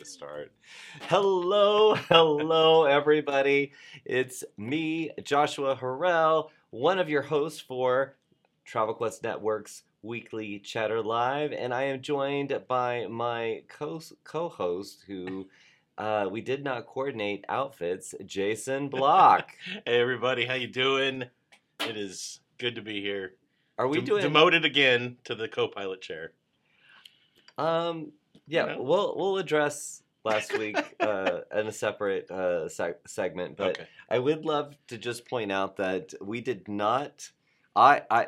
to 0.00 0.06
start. 0.06 0.50
Hello, 1.02 1.94
hello, 1.94 2.84
everybody. 2.84 3.72
It's 4.06 4.42
me, 4.56 5.10
Joshua 5.22 5.76
Harrell, 5.76 6.48
one 6.70 6.98
of 6.98 7.10
your 7.10 7.20
hosts 7.20 7.60
for 7.60 8.16
Travel 8.64 8.94
Quest 8.94 9.22
Network's 9.22 9.82
weekly 10.02 10.58
Chatter 10.60 11.02
Live, 11.02 11.52
and 11.52 11.74
I 11.74 11.82
am 11.82 12.00
joined 12.00 12.58
by 12.66 13.08
my 13.08 13.62
co 13.68 14.00
host 14.32 15.04
who. 15.06 15.46
Uh, 15.98 16.26
we 16.30 16.40
did 16.40 16.64
not 16.64 16.86
coordinate 16.86 17.44
outfits. 17.50 18.14
Jason 18.24 18.88
Block. 18.88 19.50
hey 19.84 20.00
everybody, 20.00 20.46
how 20.46 20.54
you 20.54 20.66
doing? 20.66 21.24
It 21.80 21.98
is 21.98 22.40
good 22.56 22.74
to 22.76 22.80
be 22.80 23.02
here. 23.02 23.34
Are 23.76 23.86
we 23.86 23.98
Dem- 23.98 24.06
doing 24.06 24.22
demoted 24.22 24.64
again 24.64 25.18
to 25.24 25.34
the 25.34 25.46
co-pilot 25.46 26.00
chair? 26.00 26.32
Um, 27.58 28.12
yeah, 28.46 28.66
You 28.66 28.76
know? 28.76 28.82
we'll 28.82 29.14
we'll 29.16 29.38
address 29.38 30.02
last 30.24 30.56
week 30.58 30.76
uh, 31.00 31.40
in 31.54 31.66
a 31.66 31.72
separate 31.72 32.30
uh, 32.30 32.66
seg- 32.68 33.06
segment, 33.06 33.56
but 33.56 33.78
okay. 33.78 33.88
I 34.08 34.18
would 34.18 34.44
love 34.44 34.76
to 34.88 34.98
just 34.98 35.28
point 35.28 35.52
out 35.52 35.76
that 35.76 36.14
we 36.20 36.40
did 36.40 36.68
not, 36.68 37.30
I 37.76 38.02
I, 38.10 38.26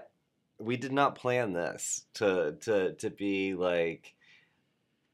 we 0.58 0.76
did 0.76 0.92
not 0.92 1.14
plan 1.16 1.52
this 1.52 2.06
to 2.14 2.56
to 2.62 2.92
to 2.94 3.10
be 3.10 3.54
like. 3.54 4.14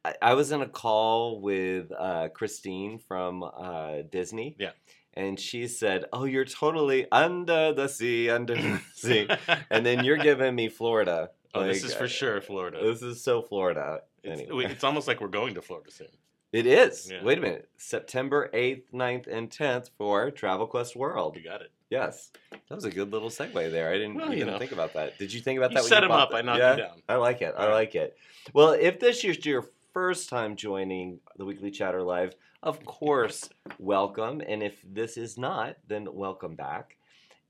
I, 0.05 0.15
I 0.23 0.35
was 0.35 0.53
in 0.53 0.63
a 0.63 0.69
call 0.69 1.41
with 1.41 1.91
uh, 1.91 2.29
Christine 2.29 2.99
from 2.99 3.43
uh, 3.43 4.03
Disney. 4.09 4.55
Yeah. 4.59 4.71
And 5.15 5.41
she 5.41 5.67
said, 5.67 6.05
"Oh, 6.13 6.25
you're 6.25 6.45
totally 6.45 7.11
under 7.11 7.73
the 7.73 7.89
sea, 7.89 8.31
under 8.31 8.55
the 8.55 8.81
sea," 8.95 9.29
and 9.69 9.85
then 9.85 10.05
you're 10.05 10.17
giving 10.19 10.55
me 10.55 10.69
Florida. 10.69 11.31
Oh, 11.53 11.65
this 11.65 11.83
is 11.83 11.95
for 11.95 12.07
sure 12.07 12.41
Florida. 12.41 12.79
This 12.81 13.03
is 13.03 13.25
so 13.25 13.43
Florida. 13.43 14.03
It's, 14.23 14.43
Anyway. 14.43 14.65
it's 14.67 14.85
almost 14.85 15.09
like 15.09 15.21
we're 15.21 15.29
going 15.29 15.55
to 15.55 15.63
Florida 15.63 15.91
soon. 15.91 16.09
It 16.53 16.67
is. 16.67 17.11
Yeah. 17.11 17.23
Wait 17.23 17.39
a 17.39 17.41
minute. 17.43 17.69
September 17.77 18.51
8th, 18.55 18.85
9th, 18.95 19.27
and 19.27 19.51
10th 19.51 19.91
for 19.99 20.31
Travel 20.31 20.67
Quest 20.67 20.97
World. 20.97 21.37
You 21.37 21.43
got 21.45 21.61
it. 21.61 21.71
Yes. 21.91 22.31
That 22.51 22.75
was 22.75 22.85
a 22.85 22.91
good 22.91 23.13
little 23.13 23.29
segue 23.29 23.53
there. 23.71 23.91
I 23.91 23.99
didn't 23.99 24.15
Well, 24.15 24.29
you 24.31 24.37
even 24.43 24.49
know. 24.55 24.59
think 24.59 24.73
about 24.73 24.95
that. 24.95 25.19
Did 25.19 25.33
you 25.33 25.41
think 25.41 25.59
about 25.59 25.71
You 25.73 25.77
that 25.77 25.85
set 25.85 26.03
you 26.03 26.09
bought 26.09 26.29
up, 26.33 26.35
I 26.35 26.43
knocked 26.43 26.59
yeah? 26.59 26.73
you 26.73 26.83
down. 26.83 27.03
I 27.09 27.17
like 27.17 27.43
it. 27.43 27.55
I 27.57 27.67
right. 27.67 27.73
like 27.75 27.95
it. 27.95 28.17
Well, 28.55 28.71
if 28.73 28.99
this 28.99 29.25
is 29.25 29.45
your 29.45 29.67
first 29.93 30.29
time 30.31 30.57
joining 30.57 31.21
the 31.37 31.45
Weekly 31.45 31.71
Chatter 31.71 32.03
Live, 32.03 32.35
of 32.63 32.85
course, 32.85 33.49
welcome. 33.79 34.41
And 34.41 34.63
if 34.63 34.81
this 34.91 35.17
is 35.17 35.39
not, 35.39 35.77
then 35.87 36.09
welcome 36.13 36.55
back. 36.57 36.97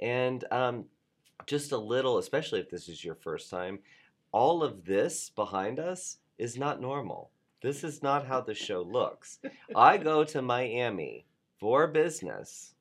And 0.00 0.44
um, 0.50 0.84
just 1.46 1.72
a 1.72 1.78
little, 1.78 2.18
especially 2.18 2.60
if 2.60 2.68
this 2.70 2.88
is 2.88 3.04
your 3.04 3.14
first 3.16 3.48
time, 3.50 3.78
all 4.32 4.62
of 4.62 4.84
this 4.84 5.30
behind 5.30 5.78
us 5.78 6.18
is 6.38 6.56
not 6.56 6.80
normal. 6.80 7.30
This 7.62 7.82
is 7.82 8.02
not 8.02 8.26
how 8.26 8.40
the 8.40 8.54
show 8.54 8.82
looks. 8.82 9.38
I 9.74 9.96
go 9.98 10.24
to 10.24 10.42
Miami 10.42 11.26
for 11.58 11.86
business. 11.88 12.74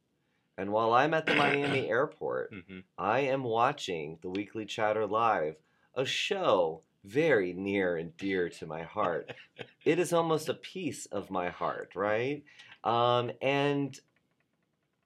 And 0.58 0.72
while 0.72 0.94
I'm 0.94 1.14
at 1.14 1.25
the 1.25 1.36
Miami 1.36 1.88
airport, 1.89 2.53
hmm 2.53 2.80
I 2.97 3.19
am 3.22 3.44
watching 3.44 4.17
the 4.22 4.30
Weekly 4.30 4.66
Chatter 4.66 5.05
Live, 5.05 5.55
a 5.95 6.05
show 6.05 6.81
very 7.03 7.53
near 7.53 7.97
and 7.97 8.16
dear 8.17 8.49
to 8.49 8.66
my 8.66 8.83
heart. 8.83 9.33
it 9.86 9.99
is 9.99 10.14
almost 10.14 10.49
a 10.49 10.53
piece 10.53 11.05
of 11.08 11.31
my 11.31 11.49
heart, 11.49 11.92
right? 11.95 12.44
Um, 12.83 13.31
and 13.42 13.99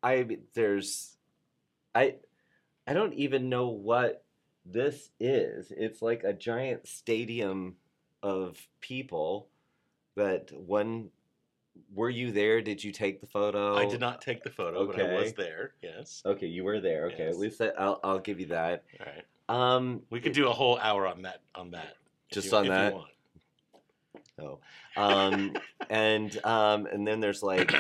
I 0.03 0.37
there's 0.53 1.15
I 1.93 2.15
I 2.87 2.93
don't 2.93 3.13
even 3.13 3.49
know 3.49 3.69
what 3.69 4.23
this 4.65 5.09
is. 5.19 5.71
It's 5.75 6.01
like 6.01 6.23
a 6.23 6.33
giant 6.33 6.87
stadium 6.87 7.75
of 8.23 8.57
people 8.79 9.47
that 10.15 10.51
one 10.51 11.09
were 11.93 12.09
you 12.09 12.31
there? 12.31 12.61
Did 12.61 12.83
you 12.83 12.91
take 12.91 13.21
the 13.21 13.27
photo? 13.27 13.75
I 13.77 13.85
did 13.85 13.99
not 14.01 14.21
take 14.21 14.43
the 14.43 14.49
photo, 14.49 14.85
but 14.85 14.99
I 14.99 15.13
was 15.15 15.33
there. 15.33 15.73
Yes. 15.81 16.21
Okay, 16.25 16.47
you 16.47 16.63
were 16.63 16.79
there. 16.79 17.05
Okay, 17.07 17.25
Yes. 17.25 17.33
at 17.33 17.39
least 17.39 17.61
I, 17.61 17.67
I'll 17.77 17.99
I'll 18.03 18.19
give 18.19 18.39
you 18.39 18.47
that. 18.47 18.83
All 18.99 19.05
right. 19.05 19.25
Um, 19.75 20.01
We 20.09 20.19
could 20.21 20.33
do 20.33 20.47
a 20.47 20.53
whole 20.53 20.77
hour 20.79 21.07
on 21.07 21.23
that. 21.23 21.41
On 21.55 21.71
that. 21.71 21.95
Just 22.31 22.51
you- 22.51 22.57
on 22.57 22.67
that? 22.67 22.93
Oh, 24.39 24.59
um, 24.97 25.53
and 25.89 26.35
um, 26.45 26.85
and 26.87 27.05
then 27.07 27.19
there's 27.19 27.43
like 27.43 27.73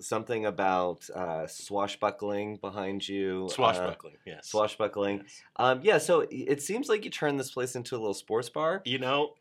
something 0.00 0.46
about 0.46 1.08
uh, 1.14 1.46
swashbuckling 1.46 2.56
behind 2.56 3.08
you. 3.08 3.46
uh, 3.50 3.52
Swashbuckling. 3.54 4.16
yes. 4.26 4.48
swashbuckling. 4.48 5.18
Yes. 5.18 5.42
Um, 5.56 5.80
yeah. 5.82 5.98
So 5.98 6.26
it 6.30 6.60
seems 6.62 6.88
like 6.88 7.04
you 7.04 7.10
turned 7.10 7.40
this 7.40 7.50
place 7.52 7.76
into 7.76 7.94
a 7.96 7.98
little 7.98 8.14
sports 8.14 8.48
bar. 8.50 8.82
You 8.84 8.98
know, 8.98 9.34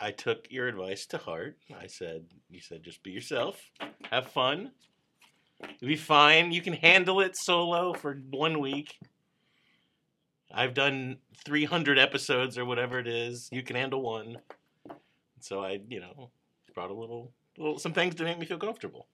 I 0.00 0.10
took 0.12 0.46
your 0.50 0.68
advice 0.68 1.06
to 1.06 1.18
heart. 1.18 1.58
I 1.78 1.86
said, 1.86 2.24
you 2.48 2.60
said, 2.60 2.82
just 2.82 3.02
be 3.02 3.10
yourself, 3.10 3.60
have 4.10 4.28
fun, 4.28 4.70
you'll 5.80 5.88
be 5.88 5.96
fine. 5.96 6.52
You 6.52 6.62
can 6.62 6.72
handle 6.72 7.20
it 7.20 7.36
solo 7.36 7.92
for 7.92 8.20
one 8.30 8.60
week. 8.60 8.98
I've 10.52 10.72
done 10.74 11.18
300 11.44 11.98
episodes 11.98 12.56
or 12.56 12.64
whatever 12.64 12.98
it 12.98 13.06
is. 13.08 13.48
You 13.52 13.62
can 13.62 13.76
handle 13.76 14.00
one. 14.02 14.38
So 15.40 15.62
I, 15.62 15.80
you 15.88 16.00
know, 16.00 16.30
brought 16.74 16.90
a 16.90 16.94
little, 16.94 17.32
little 17.58 17.78
some 17.78 17.92
things 17.92 18.14
to 18.16 18.24
make 18.24 18.38
me 18.38 18.46
feel 18.46 18.58
comfortable. 18.58 19.08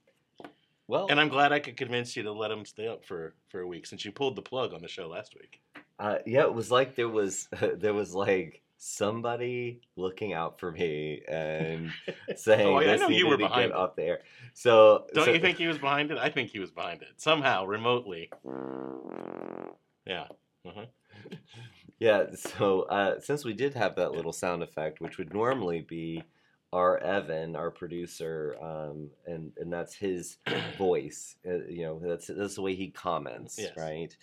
Well, 0.87 1.07
And 1.09 1.19
I'm 1.19 1.29
glad 1.31 1.51
I 1.51 1.61
could 1.61 1.77
convince 1.77 2.15
you 2.15 2.23
to 2.25 2.33
let 2.33 2.51
him 2.51 2.65
stay 2.67 2.87
up 2.87 3.05
for 3.07 3.35
for 3.49 3.61
a 3.61 3.67
week 3.67 3.87
since 3.87 4.05
you 4.05 4.13
pulled 4.13 4.37
the 4.37 4.43
plug 4.43 4.75
on 4.75 4.83
the 4.83 4.89
show 4.89 5.09
last 5.09 5.35
week. 5.35 5.61
uh, 5.99 6.19
yeah, 6.27 6.43
it 6.43 6.53
was 6.53 6.71
like 6.71 6.95
there 6.95 7.09
was 7.09 7.49
there 7.77 7.95
was 7.95 8.15
like 8.15 8.61
somebody 8.77 9.81
looking 9.97 10.33
out 10.33 10.59
for 10.61 10.71
me 10.73 11.23
and 11.29 11.91
saying 12.37 12.67
Oh, 12.67 12.77
I- 12.77 12.83
I 12.83 12.85
this 12.85 13.01
know 13.01 13.09
you 13.09 13.27
were 13.27 13.37
to 13.37 13.45
behind 13.45 13.71
get 13.71 13.77
it. 13.79 13.83
up 13.83 13.97
there. 13.97 14.21
So 14.53 15.07
Don't 15.15 15.25
so- 15.27 15.33
you 15.33 15.41
think 15.41 15.59
he 15.59 15.67
was 15.67 15.79
behind 15.79 16.11
it? 16.11 16.19
I 16.19 16.29
think 16.31 16.51
he 16.51 16.59
was 16.59 16.71
behind 16.71 17.03
it 17.03 17.09
somehow, 17.17 17.65
remotely. 17.67 18.31
Yeah. 20.07 20.27
Uh-huh. 20.67 20.87
Yeah, 22.01 22.25
so 22.35 22.83
uh, 22.83 23.21
since 23.21 23.45
we 23.45 23.55
did 23.55 23.73
have 23.75 23.95
that 23.97 24.13
little 24.13 24.33
sound 24.33 24.63
effect, 24.65 25.01
which 25.01 25.17
would 25.17 25.33
normally 25.33 25.81
be 25.81 26.23
our 26.73 26.99
Evan, 26.99 27.55
our 27.55 27.71
producer, 27.71 28.57
um, 28.61 29.09
and 29.27 29.53
and 29.57 29.73
that's 29.73 29.95
his 29.95 30.39
voice. 30.77 31.37
Uh, 31.47 31.65
you 31.69 31.85
know, 31.85 32.01
that's 32.05 32.27
that's 32.27 32.57
the 32.57 32.63
way 32.63 32.75
he 32.75 32.89
comments, 32.91 33.59
Yes. 33.59 33.73
right? 33.77 34.15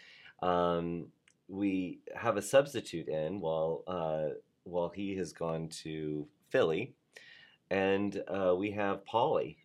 Um, 0.43 1.07
we 1.51 1.99
have 2.15 2.37
a 2.37 2.41
substitute 2.41 3.09
in 3.09 3.41
while 3.41 3.83
uh, 3.85 4.35
while 4.63 4.89
he 4.89 5.15
has 5.17 5.33
gone 5.33 5.67
to 5.67 6.25
Philly, 6.49 6.95
and 7.69 8.23
uh, 8.27 8.55
we 8.57 8.71
have 8.71 9.05
Polly. 9.05 9.57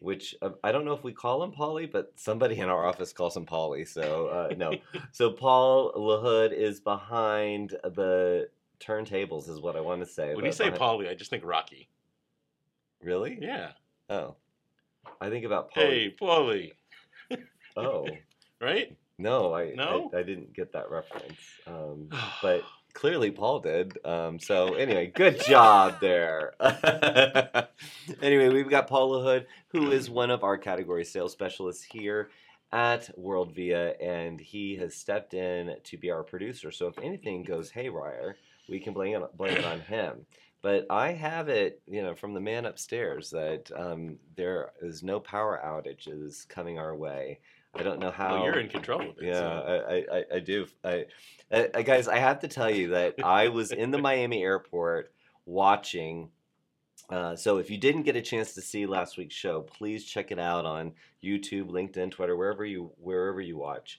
Which 0.00 0.36
uh, 0.40 0.50
I 0.62 0.70
don't 0.70 0.84
know 0.84 0.92
if 0.92 1.02
we 1.02 1.12
call 1.12 1.42
him 1.42 1.50
Polly, 1.50 1.86
but 1.86 2.12
somebody 2.14 2.58
in 2.58 2.68
our 2.68 2.86
office 2.86 3.12
calls 3.12 3.36
him 3.36 3.44
Polly. 3.44 3.84
So 3.84 4.26
uh, 4.28 4.54
no, 4.56 4.74
so 5.12 5.30
Paul 5.30 5.92
LaHood 5.94 6.52
is 6.52 6.80
behind 6.80 7.70
the 7.82 8.48
turntables, 8.78 9.48
is 9.48 9.60
what 9.60 9.74
I 9.74 9.80
want 9.80 10.00
to 10.02 10.06
say. 10.06 10.34
When 10.34 10.44
you 10.44 10.52
say 10.52 10.64
behind- 10.64 10.78
Polly, 10.78 11.08
I 11.08 11.14
just 11.14 11.30
think 11.30 11.44
Rocky. 11.44 11.88
really? 13.02 13.38
Yeah. 13.40 13.70
Oh, 14.08 14.36
I 15.20 15.30
think 15.30 15.44
about 15.44 15.72
Paul. 15.72 15.84
Hey, 15.84 16.10
Polly. 16.10 16.74
Oh 17.76 18.06
Right? 18.60 18.96
No, 19.18 19.54
I, 19.54 19.74
No? 19.74 20.10
I 20.12 20.18
I 20.18 20.22
didn't 20.22 20.54
get 20.54 20.72
that 20.72 20.90
reference. 20.90 21.38
Um, 21.66 22.08
but 22.42 22.62
clearly 22.94 23.30
Paul 23.30 23.60
did. 23.60 23.98
Um, 24.04 24.38
so 24.38 24.74
anyway, 24.74 25.12
good 25.14 25.40
job 25.44 26.00
there. 26.00 26.54
anyway, 28.22 28.48
we've 28.48 28.70
got 28.70 28.88
Paul 28.88 29.10
LaHood, 29.12 29.46
who 29.68 29.90
is 29.90 30.10
one 30.10 30.30
of 30.30 30.44
our 30.44 30.58
category 30.58 31.04
sales 31.04 31.32
specialists 31.32 31.84
here 31.84 32.30
at 32.72 33.08
WorldVia, 33.16 33.94
and 34.02 34.40
he 34.40 34.76
has 34.76 34.96
stepped 34.96 35.32
in 35.32 35.76
to 35.84 35.96
be 35.96 36.10
our 36.10 36.24
producer. 36.24 36.72
So 36.72 36.88
if 36.88 36.98
anything 36.98 37.44
goes 37.44 37.70
haywire, 37.70 38.36
we 38.68 38.80
can 38.80 38.92
blame 38.92 39.22
it, 39.22 39.36
blame 39.36 39.56
it 39.56 39.64
on 39.64 39.80
him. 39.80 40.26
But 40.60 40.86
I 40.88 41.12
have 41.12 41.48
it, 41.48 41.82
you 41.86 42.02
know, 42.02 42.14
from 42.14 42.32
the 42.32 42.40
man 42.40 42.64
upstairs 42.64 43.30
that 43.30 43.70
um, 43.76 44.16
there 44.34 44.70
is 44.80 45.02
no 45.02 45.20
power 45.20 45.60
outages 45.62 46.48
coming 46.48 46.78
our 46.78 46.96
way. 46.96 47.38
I 47.76 47.82
don't 47.82 47.98
know 48.00 48.10
how. 48.10 48.34
well, 48.36 48.44
you're 48.44 48.58
in 48.60 48.68
control 48.68 49.00
of 49.00 49.18
it. 49.18 49.24
Yeah, 49.24 49.32
so- 49.34 49.84
I, 49.88 49.94
I, 49.94 50.18
I- 50.18 50.24
I 50.36 50.38
do. 50.40 50.66
I, 50.84 51.04
uh, 51.50 51.82
guys, 51.82 52.08
I 52.08 52.16
have 52.18 52.40
to 52.40 52.48
tell 52.48 52.70
you 52.70 52.88
that 52.90 53.14
I 53.22 53.48
was 53.48 53.70
in 53.72 53.90
the 53.90 53.98
Miami 53.98 54.42
airport 54.42 55.12
watching. 55.46 56.30
Uh, 57.10 57.36
so 57.36 57.58
if 57.58 57.70
you 57.70 57.76
didn't 57.78 58.02
get 58.02 58.16
a 58.16 58.22
chance 58.22 58.54
to 58.54 58.62
see 58.62 58.86
last 58.86 59.18
week's 59.18 59.34
show, 59.34 59.60
please 59.60 60.04
check 60.04 60.30
it 60.32 60.38
out 60.38 60.64
on 60.64 60.92
YouTube, 61.22 61.68
LinkedIn, 61.70 62.10
Twitter, 62.10 62.36
wherever 62.36 62.64
you 62.64 62.92
wherever 62.98 63.40
you 63.40 63.56
watch. 63.58 63.98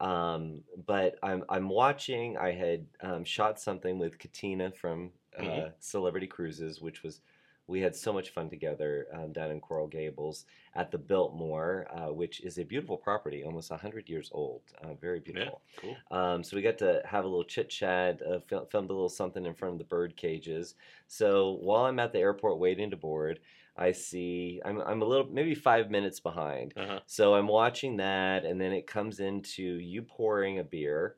Um, 0.00 0.62
but 0.86 1.16
I'm 1.22 1.44
I'm 1.48 1.68
watching. 1.68 2.36
I 2.38 2.52
had 2.52 2.86
um, 3.02 3.24
shot 3.24 3.60
something 3.60 3.98
with 3.98 4.18
Katina 4.18 4.70
from 4.70 5.10
uh, 5.38 5.42
Mhm. 5.42 5.72
Celebrity 5.80 6.26
Cruises, 6.26 6.80
which 6.80 7.02
was 7.02 7.20
we 7.68 7.80
had 7.80 7.96
so 7.96 8.12
much 8.12 8.30
fun 8.30 8.48
together 8.48 9.06
um, 9.12 9.32
down 9.32 9.50
in 9.50 9.60
Coral 9.60 9.88
Gables 9.88 10.44
at 10.74 10.90
the 10.90 10.98
Biltmore, 10.98 11.86
uh, 11.92 12.12
which 12.12 12.40
is 12.42 12.58
a 12.58 12.64
beautiful 12.64 12.96
property, 12.96 13.42
almost 13.42 13.70
100 13.70 14.08
years 14.08 14.30
old. 14.32 14.62
Uh, 14.82 14.94
very 14.94 15.20
beautiful. 15.20 15.62
Yeah, 15.82 15.94
Cool. 16.10 16.18
Um, 16.18 16.44
so 16.44 16.56
we 16.56 16.62
got 16.62 16.78
to 16.78 17.02
have 17.04 17.24
a 17.24 17.28
little 17.28 17.44
chit 17.44 17.68
chat, 17.68 18.20
uh, 18.22 18.38
fil- 18.46 18.66
filmed 18.70 18.90
a 18.90 18.92
little 18.92 19.08
something 19.08 19.44
in 19.44 19.54
front 19.54 19.72
of 19.74 19.78
the 19.78 19.84
bird 19.84 20.16
cages. 20.16 20.74
So 21.08 21.58
while 21.60 21.86
I'm 21.86 21.98
at 21.98 22.12
the 22.12 22.20
airport 22.20 22.58
waiting 22.58 22.90
to 22.90 22.96
board, 22.96 23.40
I 23.76 23.92
see 23.92 24.60
I'm, 24.64 24.80
I'm 24.80 25.02
a 25.02 25.04
little 25.04 25.28
maybe 25.30 25.54
five 25.54 25.90
minutes 25.90 26.20
behind. 26.20 26.72
Uh-huh. 26.76 27.00
So 27.06 27.34
I'm 27.34 27.48
watching 27.48 27.96
that, 27.98 28.44
and 28.44 28.60
then 28.60 28.72
it 28.72 28.86
comes 28.86 29.20
into 29.20 29.62
you 29.62 30.02
pouring 30.02 30.60
a 30.60 30.64
beer, 30.64 31.16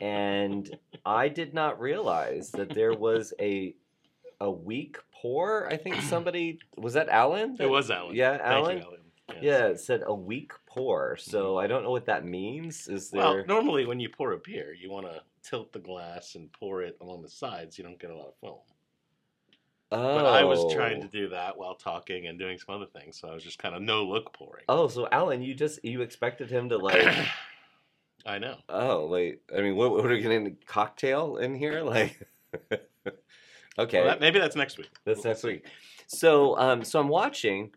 and 0.00 0.70
I 1.06 1.28
did 1.28 1.52
not 1.52 1.80
realize 1.80 2.50
that 2.52 2.74
there 2.74 2.94
was 2.94 3.32
a 3.40 3.74
a 4.40 4.50
weak 4.50 4.98
pour. 5.12 5.68
I 5.68 5.76
think 5.76 5.96
somebody 6.02 6.58
was 6.76 6.94
that 6.94 7.08
Alan. 7.08 7.56
It 7.58 7.68
was 7.68 7.90
Alan. 7.90 8.14
Yeah, 8.14 8.38
Alan. 8.42 8.78
You, 8.78 8.82
Alan. 8.82 9.00
Yes. 9.28 9.38
Yeah, 9.42 9.66
it 9.66 9.80
said 9.80 10.02
a 10.06 10.14
weak 10.14 10.52
pour. 10.66 11.16
So 11.16 11.54
mm-hmm. 11.54 11.64
I 11.64 11.66
don't 11.66 11.82
know 11.82 11.90
what 11.90 12.06
that 12.06 12.24
means. 12.24 12.88
Is 12.88 13.10
there? 13.10 13.22
Well, 13.22 13.44
normally 13.46 13.84
when 13.84 14.00
you 14.00 14.08
pour 14.08 14.32
a 14.32 14.38
beer, 14.38 14.72
you 14.72 14.90
want 14.90 15.06
to 15.06 15.20
tilt 15.42 15.72
the 15.72 15.78
glass 15.78 16.34
and 16.34 16.52
pour 16.52 16.82
it 16.82 16.96
along 17.00 17.22
the 17.22 17.28
sides. 17.28 17.78
You 17.78 17.84
don't 17.84 17.98
get 17.98 18.10
a 18.10 18.16
lot 18.16 18.28
of 18.28 18.34
foam. 18.40 18.58
oh. 19.92 20.14
But 20.16 20.26
I 20.26 20.44
was 20.44 20.72
trying 20.72 21.00
to 21.00 21.06
oh. 21.06 21.10
do 21.10 21.28
that 21.30 21.56
while 21.56 21.74
talking 21.74 22.26
and 22.26 22.38
doing 22.38 22.58
some 22.58 22.74
other 22.74 22.86
things, 22.86 23.18
so 23.18 23.28
I 23.28 23.34
was 23.34 23.42
just 23.42 23.58
kind 23.58 23.74
of 23.74 23.82
no 23.82 24.04
look 24.04 24.32
pouring. 24.32 24.64
Oh, 24.68 24.88
so 24.88 25.08
Alan, 25.10 25.42
you 25.42 25.54
just 25.54 25.84
you 25.84 26.02
expected 26.02 26.50
him 26.50 26.68
to 26.68 26.78
like. 26.78 27.06
I 28.26 28.38
know. 28.38 28.56
oh, 28.68 29.04
like 29.04 29.40
I 29.56 29.60
mean, 29.60 29.76
what, 29.76 29.92
what 29.92 30.04
are 30.04 30.08
we 30.08 30.20
getting? 30.20 30.46
a 30.46 30.50
Cocktail 30.66 31.36
in 31.36 31.54
here, 31.54 31.82
like. 31.82 32.20
Okay. 33.78 33.98
Well, 34.00 34.08
that, 34.08 34.20
maybe 34.20 34.38
that's 34.38 34.56
next 34.56 34.78
week. 34.78 34.90
That's 35.04 35.18
We'll 35.24 35.30
next 35.32 35.42
see. 35.42 35.48
week. 35.48 35.64
So, 36.06 36.56
um, 36.58 36.84
so 36.84 37.00
I'm 37.00 37.08
watching 37.08 37.72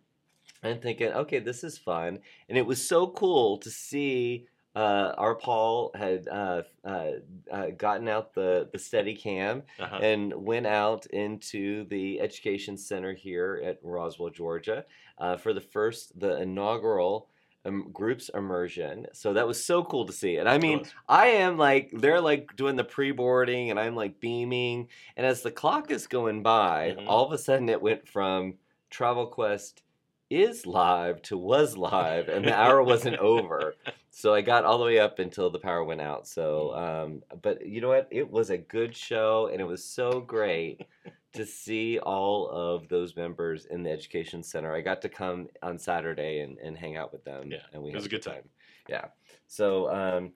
and 0.64 0.82
thinking, 0.82 1.08
okay, 1.14 1.40
this 1.40 1.64
is 1.64 1.78
fun, 1.78 2.20
and 2.50 2.58
it 2.58 2.66
was 2.66 2.86
so 2.88 3.08
cool 3.08 3.58
to 3.60 3.70
see. 3.70 4.46
Uh, 4.76 5.14
our 5.18 5.34
Paul 5.36 5.92
had 5.96 6.28
uh, 6.28 6.62
uh, 6.86 7.08
uh, 7.52 7.68
gotten 7.76 8.08
out 8.08 8.34
the 8.36 8.70
the 8.72 8.78
steady 8.78 9.16
cam 9.16 9.64
Uh-huh. 9.80 9.98
and 10.02 10.32
went 10.34 10.68
out 10.68 11.06
into 11.08 11.86
the 11.86 12.22
education 12.22 12.78
center 12.78 13.14
here 13.14 13.62
at 13.66 13.80
Roswell, 13.84 14.30
Georgia, 14.30 14.86
uh, 15.18 15.38
for 15.38 15.54
the 15.54 15.62
first 15.62 16.18
the 16.20 16.40
inaugural 16.40 17.30
um, 17.66 17.90
groups 17.92 18.30
immersion. 18.34 19.08
So 19.14 19.34
that 19.34 19.48
was 19.48 19.64
so 19.64 19.84
cool 19.84 20.06
to 20.06 20.14
see. 20.14 20.38
And 20.38 20.48
I 20.48 20.58
mean. 20.58 20.86
I 21.08 21.28
am 21.28 21.58
like 21.58 21.90
they're 21.92 22.22
like 22.22 22.56
doing 22.56 22.76
the 22.76 22.84
pre-boarding 22.84 23.72
and 23.72 23.80
I'm 23.80 23.96
like 23.96 24.20
beaming 24.20 24.88
and 25.18 25.26
as 25.26 25.42
the 25.42 25.52
clock 25.52 25.92
is 25.92 26.06
going 26.08 26.44
by, 26.44 26.96
Mhm. 26.98 27.08
all 27.08 27.26
of 27.26 27.32
a 27.32 27.38
sudden 27.38 27.68
it 27.70 27.82
went 27.82 28.08
from 28.08 28.56
Travel 28.90 29.26
Quest 29.28 29.82
is 30.30 30.68
live 30.68 31.22
to 31.24 31.36
was 31.38 31.76
live 31.76 32.30
and 32.30 32.46
the 32.46 32.54
hour 32.56 32.84
wasn't 32.84 33.18
over. 33.18 33.74
So 34.12 34.34
I 34.34 34.42
got 34.42 34.66
all 34.66 34.80
the 34.80 34.84
way 34.86 35.00
up 35.00 35.20
until 35.20 35.50
the 35.50 35.60
power 35.60 35.84
went 35.84 36.02
out. 36.02 36.28
So 36.28 36.74
um 36.76 37.24
but 37.42 37.66
you 37.66 37.80
know 37.82 37.88
what? 37.90 38.08
It 38.12 38.30
was 38.30 38.50
a 38.50 38.58
good 38.58 38.96
show 38.96 39.50
and 39.52 39.62
it 39.62 39.66
was 39.66 39.84
so 39.84 40.20
great 40.22 40.82
to 41.34 41.46
see 41.46 42.00
all 42.00 42.50
of 42.50 42.88
those 42.90 43.16
members 43.16 43.66
in 43.66 43.84
the 43.84 43.92
education 43.92 44.42
center. 44.44 44.74
I 44.74 44.82
got 44.82 45.02
to 45.04 45.10
come 45.10 45.48
on 45.62 45.78
Saturday 45.78 46.40
and, 46.40 46.58
and 46.58 46.78
hang 46.78 46.98
out 46.98 47.12
with 47.12 47.24
them 47.24 47.52
Yeah, 47.52 47.60
and 47.74 47.84
we 47.84 47.92
it 47.92 47.96
was 47.96 48.04
had 48.06 48.12
a 48.14 48.16
good 48.16 48.24
time. 48.24 48.44
yeah. 48.88 49.06
So 49.48 49.90
um, 49.94 50.32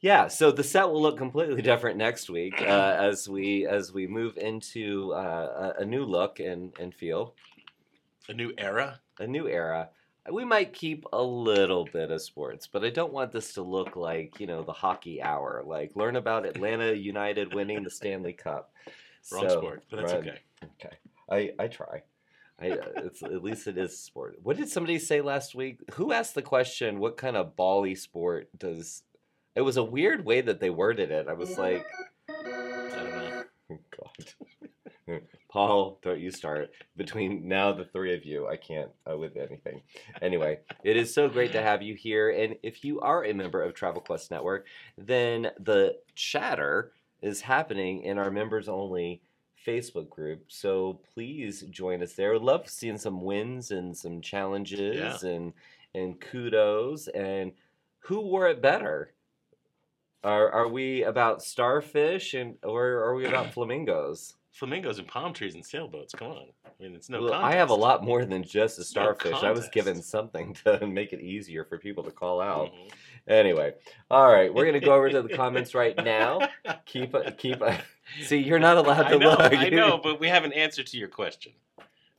yeah, 0.00 0.28
so 0.28 0.50
the 0.50 0.64
set 0.64 0.88
will 0.90 1.00
look 1.02 1.16
completely 1.16 1.62
different 1.70 1.96
next 1.96 2.28
week 2.28 2.60
uh, 2.60 2.64
as 2.98 3.28
we 3.28 3.66
as 3.66 3.92
we 3.92 4.06
move 4.06 4.36
into 4.36 5.12
uh, 5.14 5.72
a, 5.78 5.82
a 5.82 5.84
new 5.84 6.04
look 6.04 6.40
and 6.40 6.72
and 6.80 6.94
feel, 6.94 7.34
A 8.28 8.32
new 8.34 8.52
era. 8.58 9.00
a 9.20 9.26
new 9.26 9.46
era. 9.48 9.90
We 10.30 10.44
might 10.44 10.72
keep 10.72 11.04
a 11.12 11.22
little 11.22 11.84
bit 11.84 12.10
of 12.10 12.20
sports, 12.20 12.66
but 12.66 12.84
I 12.84 12.90
don't 12.90 13.12
want 13.12 13.30
this 13.30 13.54
to 13.54 13.62
look 13.62 13.94
like 13.94 14.40
you 14.40 14.48
know 14.48 14.64
the 14.64 14.72
hockey 14.72 15.22
hour. 15.22 15.62
Like 15.64 15.92
learn 15.94 16.16
about 16.16 16.44
Atlanta 16.52 16.92
United 16.92 17.54
winning 17.54 17.84
the 17.84 17.90
Stanley 17.90 18.32
Cup. 18.32 18.72
Wrong 19.32 19.48
So, 19.48 19.58
sport, 19.60 19.84
but 19.90 19.96
that's 20.00 20.12
right. 20.12 20.20
okay. 20.22 20.38
Okay, 20.84 20.96
I 21.58 21.64
I 21.64 21.68
try. 21.68 22.02
I, 22.58 22.70
uh, 22.70 22.76
it's 23.04 23.22
at 23.22 23.42
least 23.44 23.66
it 23.66 23.76
is 23.76 23.98
sport. 23.98 24.38
What 24.42 24.56
did 24.56 24.68
somebody 24.70 24.98
say 24.98 25.20
last 25.20 25.54
week? 25.54 25.80
Who 25.94 26.12
asked 26.12 26.34
the 26.34 26.42
question? 26.42 26.98
What 27.00 27.18
kind 27.18 27.36
of 27.36 27.54
bally 27.54 27.94
sport 27.94 28.48
does? 28.56 29.02
It 29.54 29.60
was 29.60 29.76
a 29.76 29.84
weird 29.84 30.24
way 30.24 30.40
that 30.40 30.58
they 30.60 30.70
worded 30.70 31.10
it. 31.10 31.28
I 31.28 31.34
was 31.34 31.58
like, 31.58 31.84
I 32.30 32.42
don't 32.42 33.10
know. 33.12 33.44
oh, 33.72 33.78
God, 35.08 35.20
Paul, 35.50 35.98
don't 36.02 36.18
you 36.20 36.30
start. 36.30 36.70
Between 36.96 37.46
now 37.46 37.72
the 37.72 37.84
three 37.84 38.14
of 38.14 38.24
you, 38.24 38.46
I 38.48 38.56
can't 38.56 38.90
uh, 39.10 39.18
with 39.18 39.36
anything. 39.36 39.82
Anyway, 40.22 40.60
it 40.82 40.96
is 40.96 41.12
so 41.12 41.28
great 41.28 41.52
to 41.52 41.62
have 41.62 41.82
you 41.82 41.94
here. 41.94 42.30
And 42.30 42.56
if 42.62 42.84
you 42.84 43.00
are 43.00 43.24
a 43.24 43.34
member 43.34 43.62
of 43.62 43.74
Travel 43.74 44.00
Quest 44.00 44.30
Network, 44.30 44.66
then 44.96 45.50
the 45.60 45.96
chatter 46.14 46.92
is 47.22 47.40
happening 47.40 48.02
in 48.02 48.18
our 48.18 48.30
members 48.30 48.68
only 48.68 49.22
Facebook 49.66 50.08
group. 50.08 50.44
So 50.48 51.00
please 51.14 51.62
join 51.70 52.02
us 52.02 52.12
there. 52.12 52.32
We'd 52.32 52.42
love 52.42 52.68
seeing 52.68 52.98
some 52.98 53.22
wins 53.22 53.70
and 53.70 53.96
some 53.96 54.20
challenges 54.20 55.22
and 55.22 55.52
and 55.94 56.20
kudos 56.20 57.08
and 57.08 57.52
who 58.00 58.20
wore 58.20 58.48
it 58.48 58.62
better. 58.62 59.12
Are 60.22 60.50
are 60.50 60.68
we 60.68 61.02
about 61.04 61.42
starfish 61.42 62.34
and 62.34 62.56
or 62.62 62.84
are 63.04 63.14
we 63.14 63.26
about 63.26 63.52
flamingos? 63.54 64.34
Flamingos 64.52 64.98
and 64.98 65.06
palm 65.06 65.34
trees 65.34 65.54
and 65.54 65.64
sailboats. 65.64 66.14
Come 66.14 66.28
on. 66.28 66.46
I 66.64 66.82
mean, 66.82 66.94
it's 66.94 67.10
no. 67.10 67.22
well, 67.22 67.34
I 67.34 67.52
have 67.54 67.70
a 67.70 67.74
lot 67.74 68.02
more 68.04 68.24
than 68.24 68.42
just 68.42 68.78
a 68.78 68.80
no 68.80 68.84
starfish. 68.84 69.42
I 69.42 69.50
was 69.50 69.68
given 69.68 70.00
something 70.00 70.54
to 70.64 70.86
make 70.86 71.12
it 71.12 71.20
easier 71.20 71.64
for 71.64 71.76
people 71.78 72.04
to 72.04 72.10
call 72.10 72.40
out. 72.40 72.72
Mhm. 72.72 72.90
Anyway, 73.28 73.74
all 74.10 74.30
right, 74.32 74.52
we're 74.54 74.64
gonna 74.66 74.78
go 74.80 74.94
over 74.94 75.08
to 75.10 75.22
the 75.22 75.28
comments 75.36 75.74
right 75.74 75.96
now. 75.96 76.40
Keep 76.84 77.14
a, 77.14 77.32
keep 77.32 77.60
a, 77.60 77.80
see. 78.22 78.38
You're 78.38 78.58
not 78.60 78.76
allowed 78.76 79.02
to 79.08 79.14
I 79.14 79.16
know, 79.18 79.30
look. 79.30 79.40
I 79.52 79.68
know, 79.68 79.98
but 80.02 80.20
we 80.20 80.28
have 80.28 80.44
an 80.44 80.52
answer 80.52 80.82
to 80.84 80.96
your 80.96 81.08
question. 81.08 81.52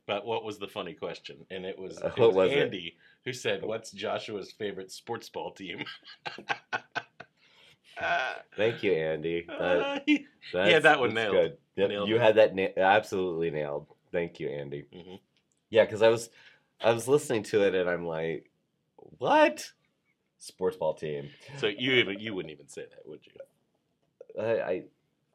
But 0.06 0.24
what 0.26 0.42
was 0.44 0.58
the 0.58 0.68
funny 0.68 0.94
question? 0.94 1.44
And 1.50 1.64
it 1.66 1.78
was, 1.78 1.98
Uh, 2.02 2.08
it 2.08 2.18
what 2.18 2.28
was 2.28 2.36
was 2.36 2.52
it? 2.52 2.58
Andy 2.58 2.96
who 3.24 3.32
said, 3.32 3.62
"What's 3.64 3.90
Joshua's 3.90 4.52
favorite 4.52 4.90
sports 4.92 5.28
ball 5.28 5.52
team?" 5.52 5.84
Uh, 8.00 8.34
Thank 8.56 8.82
you, 8.82 8.92
Andy. 8.92 9.44
That, 9.48 9.60
uh, 9.60 9.98
he- 10.06 10.26
that 10.52 11.00
one 11.00 11.14
nailed. 11.14 11.32
Good. 11.34 11.58
Yep, 11.76 11.88
Nailed 11.90 12.08
you 12.08 12.16
it. 12.16 12.20
had 12.22 12.34
that 12.36 12.54
na- 12.54 12.68
absolutely 12.76 13.50
nailed. 13.50 13.86
Thank 14.12 14.38
you, 14.40 14.48
Andy. 14.48 14.84
Mhm. 14.94 15.18
Yeah, 15.70 15.84
because 15.84 16.02
I 16.02 16.08
was 16.08 16.30
I 16.80 16.92
was 16.92 17.08
listening 17.08 17.42
to 17.44 17.62
it 17.66 17.74
and 17.74 17.90
I'm 17.90 18.06
like, 18.06 18.50
what? 19.18 19.72
Sports 20.38 20.76
ball 20.76 20.94
team. 20.94 21.30
So 21.58 21.66
you 21.66 21.92
even 21.92 22.20
you 22.20 22.34
wouldn't 22.34 22.52
even 22.52 22.68
say 22.68 22.82
that, 22.82 23.06
would 23.06 23.20
you? 23.26 23.32
I 24.40 24.60
I, 24.60 24.82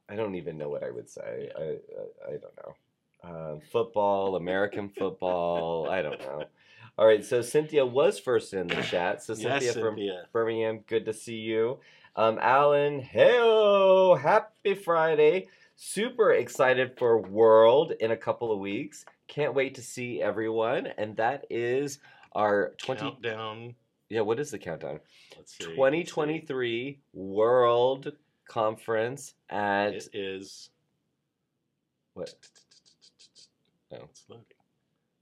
I 0.09 0.15
don't 0.15 0.35
even 0.35 0.57
know 0.57 0.69
what 0.69 0.83
I 0.83 0.91
would 0.91 1.09
say. 1.09 1.49
I 1.57 1.61
I, 1.61 2.33
I 2.33 2.37
don't 2.37 2.57
know. 2.57 2.75
Um, 3.23 3.61
football, 3.71 4.35
American 4.35 4.89
football. 4.89 5.89
I 5.89 6.01
don't 6.01 6.19
know. 6.19 6.43
All 6.97 7.07
right, 7.07 7.25
so 7.25 7.41
Cynthia 7.41 7.85
was 7.85 8.19
first 8.19 8.53
in 8.53 8.67
the 8.67 8.81
chat. 8.81 9.23
So 9.23 9.33
Cynthia 9.33 9.61
yes, 9.61 9.73
from 9.73 9.95
Cynthia. 9.95 10.25
Birmingham, 10.31 10.81
good 10.87 11.05
to 11.05 11.13
see 11.13 11.37
you. 11.37 11.79
Um, 12.15 12.37
Alan, 12.39 12.99
hey, 12.99 14.15
happy 14.21 14.75
Friday. 14.75 15.47
Super 15.75 16.33
excited 16.33 16.95
for 16.97 17.17
World 17.19 17.93
in 17.99 18.11
a 18.11 18.17
couple 18.17 18.51
of 18.51 18.59
weeks. 18.59 19.05
Can't 19.27 19.55
wait 19.55 19.73
to 19.75 19.81
see 19.81 20.21
everyone. 20.21 20.87
And 20.97 21.17
that 21.17 21.45
is 21.49 21.97
our 22.33 22.73
20. 22.77 23.01
countdown. 23.01 23.75
Yeah, 24.13 24.21
what 24.21 24.39
is 24.39 24.51
the 24.51 24.59
countdown? 24.59 24.99
Let's 25.35 25.57
see. 25.57 25.63
let's 25.65 25.71
see. 25.71 25.75
2023 25.75 26.99
World 27.13 28.11
Conference 28.47 29.33
at. 29.49 29.93
It 29.95 30.09
is. 30.13 30.69
What? 32.13 32.31
Oh. 33.91 33.97
It's 34.11 34.23
loading. 34.29 34.45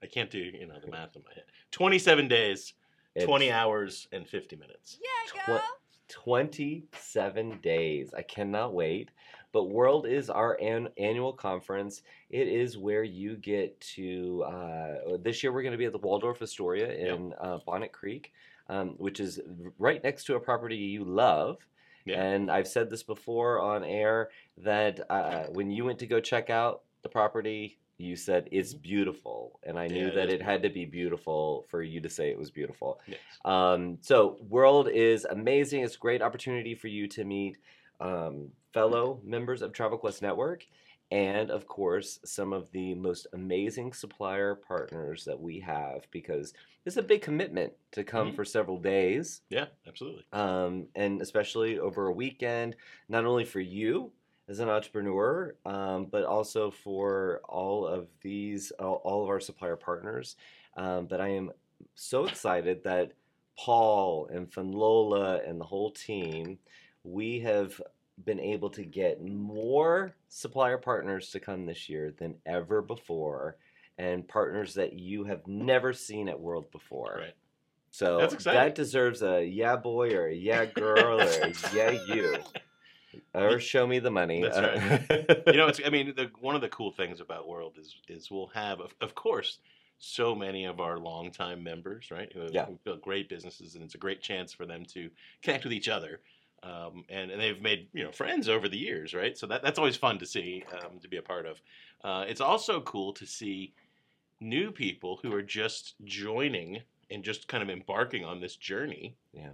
I 0.03 0.07
can't 0.07 0.29
do 0.29 0.39
you 0.39 0.67
know 0.67 0.75
the 0.83 0.91
math 0.91 1.15
in 1.15 1.21
my 1.25 1.33
head. 1.33 1.45
Twenty-seven 1.71 2.27
days, 2.27 2.73
It's 3.15 3.23
twenty 3.23 3.49
hours, 3.49 4.09
and 4.11 4.27
fifty 4.27 4.57
minutes. 4.57 4.99
Yeah, 5.01 5.41
Tw- 5.43 5.45
girl. 5.47 5.61
27 6.09 7.59
days. 7.63 8.13
I 8.13 8.21
cannot 8.21 8.73
wait. 8.73 9.11
But 9.53 9.65
World 9.69 10.05
is 10.05 10.29
our 10.29 10.57
an- 10.61 10.89
annual 10.97 11.31
conference. 11.31 12.01
It 12.29 12.49
is 12.49 12.77
where 12.77 13.03
you 13.03 13.37
get 13.37 13.79
to. 13.95 14.43
Uh, 14.45 15.17
this 15.21 15.41
year, 15.43 15.53
we're 15.53 15.61
going 15.61 15.71
to 15.71 15.77
be 15.77 15.85
at 15.85 15.93
the 15.93 15.97
Waldorf 15.99 16.41
Astoria 16.41 16.91
in 16.93 17.33
uh, 17.39 17.59
Bonnet 17.65 17.93
Creek, 17.93 18.33
um, 18.71 18.95
which 18.97 19.19
is 19.19 19.39
right 19.77 20.01
next 20.03 20.23
to 20.23 20.35
a 20.35 20.39
property 20.39 20.77
you 20.77 21.03
love. 21.03 21.57
Yeah. 22.05 22.23
And 22.23 22.49
I've 22.49 22.67
said 22.67 22.89
this 22.89 23.03
before 23.03 23.59
on 23.61 23.83
air 23.83 24.29
that 24.57 25.01
uh, 25.11 25.43
when 25.51 25.69
you 25.69 25.85
went 25.85 25.99
to 25.99 26.07
go 26.07 26.19
check 26.19 26.49
out 26.49 26.81
the 27.03 27.09
property, 27.09 27.77
you 27.97 28.15
said 28.15 28.47
it's 28.51 28.73
beautiful, 28.73 29.59
and 29.61 29.77
I 29.77 29.85
knew 29.87 30.07
Mm-hmm. 30.07 30.17
Yeah, 30.17 30.25
that 30.25 30.33
it 30.33 30.41
had 30.41 30.63
to 30.63 30.69
be 30.69 30.85
beautiful 30.85 31.65
for 31.69 31.83
you 31.83 32.01
to 32.01 32.09
say 32.09 32.31
it 32.31 32.39
was 32.39 32.49
beautiful. 32.49 32.99
Yes. 33.05 33.19
Um, 33.45 33.99
so 34.01 34.37
World 34.49 34.89
is 34.89 35.25
amazing. 35.25 35.83
It's 35.83 35.95
a 35.95 35.99
great 35.99 36.23
opportunity 36.23 36.73
for 36.73 36.87
you 36.87 37.07
to 37.09 37.23
meet 37.23 37.57
um, 37.99 38.49
fellow 38.73 39.19
members 39.23 39.61
of 39.61 39.73
Travel 39.73 39.99
Quest 39.99 40.23
Network 40.23 40.65
and 41.11 41.51
of 41.51 41.67
course, 41.67 42.19
some 42.23 42.53
of 42.53 42.71
the 42.71 42.95
most 42.95 43.27
amazing 43.33 43.91
supplier 43.93 44.55
partners 44.55 45.25
that 45.25 45.39
we 45.39 45.59
have 45.59 46.07
because 46.11 46.53
it's 46.85 46.97
a 46.97 47.03
big 47.03 47.21
commitment 47.21 47.73
to 47.91 48.03
come 48.03 48.31
Mhm. 48.31 48.35
for 48.35 48.45
several 48.45 48.77
days, 48.77 49.41
Yeah, 49.49 49.67
absolutely. 49.85 50.25
um, 50.31 50.87
and 50.95 51.21
especially 51.21 51.77
over 51.79 52.07
a 52.07 52.11
weekend, 52.13 52.75
not 53.09 53.25
only 53.25 53.43
for 53.45 53.59
you 53.59 54.11
as 54.47 54.59
an 54.59 54.69
entrepreneur, 54.69 55.55
um, 55.65 56.05
but 56.05 56.23
also 56.23 56.71
for 56.71 57.41
all 57.47 57.85
of 57.85 58.07
these, 58.21 58.71
all, 58.71 58.95
all 59.03 59.23
of 59.23 59.29
our 59.29 59.39
supplier 59.39 59.75
partners. 59.75 60.35
Um, 60.77 61.05
but 61.07 61.19
I 61.21 61.27
am 61.29 61.51
so 61.93 62.25
excited 62.25 62.83
that 62.83 63.11
Paul 63.57 64.27
and 64.27 64.49
Funlola 64.49 65.47
and 65.47 65.59
the 65.59 65.65
whole 65.65 65.91
team, 65.91 66.57
we 67.03 67.39
have 67.41 67.81
been 68.25 68.39
able 68.39 68.69
to 68.71 68.83
get 68.83 69.23
more 69.23 70.13
supplier 70.29 70.77
partners 70.77 71.29
to 71.31 71.39
come 71.39 71.65
this 71.65 71.89
year 71.89 72.13
than 72.17 72.35
ever 72.45 72.81
before, 72.81 73.57
and 73.97 74.27
partners 74.27 74.73
that 74.75 74.93
you 74.93 75.23
have 75.25 75.45
never 75.47 75.93
seen 75.93 76.29
at 76.29 76.39
World 76.39 76.71
before. 76.71 77.17
Right. 77.19 77.33
So 77.91 78.25
that 78.27 78.73
deserves 78.75 79.21
a 79.21 79.43
yeah 79.43 79.75
boy 79.75 80.15
or 80.15 80.27
a 80.27 80.33
yeah 80.33 80.65
girl 80.65 81.19
or 81.21 81.23
a 81.23 81.53
yeah 81.75 81.91
you. 82.07 82.37
Or 83.33 83.59
show 83.59 83.85
me 83.85 83.99
the 83.99 84.11
money. 84.11 84.41
That's 84.41 84.57
right. 84.57 85.43
you 85.47 85.57
know, 85.57 85.67
it's, 85.67 85.81
I 85.85 85.89
mean, 85.89 86.13
the, 86.15 86.31
one 86.39 86.55
of 86.55 86.61
the 86.61 86.69
cool 86.69 86.91
things 86.91 87.19
about 87.19 87.47
World 87.47 87.73
is 87.77 87.97
is 88.07 88.31
we'll 88.31 88.47
have, 88.47 88.79
of, 88.79 88.95
of 89.01 89.13
course, 89.15 89.59
so 89.99 90.33
many 90.33 90.65
of 90.65 90.79
our 90.79 90.97
longtime 90.97 91.61
members, 91.61 92.09
right? 92.09 92.31
Who 92.33 92.39
have 92.41 92.53
Yeah. 92.53 92.67
built 92.85 93.01
great 93.01 93.27
businesses, 93.27 93.75
and 93.75 93.83
it's 93.83 93.95
a 93.95 93.99
great 93.99 94.21
chance 94.21 94.53
for 94.53 94.65
them 94.65 94.85
to 94.93 95.09
connect 95.43 95.65
with 95.65 95.73
each 95.73 95.89
other. 95.89 96.21
Um, 96.63 97.05
and, 97.09 97.31
and 97.31 97.41
they've 97.41 97.61
made 97.61 97.87
you 97.93 98.03
know 98.03 98.11
friends 98.11 98.47
over 98.47 98.69
the 98.69 98.77
years, 98.77 99.13
right? 99.13 99.37
So 99.37 99.47
that, 99.47 99.63
that's 99.63 99.79
always 99.79 99.95
fun 99.95 100.19
to 100.19 100.25
see, 100.25 100.63
um, 100.73 100.99
to 100.99 101.07
be 101.07 101.17
a 101.17 101.21
part 101.21 101.45
of. 101.45 101.61
Uh, 102.03 102.25
it's 102.27 102.41
also 102.41 102.81
cool 102.81 103.13
to 103.13 103.25
see 103.25 103.73
new 104.39 104.71
people 104.71 105.19
who 105.21 105.33
are 105.33 105.41
just 105.41 105.95
joining 106.03 106.81
and 107.11 107.23
just 107.23 107.47
kind 107.47 107.61
of 107.61 107.69
embarking 107.69 108.25
on 108.25 108.41
this 108.41 108.55
journey. 108.55 109.15
Yeah. 109.33 109.51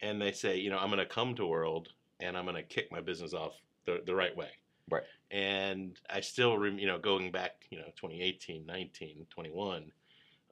And 0.00 0.22
they 0.22 0.32
say, 0.32 0.56
you 0.56 0.70
know, 0.70 0.78
I'm 0.78 0.88
going 0.88 0.98
to 1.00 1.06
come 1.06 1.34
to 1.34 1.46
World 1.46 1.88
and 2.20 2.36
I'm 2.36 2.44
going 2.44 2.56
to 2.56 2.62
kick 2.62 2.92
my 2.92 3.00
business 3.00 3.34
off 3.34 3.54
the, 3.84 4.02
the 4.06 4.14
right 4.14 4.36
way. 4.36 4.50
Right. 4.88 5.02
And 5.30 5.98
I 6.08 6.20
still, 6.20 6.56
rem- 6.56 6.78
you 6.78 6.86
know, 6.86 6.98
going 6.98 7.32
back, 7.32 7.66
you 7.70 7.78
know, 7.78 7.86
2018, 7.96 8.64
19, 8.64 9.26
21, 9.28 9.92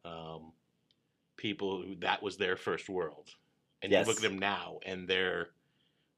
um, 0.05 0.53
people 1.37 1.83
who 1.83 1.95
that 1.97 2.23
was 2.23 2.37
their 2.37 2.57
first 2.57 2.89
world. 2.89 3.31
And 3.83 3.93
you 3.93 3.99
look 3.99 4.17
at 4.17 4.23
them 4.23 4.39
now 4.39 4.81
and 4.85 5.07
they're, 5.07 5.51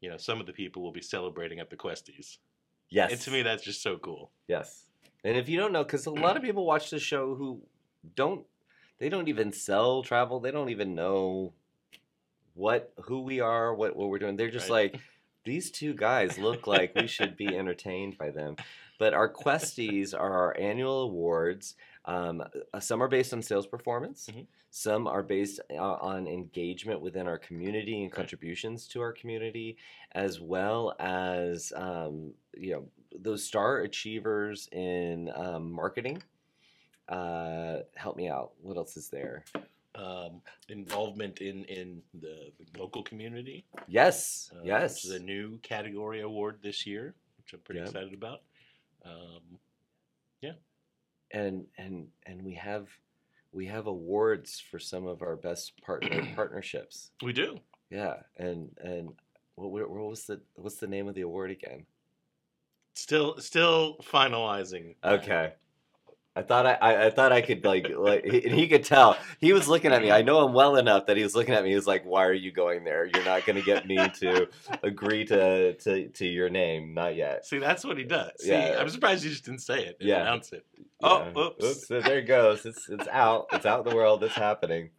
you 0.01 0.09
know, 0.11 0.17
some 0.17 0.41
of 0.41 0.47
the 0.47 0.53
people 0.53 0.83
will 0.83 0.93
be 0.93 1.01
celebrating 1.03 1.59
at 1.61 1.71
the 1.71 1.77
Questies. 1.77 2.39
yes. 2.91 3.11
And 3.13 3.21
to 3.23 3.31
me, 3.31 3.43
that's 3.43 3.63
just 3.65 3.83
so 3.83 3.97
cool. 3.99 4.31
Yes. 4.47 4.87
And 5.25 5.37
if 5.37 5.49
you 5.49 5.59
don't 5.59 5.73
know, 5.73 5.83
because 5.85 6.07
a 6.07 6.11
lot 6.11 6.37
of 6.37 6.43
people 6.43 6.65
watch 6.65 6.91
the 6.91 6.99
show 7.01 7.35
who 7.35 7.61
don't, 8.15 8.45
they 8.99 9.09
don't 9.09 9.29
even 9.29 9.53
sell 9.53 10.03
travel. 10.03 10.41
They 10.41 10.51
don't 10.53 10.71
even 10.71 10.95
know 10.95 11.53
what 12.55 12.93
who 13.05 13.21
we 13.23 13.41
are, 13.41 13.75
what 13.75 13.97
what 13.97 14.09
we're 14.09 14.19
doing. 14.19 14.37
They're 14.37 14.51
just 14.51 14.71
Right. 14.71 14.93
like, 14.93 15.01
these 15.45 15.71
two 15.71 15.95
guys 15.95 16.39
look 16.39 16.67
like 16.67 16.95
we 16.95 17.07
should 17.07 17.37
be 17.37 17.47
entertained 17.57 18.19
by 18.19 18.31
them. 18.31 18.57
But 18.99 19.15
our 19.15 19.33
questies 19.33 20.13
are 20.13 20.33
our 20.33 20.57
annual 20.59 21.03
awards. 21.03 21.75
Um, 22.09 22.43
uh, 22.73 22.81
some 22.81 23.03
are 23.03 23.09
based 23.09 23.35
on 23.35 23.43
sales 23.43 23.67
performance. 23.67 24.29
Mhm. 24.33 24.47
Some 24.71 25.07
are 25.07 25.23
based 25.23 25.61
uh, 25.71 25.77
on 25.77 26.27
engagement 26.27 27.01
within 27.03 27.27
our 27.29 27.39
community 27.39 28.03
and 28.03 28.11
contributions 28.11 28.89
to 28.89 29.01
our 29.03 29.13
community, 29.13 29.77
as 30.13 30.41
well 30.41 30.95
as 30.99 31.71
um, 31.77 32.33
you 32.57 32.73
know 32.73 32.89
those 33.15 33.45
star 33.45 33.81
achievers 33.81 34.69
in 34.73 35.31
um, 35.35 35.71
marketing. 35.71 36.23
Uh, 37.09 37.81
help 37.95 38.17
me 38.17 38.29
out. 38.29 38.53
What 38.63 38.77
else 38.79 38.97
is 38.97 39.09
there? 39.11 39.45
Um, 39.95 40.41
involvement 40.69 41.41
in, 41.41 41.65
in 41.65 42.03
the, 42.15 42.53
the 42.59 42.79
local 42.79 43.03
community. 43.03 43.65
Yes, 43.87 44.51
uh, 44.55 44.61
yes. 44.63 45.05
A 45.07 45.19
new 45.19 45.59
category 45.59 46.21
award 46.21 46.59
this 46.63 46.87
year, 46.87 47.15
which 47.39 47.53
I'm 47.55 47.61
pretty 47.61 47.81
Yep. 47.81 47.89
excited 47.89 48.13
about. 48.15 48.41
Um, 49.05 49.59
and 51.31 51.67
and 51.77 52.09
and 52.27 52.43
we 52.43 52.55
have 52.55 52.89
we 53.53 53.67
have 53.67 53.87
awards 53.87 54.63
for 54.71 54.79
some 54.79 55.07
of 55.07 55.23
our 55.23 55.37
best 55.37 55.81
partner 55.83 56.27
partnerships. 56.37 57.11
we 57.23 57.33
do. 57.33 57.59
Yeah, 57.91 58.17
and 58.37 58.71
and 58.83 59.11
what, 59.55 59.71
what 59.71 59.91
was 59.91 60.25
the 60.25 60.41
what's 60.57 60.77
the 60.77 60.87
name 60.87 61.09
of 61.09 61.15
the 61.15 61.23
award 61.23 61.51
again? 61.51 61.87
Still, 62.95 63.39
still 63.39 63.97
finalizing. 63.99 64.97
Okay. 65.05 65.53
I 66.39 66.43
thought 66.43 66.67
I, 66.67 66.75
I, 66.75 67.07
I 67.07 67.11
thought 67.11 67.33
I 67.33 67.41
could 67.41 67.65
like 67.65 67.89
like 67.97 68.25
he, 68.25 68.45
and 68.45 68.55
he 68.55 68.69
could 68.69 68.85
tell 68.85 69.17
he 69.41 69.53
was 69.53 69.67
looking 69.67 69.93
at 69.93 70.01
me. 70.03 70.11
I 70.13 70.23
know 70.23 70.47
him 70.47 70.53
well 70.53 70.77
enough 70.77 71.07
that 71.07 71.17
he 71.17 71.23
was 71.25 71.35
looking 71.35 71.53
at 71.55 71.65
me. 71.65 71.71
He 71.71 71.75
was 71.75 71.87
like, 71.87 72.05
"Why 72.05 72.27
are 72.27 72.33
you 72.33 72.53
going 72.53 72.85
there? 72.85 73.05
You're 73.13 73.25
not 73.25 73.45
going 73.45 73.57
to 73.57 73.63
get 73.63 73.87
me 73.87 73.97
to 74.21 74.49
agree 74.83 75.25
to, 75.27 75.75
to 75.75 76.09
to 76.09 76.27
your 76.27 76.49
name. 76.49 76.95
Not 76.95 77.17
yet." 77.17 77.45
See, 77.45 77.59
that's 77.59 77.85
what 77.85 77.99
he 77.99 78.05
does. 78.05 78.31
See, 78.39 78.51
Yeah. 78.51 78.77
I'm 78.79 78.89
surprised 78.89 79.25
you 79.25 79.31
just 79.31 79.45
didn't 79.45 79.61
say 79.63 79.81
it. 79.85 79.97
and 79.99 80.09
Yeah. 80.09 80.23
Announce 80.23 80.53
it. 80.53 80.65
Yeah. 80.79 80.85
Oh, 81.35 81.55
oops. 81.61 81.89
So 81.89 82.01
there 82.01 82.19
it 82.19 82.27
goes. 82.27 82.65
It's 82.65 82.89
it's 82.89 83.09
out. 83.09 83.47
It's 83.53 83.67
out 83.67 83.85
in 83.85 83.91
the 83.91 83.97
world. 83.97 84.23
It's 84.23 84.35
happening. 84.35 84.91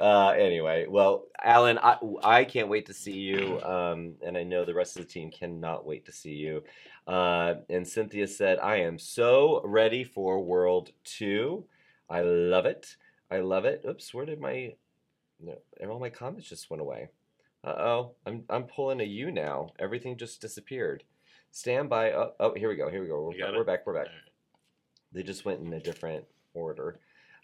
Uh, 0.00 0.30
anyway, 0.30 0.86
well, 0.88 1.26
Alan, 1.42 1.78
I, 1.78 1.98
I 2.22 2.44
can't 2.44 2.68
wait 2.68 2.86
to 2.86 2.94
see 2.94 3.12
you, 3.12 3.60
um, 3.62 4.14
and 4.24 4.36
I 4.36 4.42
know 4.42 4.64
the 4.64 4.74
rest 4.74 4.96
of 4.96 5.02
the 5.06 5.12
team 5.12 5.30
cannot 5.30 5.86
wait 5.86 6.04
to 6.06 6.12
see 6.12 6.34
you. 6.34 6.64
Uh, 7.06 7.54
and 7.68 7.86
Cynthia 7.86 8.26
said, 8.26 8.58
"I 8.58 8.76
am 8.76 8.98
so 8.98 9.62
ready 9.64 10.02
for 10.02 10.42
World 10.42 10.90
Two. 11.04 11.64
I 12.10 12.22
love 12.22 12.66
it. 12.66 12.96
I 13.30 13.40
love 13.40 13.64
it. 13.64 13.84
Oops, 13.88 14.12
where 14.14 14.26
did 14.26 14.40
my 14.40 14.74
no, 15.40 15.58
all 15.88 16.00
my 16.00 16.10
comments 16.10 16.48
just 16.48 16.70
went 16.70 16.80
away? 16.80 17.08
Uh 17.62 17.74
oh, 17.78 18.14
I'm 18.26 18.44
I'm 18.50 18.64
pulling 18.64 19.00
a 19.00 19.04
U 19.04 19.30
now. 19.30 19.68
Everything 19.78 20.16
just 20.16 20.40
disappeared. 20.40 21.04
Stand 21.50 21.88
by. 21.88 22.12
Oh, 22.12 22.32
oh 22.40 22.54
here 22.54 22.68
we 22.68 22.76
go. 22.76 22.90
Here 22.90 23.00
we 23.02 23.08
go. 23.08 23.32
We're, 23.38 23.58
we're 23.58 23.64
back. 23.64 23.86
We're 23.86 23.94
back. 23.94 24.06
Right. 24.06 24.14
They 25.12 25.22
just 25.22 25.44
went 25.44 25.60
in 25.60 25.72
a 25.72 25.80
different 25.80 26.24
order. 26.52 26.98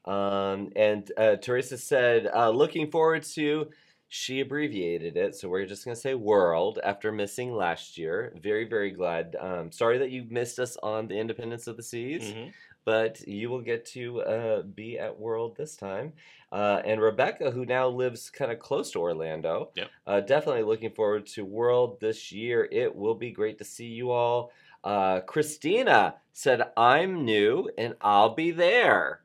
Um, 0.04 0.72
and 0.76 1.10
uh, 1.16 1.36
Teresa 1.36 1.78
said, 1.78 2.26
uh, 2.34 2.50
looking 2.50 2.90
forward 2.90 3.22
to, 3.34 3.70
she 4.08 4.40
abbreviated 4.40 5.16
it. 5.16 5.36
So 5.36 5.48
we're 5.48 5.66
just 5.66 5.84
going 5.84 5.94
to 5.94 6.00
say 6.00 6.14
world 6.14 6.78
after 6.82 7.12
missing 7.12 7.52
last 7.54 7.96
year. 7.98 8.32
Very, 8.40 8.64
very 8.68 8.90
glad. 8.90 9.36
Um, 9.38 9.70
sorry 9.70 9.98
that 9.98 10.10
you 10.10 10.24
missed 10.28 10.58
us 10.58 10.76
on 10.82 11.06
the 11.06 11.18
Independence 11.18 11.66
of 11.66 11.76
the 11.76 11.82
Seas, 11.82 12.34
Mhm. 12.34 12.54
but 12.84 13.20
you 13.28 13.50
will 13.50 13.60
get 13.60 13.84
to 13.86 14.22
uh, 14.22 14.62
be 14.62 14.98
at 14.98 15.18
world 15.18 15.56
this 15.56 15.76
time. 15.76 16.14
Uh, 16.50 16.82
and 16.84 17.00
Rebecca, 17.00 17.50
who 17.50 17.64
now 17.64 17.86
lives 17.88 18.30
kind 18.30 18.50
of 18.50 18.58
close 18.58 18.90
to 18.92 18.98
Orlando, 19.00 19.72
Yep. 19.74 19.92
uh, 20.06 20.20
definitely 20.20 20.62
looking 20.64 20.90
forward 20.92 21.26
to 21.28 21.44
world 21.44 22.00
this 22.00 22.32
year. 22.32 22.68
It 22.72 22.94
will 22.94 23.14
be 23.14 23.30
great 23.30 23.58
to 23.58 23.64
see 23.64 23.86
you 23.86 24.10
all. 24.10 24.52
Uh, 24.82 25.20
Christina 25.20 26.20
said, 26.32 26.72
"I'm 26.76 27.24
new 27.24 27.70
and 27.78 27.94
I'll 28.00 28.34
be 28.34 28.50
there." 28.50 29.24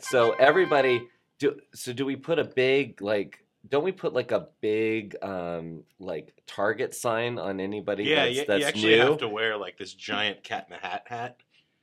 So 0.00 0.32
everybody, 0.32 1.08
do 1.38 1.60
so. 1.74 1.92
Do 1.92 2.04
we 2.06 2.16
put 2.16 2.38
a 2.38 2.44
big 2.44 3.00
like? 3.02 3.40
Don't 3.68 3.84
we 3.84 3.92
put 3.92 4.12
like 4.12 4.30
a 4.30 4.48
big 4.60 5.16
um 5.22 5.84
like 5.98 6.34
target 6.46 6.94
sign 6.94 7.38
on 7.38 7.60
anybody 7.60 8.04
Yeah, 8.04 8.24
that's, 8.26 8.36
you, 8.36 8.44
that's 8.46 8.60
you 8.60 8.66
actually 8.66 8.96
new? 8.96 9.00
have 9.00 9.18
to 9.18 9.28
wear 9.28 9.56
like 9.56 9.78
this 9.78 9.94
giant 9.94 10.42
cat 10.44 10.66
in 10.68 10.76
the 10.76 10.86
hat 10.86 11.04
hat. 11.06 11.36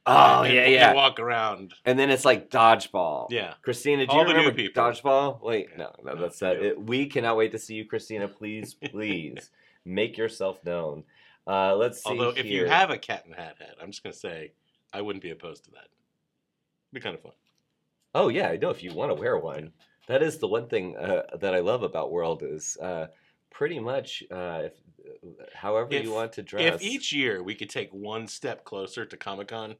oh 0.06 0.44
and 0.44 0.54
yeah, 0.54 0.66
you 0.68 0.76
yeah. 0.76 0.94
walk 0.94 1.20
around. 1.20 1.74
And 1.86 1.98
then 1.98 2.10
it's 2.12 2.24
like 2.26 2.50
dodgeball. 2.52 3.28
Yeah. 3.32 3.56
Christina, 3.64 4.06
do 4.06 4.12
All 4.12 4.28
you 4.28 4.34
remember 4.34 4.52
dodgeball? 4.62 5.42
Wait, 5.42 5.70
Yeah. 5.72 5.88
no, 6.04 6.14
no, 6.14 6.22
that's 6.22 6.40
that. 6.40 6.58
it. 6.58 6.80
We 6.82 7.08
cannot 7.08 7.36
wait 7.38 7.52
to 7.54 7.60
see 7.60 7.76
you, 7.76 7.86
Christina. 7.86 8.28
Please, 8.28 8.74
please 8.92 9.50
make 9.84 10.18
yourself 10.18 10.64
known. 10.64 11.04
Uh, 11.48 11.76
let's 11.76 12.04
see. 12.04 12.10
Although 12.12 12.30
if 12.30 12.46
you 12.46 12.68
have 12.68 12.92
a 12.92 12.98
cat 12.98 13.24
in 13.26 13.32
the 13.32 13.38
hat 13.38 13.56
hat, 13.60 13.76
I'm 13.82 13.90
just 13.90 14.04
gonna 14.04 14.14
say 14.14 14.52
I 14.94 15.02
wouldn't 15.02 15.24
be 15.24 15.32
opposed 15.32 15.64
to 15.66 15.72
that. 15.72 15.88
Be 16.94 17.00
kind 17.00 17.16
of 17.16 17.22
fun. 17.24 17.32
Oh 18.14 18.28
yeah, 18.30 18.50
I 18.50 18.58
know. 18.58 18.70
If 18.70 18.84
you 18.84 18.94
want 18.94 19.10
to 19.16 19.16
wear 19.20 19.38
one, 19.38 19.72
that 20.08 20.22
is 20.22 20.38
the 20.38 20.48
one 20.48 20.68
thing 20.68 20.98
uh, 20.98 21.24
that 21.40 21.54
I 21.56 21.60
love 21.60 21.84
about 21.84 22.12
World 22.12 22.44
is 22.44 22.78
uh, 22.82 23.08
pretty 23.50 23.80
much 23.80 24.24
uh, 24.32 24.64
if, 24.66 24.74
however 25.54 25.94
If- 25.94 26.04
you 26.04 26.12
want 26.12 26.34
to 26.34 26.44
dress. 26.44 26.76
If 26.76 26.82
each 26.82 27.14
year 27.14 27.42
we 27.42 27.56
could 27.56 27.70
take 27.70 27.92
one 27.94 28.28
step 28.28 28.64
closer 28.66 29.06
to 29.06 29.18
Comic 29.18 29.48
Con, 29.50 29.76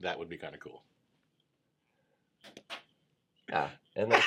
that 0.00 0.18
would 0.18 0.28
be 0.28 0.38
kind 0.38 0.54
of 0.54 0.60
cool. 0.60 0.82
yeah, 3.50 3.68
and 3.96 4.12
that's 4.12 4.26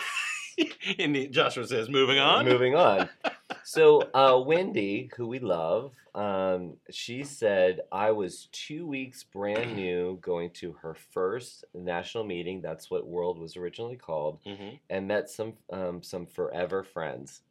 and 1.00 1.32
Joshua 1.32 1.68
says, 1.68 1.90
moving 1.90 2.20
on. 2.20 2.46
moving 2.46 2.76
on. 2.76 3.10
So 3.68 4.00
uh, 4.14 4.42
Wendy, 4.46 5.10
who 5.18 5.28
we 5.28 5.40
love, 5.40 5.92
um, 6.16 6.78
she 6.90 7.26
said 7.26 7.82
I 7.92 8.12
was 8.12 8.48
two 8.54 8.88
weeks 8.88 9.24
brand 9.26 9.76
new 9.76 10.20
going 10.22 10.52
to 10.52 10.72
her 10.82 10.94
first 10.94 11.66
national 11.74 12.24
meeting. 12.24 12.62
That's 12.62 12.90
what 12.90 13.06
World 13.06 13.38
was 13.38 13.58
originally 13.58 13.98
called. 13.98 14.40
hmm 14.46 14.76
and 14.90 15.06
met 15.06 15.30
some 15.30 15.52
um, 15.70 16.02
some 16.02 16.26
forever 16.26 16.82
friends, 16.82 17.42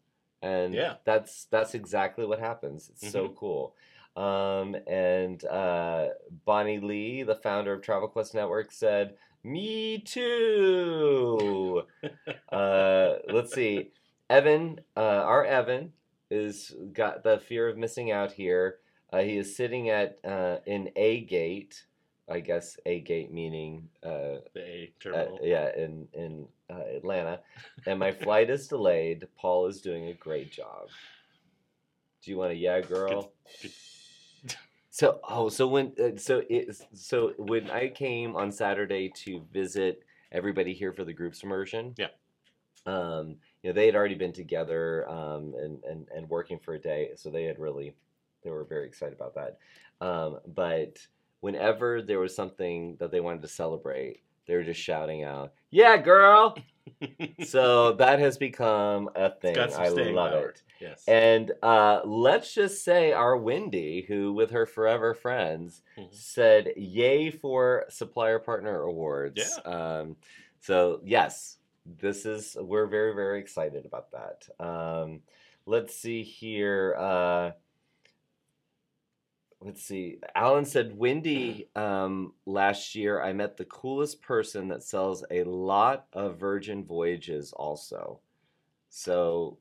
and 0.40 0.72
Yeah. 0.72 0.94
that's 1.04 1.44
that's 1.50 1.74
exactly 1.74 2.24
what 2.24 2.38
happens. 2.38 2.88
It's 2.88 3.12
so 3.12 3.28
cool. 3.36 3.74
Um, 4.16 4.74
and 4.86 5.44
uh, 5.44 6.08
Bonnie 6.46 6.80
Lee, 6.80 7.24
the 7.24 7.34
founder 7.34 7.74
of 7.74 7.82
Travel 7.82 8.08
Quest 8.08 8.34
Network, 8.34 8.72
said, 8.72 9.16
"Me 9.44 9.98
too." 9.98 11.82
uh, 12.50 13.16
let's 13.28 13.52
see. 13.52 13.90
Evan, 14.30 14.80
uh, 14.96 15.00
our 15.00 15.44
Evan, 15.44 15.92
is 16.30 16.74
got 16.92 17.22
the 17.22 17.38
fear 17.38 17.68
of 17.68 17.76
missing 17.76 18.10
out 18.10 18.32
here. 18.32 18.78
Uh, 19.12 19.20
he 19.20 19.36
is 19.38 19.56
sitting 19.56 19.88
at 19.90 20.18
uh, 20.24 20.58
in 20.66 20.90
A 20.96 21.20
gate. 21.20 21.84
I 22.28 22.40
guess 22.40 22.76
A 22.86 23.00
gate 23.00 23.32
meaning 23.32 23.88
uh, 24.02 24.42
The 24.52 24.60
A 24.60 24.82
uh, 24.84 25.00
terminal. 25.00 25.38
yeah, 25.42 25.70
in 25.76 26.08
in 26.12 26.48
uh, 26.68 26.96
Atlanta, 26.96 27.40
and 27.86 27.98
my 28.00 28.10
flight 28.12 28.50
is 28.50 28.66
delayed. 28.66 29.28
Paul 29.36 29.66
is 29.66 29.80
doing 29.80 30.08
a 30.08 30.14
great 30.14 30.50
job. 30.50 30.88
Do 32.22 32.30
you 32.32 32.38
want 32.38 32.50
a 32.50 32.56
yeah, 32.56 32.80
girl? 32.80 33.32
good. 33.62 33.70
So 34.90 35.20
oh, 35.28 35.50
so 35.50 35.68
when 35.68 35.92
uh, 36.02 36.16
so 36.16 36.42
it 36.48 36.74
so 36.94 37.34
when 37.36 37.70
I 37.70 37.88
came 37.88 38.34
on 38.34 38.50
Saturday 38.50 39.10
to 39.24 39.42
visit 39.52 40.02
everybody 40.32 40.72
here 40.72 40.92
for 40.92 41.04
the 41.04 41.12
group 41.12 41.34
immersion. 41.42 41.94
Yeah. 41.96 42.08
um, 42.86 43.36
you 43.66 43.72
know 43.72 43.74
they 43.74 43.86
had 43.86 43.96
already 43.96 44.14
been 44.14 44.32
together 44.32 45.08
um, 45.10 45.52
and 45.60 45.82
and 45.82 46.06
and 46.14 46.30
working 46.30 46.56
for 46.56 46.74
a 46.74 46.78
day, 46.78 47.10
so 47.16 47.30
they 47.30 47.42
had 47.42 47.58
really 47.58 47.94
they 48.44 48.50
were 48.50 48.62
very 48.62 48.86
excited 48.86 49.12
about 49.12 49.34
that. 49.34 49.58
Um, 50.00 50.38
but 50.54 50.98
whenever 51.40 52.00
there 52.00 52.20
was 52.20 52.32
something 52.32 52.96
that 53.00 53.10
they 53.10 53.18
wanted 53.18 53.42
to 53.42 53.48
celebrate, 53.48 54.20
they 54.46 54.54
were 54.54 54.62
just 54.62 54.80
shouting 54.80 55.24
out, 55.24 55.52
"Yeah, 55.70 55.96
girl!" 55.96 56.56
so 57.44 57.94
that 57.94 58.20
has 58.20 58.38
become 58.38 59.10
a 59.16 59.30
thing. 59.30 59.58
I 59.58 59.88
love 59.88 60.30
power. 60.30 60.48
it. 60.50 60.62
Yes. 60.80 61.02
And 61.08 61.50
uh, 61.60 62.02
let's 62.04 62.54
just 62.54 62.84
say 62.84 63.10
our 63.10 63.36
Wendy, 63.36 64.04
who 64.06 64.32
with 64.32 64.52
her 64.52 64.66
forever 64.66 65.12
friends, 65.12 65.82
Mhm. 65.98 66.14
said 66.14 66.72
yay 66.76 67.32
for 67.32 67.86
supplier 67.88 68.38
partner 68.38 68.82
awards. 68.82 69.58
Yeah. 69.64 69.72
Um, 69.72 70.16
so 70.60 71.00
yes, 71.04 71.58
this 71.98 72.26
is 72.26 72.56
we're 72.60 72.86
very 72.86 73.14
very 73.14 73.40
excited 73.40 73.86
about 73.86 74.08
that. 74.12 74.64
Um, 74.64 75.20
let's 75.66 75.94
see 75.94 76.22
here. 76.22 76.94
Uh, 76.98 77.50
let's 79.60 79.82
see. 79.82 80.18
Alan 80.34 80.64
said 80.64 80.96
Wendy 80.96 81.68
um, 81.76 82.32
last 82.44 82.94
year. 82.94 83.22
I 83.22 83.32
met 83.32 83.56
the 83.56 83.64
coolest 83.64 84.22
person 84.22 84.68
that 84.68 84.82
sells 84.82 85.24
a 85.30 85.44
lot 85.44 86.06
of 86.12 86.38
Virgin 86.38 86.84
Voyages 86.84 87.52
also. 87.52 88.20
So 88.88 89.58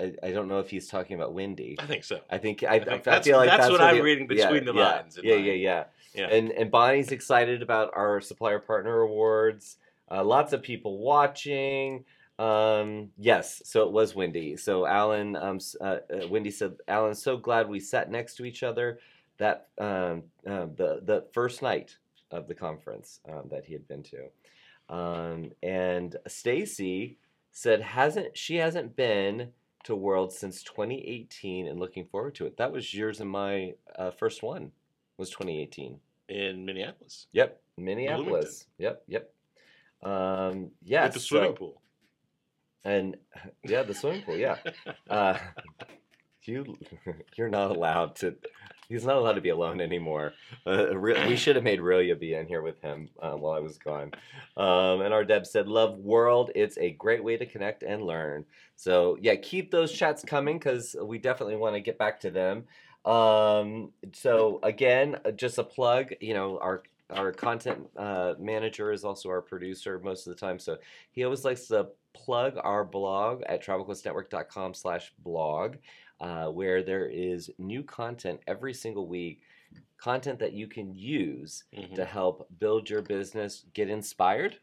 I, 0.00 0.14
I 0.22 0.30
don't 0.30 0.48
know 0.48 0.58
if 0.58 0.70
he's 0.70 0.88
talking 0.88 1.16
about 1.16 1.32
Wendy. 1.32 1.76
I 1.78 1.86
think 1.86 2.04
so. 2.04 2.20
I 2.30 2.38
think 2.38 2.62
I, 2.62 2.74
I, 2.74 2.78
think 2.78 2.90
I 2.90 2.96
that's- 2.98 3.24
feel 3.24 3.38
like 3.38 3.48
that's 3.48 3.62
that's, 3.62 3.70
what 3.70 3.80
where 3.80 3.88
I'm 3.88 4.02
reading 4.02 4.28
yeah, 4.30 4.46
between 4.46 4.64
the 4.64 4.74
yeah, 4.74 4.88
lines 4.88 5.18
Yeah, 5.22 5.34
yeah, 5.36 5.52
yeah. 5.52 5.84
Yeah. 6.14 6.28
And 6.28 6.50
and 6.52 6.70
Bonnie's 6.70 7.12
excited 7.12 7.60
about 7.62 7.90
our 7.94 8.22
supplier 8.22 8.58
partner 8.58 9.00
awards. 9.00 9.76
Uh, 10.10 10.24
lots 10.24 10.52
of 10.52 10.62
people 10.62 10.98
watching. 10.98 12.04
Um, 12.38 13.10
yes, 13.18 13.62
so 13.64 13.84
it 13.84 13.92
was 13.92 14.14
Wendy. 14.14 14.56
So 14.56 14.86
Alan, 14.86 15.36
um, 15.36 15.58
uh, 15.80 15.98
uh, 16.12 16.28
Wendy 16.28 16.50
said, 16.50 16.74
"Alan, 16.86 17.14
so 17.14 17.36
glad 17.36 17.68
we 17.68 17.80
sat 17.80 18.10
next 18.10 18.36
to 18.36 18.44
each 18.44 18.62
other 18.62 18.98
that 19.38 19.68
um, 19.78 20.24
uh, 20.46 20.66
the 20.76 21.00
the 21.02 21.26
first 21.32 21.62
night 21.62 21.96
of 22.30 22.48
the 22.48 22.54
conference 22.54 23.20
um, 23.28 23.44
that 23.50 23.64
he 23.64 23.72
had 23.72 23.88
been 23.88 24.02
to." 24.04 24.94
Um, 24.94 25.52
and 25.62 26.14
Stacy 26.28 27.16
said, 27.52 27.80
"hasn't 27.80 28.36
she 28.36 28.56
hasn't 28.56 28.96
been 28.96 29.52
to 29.86 29.94
World 29.94 30.32
since 30.32 30.64
2018 30.64 31.68
and 31.68 31.78
looking 31.78 32.06
forward 32.06 32.34
to 32.34 32.46
it. 32.46 32.56
That 32.56 32.72
was 32.72 32.92
yours 32.92 33.20
and 33.20 33.30
my 33.30 33.74
uh, 33.96 34.10
first 34.10 34.42
one 34.42 34.72
was 35.16 35.30
2018. 35.30 35.98
in 36.28 36.64
Minneapolis 36.66 37.28
Yep, 37.32 37.60
Minneapolis. 37.78 38.66
Yep, 38.78 39.04
yep. 39.06 39.32
Um, 40.02 40.70
yeah, 40.82 41.04
with 41.04 41.14
the 41.14 41.20
swimming 41.20 41.50
so- 41.50 41.54
pool. 41.54 41.82
and 42.84 43.16
yeah, 43.64 43.82
the 43.82 43.94
swimming 43.94 44.22
pool. 44.22 44.36
Yeah, 44.36 44.56
uh, 45.10 45.38
you 46.42 46.76
you're 47.36 47.48
not 47.48 47.70
allowed 47.70 48.16
to. 48.16 48.36
He's 48.88 49.04
not 49.04 49.16
allowed 49.16 49.32
to 49.32 49.40
be 49.40 49.48
alone 49.48 49.80
anymore. 49.80 50.32
Uh, 50.64 50.86
we 50.94 51.34
should 51.34 51.56
have 51.56 51.64
made 51.64 51.80
Relia 51.80 52.16
be 52.16 52.34
in 52.34 52.46
here 52.46 52.62
with 52.62 52.80
him 52.80 53.08
uh, 53.20 53.32
while 53.32 53.52
I 53.54 53.58
was 53.58 53.78
gone. 53.78 54.12
Um, 54.56 55.00
and 55.00 55.12
our 55.12 55.24
Deb 55.24 55.44
said, 55.44 55.66
"Love 55.66 55.98
World. 55.98 56.52
It's 56.54 56.78
a 56.78 56.92
great 56.92 57.24
way 57.24 57.36
to 57.36 57.46
connect 57.46 57.82
and 57.82 58.04
learn." 58.04 58.44
So 58.76 59.18
yeah, 59.20 59.34
keep 59.34 59.72
those 59.72 59.90
chats 59.90 60.22
coming 60.22 60.58
because 60.58 60.94
we 61.02 61.18
definitely 61.18 61.56
want 61.56 61.74
to 61.74 61.80
get 61.80 61.98
back 61.98 62.20
to 62.20 62.30
them. 62.30 62.64
Um, 63.04 63.90
so 64.12 64.60
again, 64.62 65.16
uh, 65.24 65.32
just 65.32 65.58
a 65.58 65.64
plug. 65.64 66.12
You 66.20 66.34
know, 66.34 66.58
our 66.60 66.84
our 67.10 67.32
content 67.32 67.86
uh, 67.96 68.34
manager 68.38 68.92
is 68.92 69.04
also 69.04 69.28
our 69.28 69.42
producer 69.42 70.00
most 70.02 70.26
of 70.26 70.34
the 70.34 70.40
time, 70.40 70.58
so 70.58 70.76
he 71.12 71.24
always 71.24 71.44
likes 71.44 71.66
to 71.68 71.88
plug 72.14 72.54
our 72.62 72.84
blog 72.84 73.42
at 73.46 73.62
travelquestnetwork.com 73.62 74.74
slash 74.74 75.12
blog 75.20 75.76
uh, 76.20 76.46
where 76.46 76.82
there 76.82 77.06
is 77.06 77.50
new 77.58 77.82
content 77.82 78.40
every 78.46 78.72
single 78.72 79.06
week 79.06 79.42
content 79.98 80.38
that 80.38 80.52
you 80.54 80.66
can 80.66 80.94
use 80.94 81.64
Mhm. 81.76 81.94
to 81.94 82.04
help 82.04 82.48
build 82.58 82.88
your 82.88 83.02
business 83.02 83.66
get 83.74 83.90
inspired 83.90 84.58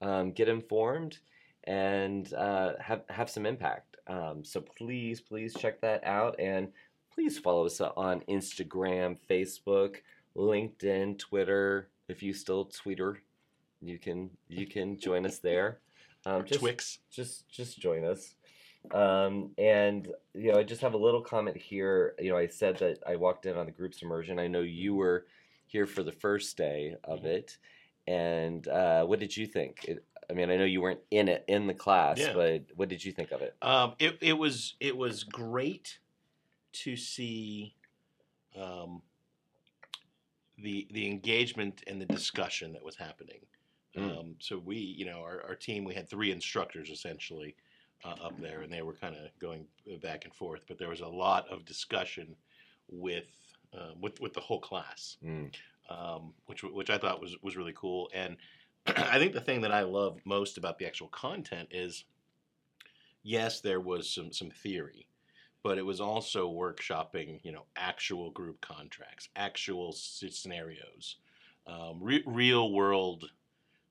um, 0.00 0.30
get 0.32 0.48
informed 0.48 1.18
and 1.64 2.32
uh, 2.34 2.74
have, 2.80 3.02
have 3.08 3.28
some 3.28 3.44
impact 3.44 3.96
um, 4.06 4.44
so 4.44 4.60
please 4.60 5.20
please 5.20 5.52
check 5.54 5.80
that 5.80 6.04
out 6.04 6.38
and 6.38 6.72
please 7.12 7.38
follow 7.38 7.66
us 7.66 7.80
on 7.80 8.20
instagram 8.28 9.16
facebook 9.28 9.96
linkedin 10.38 11.18
twitter 11.18 11.88
if 12.08 12.22
you 12.22 12.32
still 12.32 12.66
tweeter 12.66 13.16
you 13.80 13.98
can 13.98 14.30
you 14.48 14.66
can 14.66 14.98
join 14.98 15.24
us 15.26 15.38
there. 15.38 15.78
Um, 16.26 16.40
Or 16.40 16.42
Twix. 16.42 16.98
just 17.12 17.48
just 17.48 17.78
join 17.78 18.04
us. 18.04 18.34
Um, 18.92 19.50
and 19.56 20.08
you 20.34 20.50
know 20.52 20.58
i 20.58 20.64
just 20.64 20.80
have 20.80 20.94
a 20.94 20.98
little 20.98 21.20
comment 21.20 21.56
here. 21.56 22.14
You 22.18 22.30
know 22.32 22.36
i 22.38 22.48
said 22.48 22.78
that 22.78 22.98
i 23.06 23.14
walked 23.14 23.46
in 23.46 23.56
on 23.56 23.66
the 23.66 23.72
group 23.72 23.94
submersion 23.94 24.38
i 24.40 24.48
know 24.48 24.62
you 24.62 24.94
were 24.96 25.26
here 25.68 25.86
for 25.86 26.02
the 26.02 26.10
first 26.12 26.56
day 26.56 26.96
of 27.04 27.20
Mhm. 27.20 27.24
it. 27.26 27.58
And 28.08 28.66
uh, 28.66 29.04
what 29.04 29.20
did 29.20 29.36
you 29.36 29.46
think? 29.46 29.84
It, 29.84 30.04
i 30.28 30.32
mean 30.32 30.50
i 30.50 30.56
know 30.56 30.64
you 30.64 30.80
weren't 30.80 31.00
in 31.12 31.28
it 31.28 31.44
in 31.46 31.66
the 31.68 31.74
class 31.74 32.18
Yeah. 32.18 32.32
but 32.34 32.64
what 32.74 32.88
did 32.88 33.04
you 33.04 33.12
think 33.12 33.30
of 33.30 33.42
it? 33.42 33.54
Um, 33.62 33.94
it 34.00 34.18
it 34.20 34.36
was 34.36 34.74
it 34.80 34.96
was 34.96 35.22
great 35.22 36.00
to 36.84 36.96
see 36.96 37.74
um, 38.56 39.02
the 40.62 40.86
the 40.90 41.06
engagement 41.06 41.82
and 41.86 42.00
the 42.00 42.06
discussion 42.06 42.72
that 42.72 42.84
was 42.84 42.96
happening. 42.96 43.40
Mm. 43.96 44.18
Um, 44.18 44.34
so 44.38 44.58
we, 44.58 44.76
you 44.76 45.06
know, 45.06 45.20
our, 45.20 45.42
our 45.48 45.54
team, 45.54 45.84
we 45.84 45.94
had 45.94 46.08
three 46.08 46.30
instructors 46.30 46.90
essentially 46.90 47.56
uh, 48.04 48.14
up 48.22 48.38
there, 48.40 48.60
and 48.62 48.72
they 48.72 48.82
were 48.82 48.92
kind 48.92 49.16
of 49.16 49.22
going 49.40 49.66
back 50.02 50.24
and 50.24 50.34
forth. 50.34 50.64
But 50.68 50.78
there 50.78 50.88
was 50.88 51.00
a 51.00 51.08
lot 51.08 51.48
of 51.48 51.64
discussion 51.64 52.36
with 52.88 53.28
um, 53.74 54.00
with 54.00 54.20
with 54.20 54.34
the 54.34 54.40
whole 54.40 54.60
class 54.60 55.16
Mm. 55.24 55.50
um, 55.90 56.32
which 56.46 56.62
which 56.62 56.90
I 56.90 56.98
thought 56.98 57.20
was 57.20 57.36
was 57.42 57.56
really 57.56 57.74
cool. 57.74 58.10
And 58.14 58.36
I 58.86 59.18
think 59.18 59.32
the 59.32 59.40
thing 59.40 59.60
that 59.62 59.72
I 59.72 59.82
love 59.82 60.20
most 60.24 60.58
about 60.58 60.78
the 60.78 60.86
actual 60.86 61.08
content 61.08 61.68
is, 61.70 62.04
yes, 63.22 63.60
there 63.60 63.80
was 63.80 64.08
some 64.08 64.32
some 64.32 64.50
theory, 64.50 65.06
but 65.68 65.76
it 65.76 65.84
was 65.84 66.00
also 66.00 66.50
workshopping, 66.50 67.40
you 67.42 67.52
know, 67.52 67.66
actual 67.76 68.30
group 68.30 68.58
contracts, 68.62 69.28
actual 69.36 69.92
scenarios, 69.92 71.16
um, 71.66 71.98
re- 72.00 72.24
real 72.24 72.72
world 72.72 73.30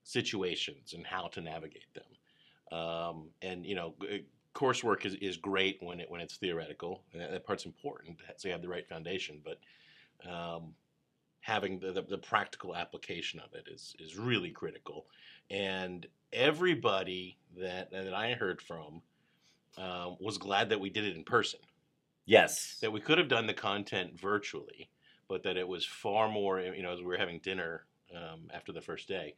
situations, 0.02 0.92
and 0.92 1.06
how 1.06 1.28
to 1.28 1.40
navigate 1.40 1.94
them. 1.94 2.76
Um, 2.76 3.28
and 3.42 3.64
you 3.64 3.76
know, 3.76 3.94
g- 4.00 4.24
coursework 4.56 5.06
is, 5.06 5.14
is 5.20 5.36
great 5.36 5.78
when 5.80 6.00
it 6.00 6.10
when 6.10 6.20
it's 6.20 6.36
theoretical, 6.36 7.04
that, 7.14 7.30
that 7.30 7.46
part's 7.46 7.64
important, 7.64 8.18
so 8.38 8.48
you 8.48 8.52
have 8.52 8.62
the 8.62 8.68
right 8.68 8.88
foundation. 8.88 9.40
But 9.44 10.28
um, 10.28 10.74
having 11.42 11.78
the, 11.78 11.92
the, 11.92 12.02
the 12.02 12.18
practical 12.18 12.74
application 12.74 13.38
of 13.38 13.54
it 13.54 13.68
is 13.72 13.94
is 14.00 14.18
really 14.18 14.50
critical. 14.50 15.06
And 15.48 16.08
everybody 16.32 17.38
that 17.56 17.92
that 17.92 18.14
I 18.14 18.32
heard 18.32 18.60
from 18.60 19.00
um, 19.76 20.16
was 20.18 20.38
glad 20.38 20.70
that 20.70 20.80
we 20.80 20.90
did 20.90 21.04
it 21.04 21.14
in 21.14 21.22
person. 21.22 21.60
Yes 22.28 22.78
That 22.80 22.92
we 22.92 23.00
could 23.00 23.18
have 23.18 23.28
done 23.28 23.46
the 23.46 23.54
content 23.54 24.18
virtually, 24.18 24.90
but 25.28 25.42
that 25.42 25.56
it 25.56 25.66
was 25.66 25.84
far 25.84 26.28
more. 26.28 26.60
You 26.60 26.82
know, 26.82 26.92
as 26.92 27.00
we 27.00 27.06
were 27.06 27.16
having 27.16 27.40
dinner 27.40 27.86
um, 28.14 28.48
after 28.52 28.72
the 28.72 28.80
first 28.80 29.08
day, 29.08 29.34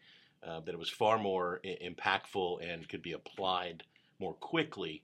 uh, 0.47 0.61
that 0.61 0.73
it 0.75 0.79
was 0.79 0.91
far 0.91 1.19
more 1.19 1.61
I- 1.65 1.79
impactful 1.85 2.63
and 2.63 2.89
could 2.89 3.03
be 3.03 3.13
applied 3.13 3.85
more 4.19 4.35
quickly 4.35 5.03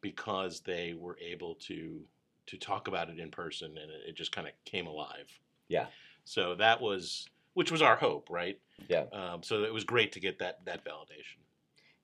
because 0.00 0.60
they 0.60 0.94
were 0.94 1.18
able 1.20 1.54
to 1.54 2.00
to 2.46 2.56
talk 2.56 2.88
about 2.88 3.10
it 3.10 3.18
in 3.18 3.30
person 3.30 3.76
and 3.76 3.90
it, 3.90 4.00
it 4.08 4.16
just 4.16 4.32
kind 4.32 4.46
of 4.46 4.54
came 4.64 4.86
alive. 4.86 5.28
Yeah. 5.68 5.86
So 6.24 6.54
that 6.56 6.80
was 6.80 7.28
which 7.54 7.70
was 7.70 7.82
our 7.82 7.96
hope, 7.96 8.28
right? 8.30 8.58
Yeah. 8.88 9.04
Um, 9.12 9.42
so 9.42 9.64
it 9.64 9.72
was 9.72 9.84
great 9.84 10.12
to 10.12 10.20
get 10.20 10.38
that 10.38 10.64
that 10.64 10.84
validation. 10.84 11.42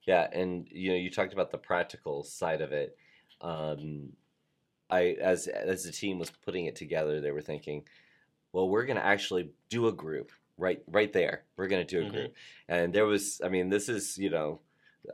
Yeah, 0.06 0.28
and 0.32 0.68
you 0.70 0.90
know, 0.90 0.96
you 0.96 1.10
talked 1.10 1.32
about 1.32 1.50
the 1.50 1.58
practical 1.58 2.24
side 2.24 2.60
of 2.60 2.72
it. 2.72 2.96
Um, 3.40 4.12
I 4.90 5.16
as 5.20 5.48
as 5.48 5.84
the 5.84 5.92
team 5.92 6.18
was 6.18 6.30
putting 6.30 6.66
it 6.66 6.76
together, 6.76 7.20
they 7.20 7.30
were 7.32 7.42
thinking, 7.42 7.84
well, 8.52 8.68
we're 8.68 8.86
going 8.86 8.96
to 8.98 9.04
actually 9.06 9.50
do 9.70 9.88
a 9.88 9.92
group 9.92 10.32
right 10.58 10.82
right 10.88 11.12
there. 11.12 11.44
We're 11.56 11.68
going 11.68 11.86
to 11.86 11.96
do 11.96 12.02
a 12.02 12.06
Mhm. 12.06 12.10
group, 12.10 12.34
and 12.68 12.92
there 12.94 13.06
was, 13.06 13.40
I 13.44 13.48
mean, 13.48 13.68
this 13.70 13.88
is 13.88 14.18
you 14.18 14.30
know. 14.30 14.60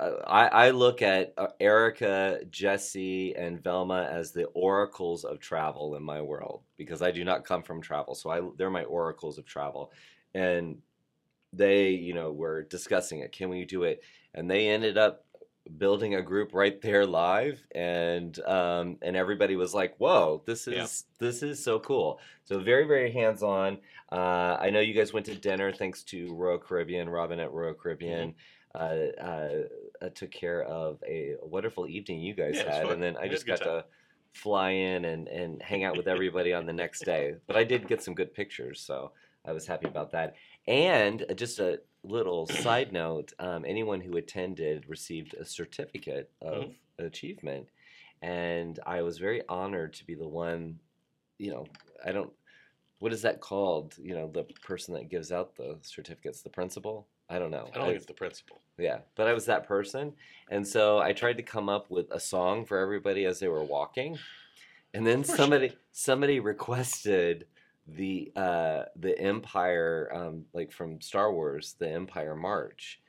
uh, 0.01 0.23
I, 0.27 0.69
I 0.69 0.71
look 0.71 1.03
at 1.03 1.35
uh, 1.39 1.49
Erica, 1.61 2.41
Jesse, 2.51 3.35
and 3.37 3.63
Velma 3.63 4.05
as 4.11 4.33
the 4.33 4.47
oracles 4.55 5.25
of 5.25 5.41
travel 5.41 5.97
in 5.97 6.03
my 6.05 6.21
world 6.23 6.63
because 6.77 7.03
I 7.03 7.11
do 7.13 7.25
not 7.25 7.45
come 7.45 7.63
from 7.65 7.83
travel, 7.83 8.15
so 8.15 8.31
I 8.31 8.41
they're 8.57 8.71
my 8.71 8.85
oracles 8.85 9.39
of 9.39 9.47
travel, 9.47 9.93
and 10.35 10.79
they 11.53 11.91
you 11.91 12.15
know 12.15 12.33
were 12.33 12.63
discussing 12.63 13.21
it. 13.21 13.33
Can 13.33 13.49
we 13.49 13.65
do 13.65 13.83
it? 13.85 14.03
And 14.35 14.51
they 14.51 14.69
ended 14.69 14.97
up 14.99 15.25
building 15.79 16.15
a 16.17 16.23
group 16.23 16.53
right 16.55 16.81
there 16.83 17.07
live 17.07 17.63
and 17.75 18.41
um 18.45 18.97
and 19.03 19.17
everybody 19.17 19.57
was 19.57 19.73
like 19.75 19.95
whoa 19.99 20.43
this 20.47 20.67
is 20.67 20.75
Yeah. 20.75 20.87
this 21.27 21.43
is 21.43 21.63
so 21.63 21.79
cool. 21.79 22.19
So 22.45 22.59
very 22.61 22.87
very 22.87 23.13
hands 23.13 23.43
on 23.43 23.79
uh 24.11 24.57
i 24.61 24.71
know 24.71 24.81
you 24.81 24.95
guys 24.95 25.13
went 25.13 25.27
to 25.27 25.35
dinner 25.35 25.73
thanks 25.73 26.03
to 26.05 26.35
royal 26.35 26.59
caribbean 26.59 27.09
robin 27.09 27.39
at 27.39 27.53
royal 27.53 27.75
caribbean. 27.75 28.35
Mm-hmm. 28.75 29.23
uh, 29.23 29.25
uh, 29.25 30.07
uh 30.07 30.09
took 30.15 30.31
care 30.31 30.63
of 30.65 31.03
a 31.07 31.35
wonderful 31.43 31.87
evening 31.87 32.21
you 32.21 32.35
guys 32.35 32.57
Yeah, 32.57 32.75
had 32.75 32.87
and 32.91 33.03
then 33.03 33.17
i 33.17 33.23
We 33.23 33.29
had 33.29 33.33
a 33.33 33.35
just 33.37 33.47
got 33.47 33.63
to 33.63 33.85
fly 34.33 34.71
in 34.71 35.05
and 35.05 35.29
and 35.29 35.61
hang 35.63 35.85
out 35.85 35.97
with 35.97 36.07
everybody 36.09 36.53
on 36.53 36.65
the 36.67 36.73
next 36.73 37.05
day. 37.05 37.35
But 37.47 37.57
i 37.57 37.65
did 37.65 37.89
get 37.89 38.03
some 38.03 38.15
good 38.15 38.33
pictures 38.35 38.81
so 38.81 39.13
i 39.45 39.53
was 39.53 39.67
happy 39.67 39.89
about 39.89 40.13
that. 40.13 40.35
And 40.67 41.25
just 41.37 41.59
a 41.59 41.81
little 42.03 42.47
side 42.47 42.93
note 42.93 43.33
um, 43.39 43.65
anyone 43.67 44.01
who 44.01 44.17
attended 44.17 44.89
received 44.89 45.35
a 45.35 45.45
certificate 45.45 46.31
of 46.41 46.63
Mm-hmm. 46.63 47.05
achievement. 47.07 47.67
And 48.23 48.79
I 48.87 49.03
was 49.03 49.19
very 49.19 49.43
honored 49.49 49.95
to 49.95 50.05
be 50.05 50.15
the 50.15 50.29
one, 50.29 50.79
you 51.39 51.51
know, 51.51 51.67
I 52.05 52.13
don't, 52.13 52.31
what 52.99 53.13
is 53.13 53.23
that 53.23 53.41
called? 53.41 53.95
You 53.99 54.15
know, 54.15 54.31
the 54.33 54.45
person 54.63 54.93
that 54.95 55.09
gives 55.09 55.33
out 55.33 55.57
the 55.57 55.79
certificates, 55.81 56.43
the 56.43 56.51
principal? 56.51 57.07
I 57.31 57.39
don't 57.39 57.51
know. 57.51 57.71
I 57.73 57.79
don't 57.79 57.87
think 57.87 57.97
it's 57.97 58.07
the 58.07 58.13
principal. 58.13 58.61
Yeah, 58.77 58.99
but 59.15 59.27
I 59.27 59.33
was 59.33 59.47
that 59.47 59.67
person, 59.67 60.13
and 60.51 60.67
so 60.67 60.99
I 60.99 61.13
tried 61.13 61.37
to 61.37 61.43
come 61.43 61.69
up 61.69 61.91
with 61.91 62.11
a 62.11 62.19
song 62.21 62.67
for 62.67 62.79
everybody 62.79 63.25
as 63.25 63.39
they 63.39 63.49
were 63.49 63.65
walking, 63.65 64.19
and 64.93 65.07
then 65.07 65.23
somebody 65.23 65.73
somebody 65.93 66.41
requested 66.41 67.47
the 67.97 68.33
uh, 68.37 68.85
the 68.97 69.19
Empire, 69.19 70.11
um, 70.15 70.45
like 70.53 70.73
from 70.73 71.01
Star 71.01 71.33
Wars, 71.33 71.75
the 71.79 71.89
Empire 71.91 72.37
March, 72.37 73.01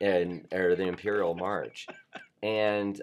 and 0.00 0.46
or 0.52 0.74
the 0.76 0.84
Imperial 0.86 1.34
March, 1.34 1.86
and 2.42 3.00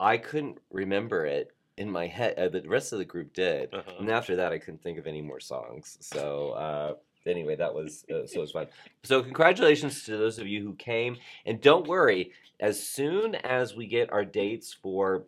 I 0.00 0.16
couldn't 0.18 0.58
remember 0.70 1.24
it 1.26 1.52
in 1.76 1.90
my 1.90 2.06
head. 2.06 2.38
Uh, 2.38 2.48
the 2.48 2.62
rest 2.68 2.92
of 2.92 2.98
the 2.98 3.04
group 3.04 3.32
did, 3.32 3.72
Uh-huh. 3.72 3.92
and 4.00 4.10
after 4.10 4.36
that, 4.36 4.52
I 4.52 4.58
couldn't 4.58 4.82
think 4.82 4.98
of 4.98 5.06
any 5.06 5.22
more 5.22 5.40
songs. 5.40 5.98
So 6.00 6.50
uh, 6.50 6.94
anyway, 7.26 7.56
that 7.56 7.74
was 7.74 8.04
uh, 8.10 8.26
so 8.26 8.38
it 8.38 8.40
was 8.40 8.52
fun. 8.52 8.66
So 9.04 9.22
congratulations 9.22 10.04
to 10.04 10.16
those 10.16 10.38
of 10.38 10.46
you 10.46 10.62
who 10.62 10.74
came, 10.74 11.16
and 11.46 11.60
don't 11.60 11.86
worry. 11.86 12.32
As 12.60 12.80
soon 12.80 13.34
as 13.34 13.74
we 13.74 13.86
get 13.88 14.12
our 14.12 14.24
dates 14.24 14.72
for, 14.72 15.24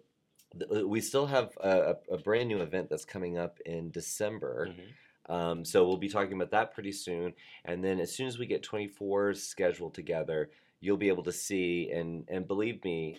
th- 0.57 0.85
we 0.85 1.00
still 1.00 1.26
have 1.26 1.50
a, 1.61 1.96
a 2.12 2.16
brand 2.18 2.48
new 2.48 2.59
event 2.61 2.88
that's 2.88 3.04
coming 3.04 3.37
up 3.38 3.59
in 3.66 3.90
December. 3.90 4.68
Mhm. 4.70 4.92
Um, 5.28 5.64
so 5.64 5.87
we'll 5.87 5.96
be 5.96 6.08
talking 6.08 6.34
about 6.34 6.50
that 6.50 6.74
pretty 6.74 6.92
soon. 6.92 7.32
And 7.64 7.82
then 7.82 8.00
as 8.00 8.14
soon 8.14 8.26
as 8.26 8.38
we 8.38 8.46
get 8.46 8.62
24s 8.62 9.38
scheduled 9.38 9.94
together, 9.94 10.50
you'll 10.80 10.96
be 10.96 11.08
able 11.08 11.22
to 11.24 11.32
see. 11.32 11.90
And 11.90 12.24
and 12.28 12.46
believe 12.46 12.84
me, 12.84 13.18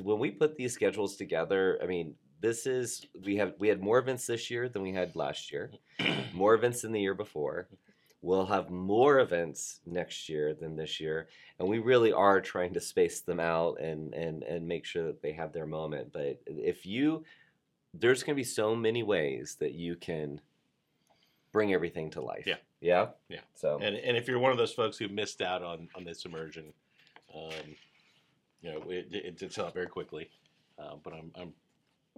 when 0.00 0.18
we 0.18 0.30
put 0.30 0.56
these 0.56 0.72
schedules 0.72 1.16
together, 1.16 1.78
I 1.82 1.86
mean, 1.86 2.14
this 2.40 2.66
is 2.66 3.06
we 3.24 3.36
have 3.36 3.54
we 3.58 3.68
had 3.68 3.82
more 3.82 3.98
events 3.98 4.26
this 4.26 4.50
year 4.50 4.68
than 4.68 4.82
we 4.82 4.92
had 4.92 5.16
last 5.16 5.52
year, 5.52 5.72
more 6.32 6.54
events 6.54 6.82
than 6.82 6.92
the 6.92 7.00
year 7.00 7.14
before. 7.14 7.68
We'll 8.22 8.46
have 8.46 8.68
more 8.68 9.20
events 9.20 9.80
next 9.86 10.28
year 10.28 10.52
than 10.52 10.76
this 10.76 11.00
year, 11.00 11.28
and 11.58 11.66
we 11.66 11.78
really 11.78 12.12
are 12.12 12.40
trying 12.40 12.74
to 12.74 12.80
space 12.80 13.22
them 13.22 13.40
out 13.40 13.80
and 13.80 14.14
and 14.14 14.42
and 14.42 14.68
make 14.68 14.84
sure 14.84 15.06
that 15.06 15.22
they 15.22 15.32
have 15.32 15.52
their 15.52 15.66
moment. 15.66 16.12
But 16.12 16.40
if 16.46 16.84
you, 16.84 17.24
there's 17.94 18.22
going 18.22 18.34
to 18.34 18.40
be 18.40 18.44
so 18.44 18.76
many 18.76 19.02
ways 19.02 19.56
that 19.60 19.72
you 19.72 19.96
can 19.96 20.40
bring 21.52 21.72
everything 21.72 22.10
to 22.10 22.20
life. 22.20 22.46
Yeah. 22.46 22.56
Yeah. 22.80 23.08
Yeah. 23.28 23.40
So 23.54 23.78
And 23.82 23.96
and 23.96 24.16
if 24.16 24.28
you're 24.28 24.38
one 24.38 24.52
of 24.52 24.58
those 24.58 24.72
folks 24.72 24.96
who 24.98 25.08
missed 25.08 25.40
out 25.42 25.62
on 25.62 25.88
on 25.94 26.04
this 26.04 26.24
immersion, 26.24 26.72
um, 27.34 27.50
you 28.62 28.72
know, 28.72 28.82
it, 28.88 29.08
it 29.12 29.38
did 29.38 29.52
sell 29.52 29.66
out 29.66 29.74
very 29.74 29.86
quickly. 29.86 30.30
Uh, 30.78 30.96
but 31.02 31.12
I'm 31.12 31.30
I'm 31.38 31.52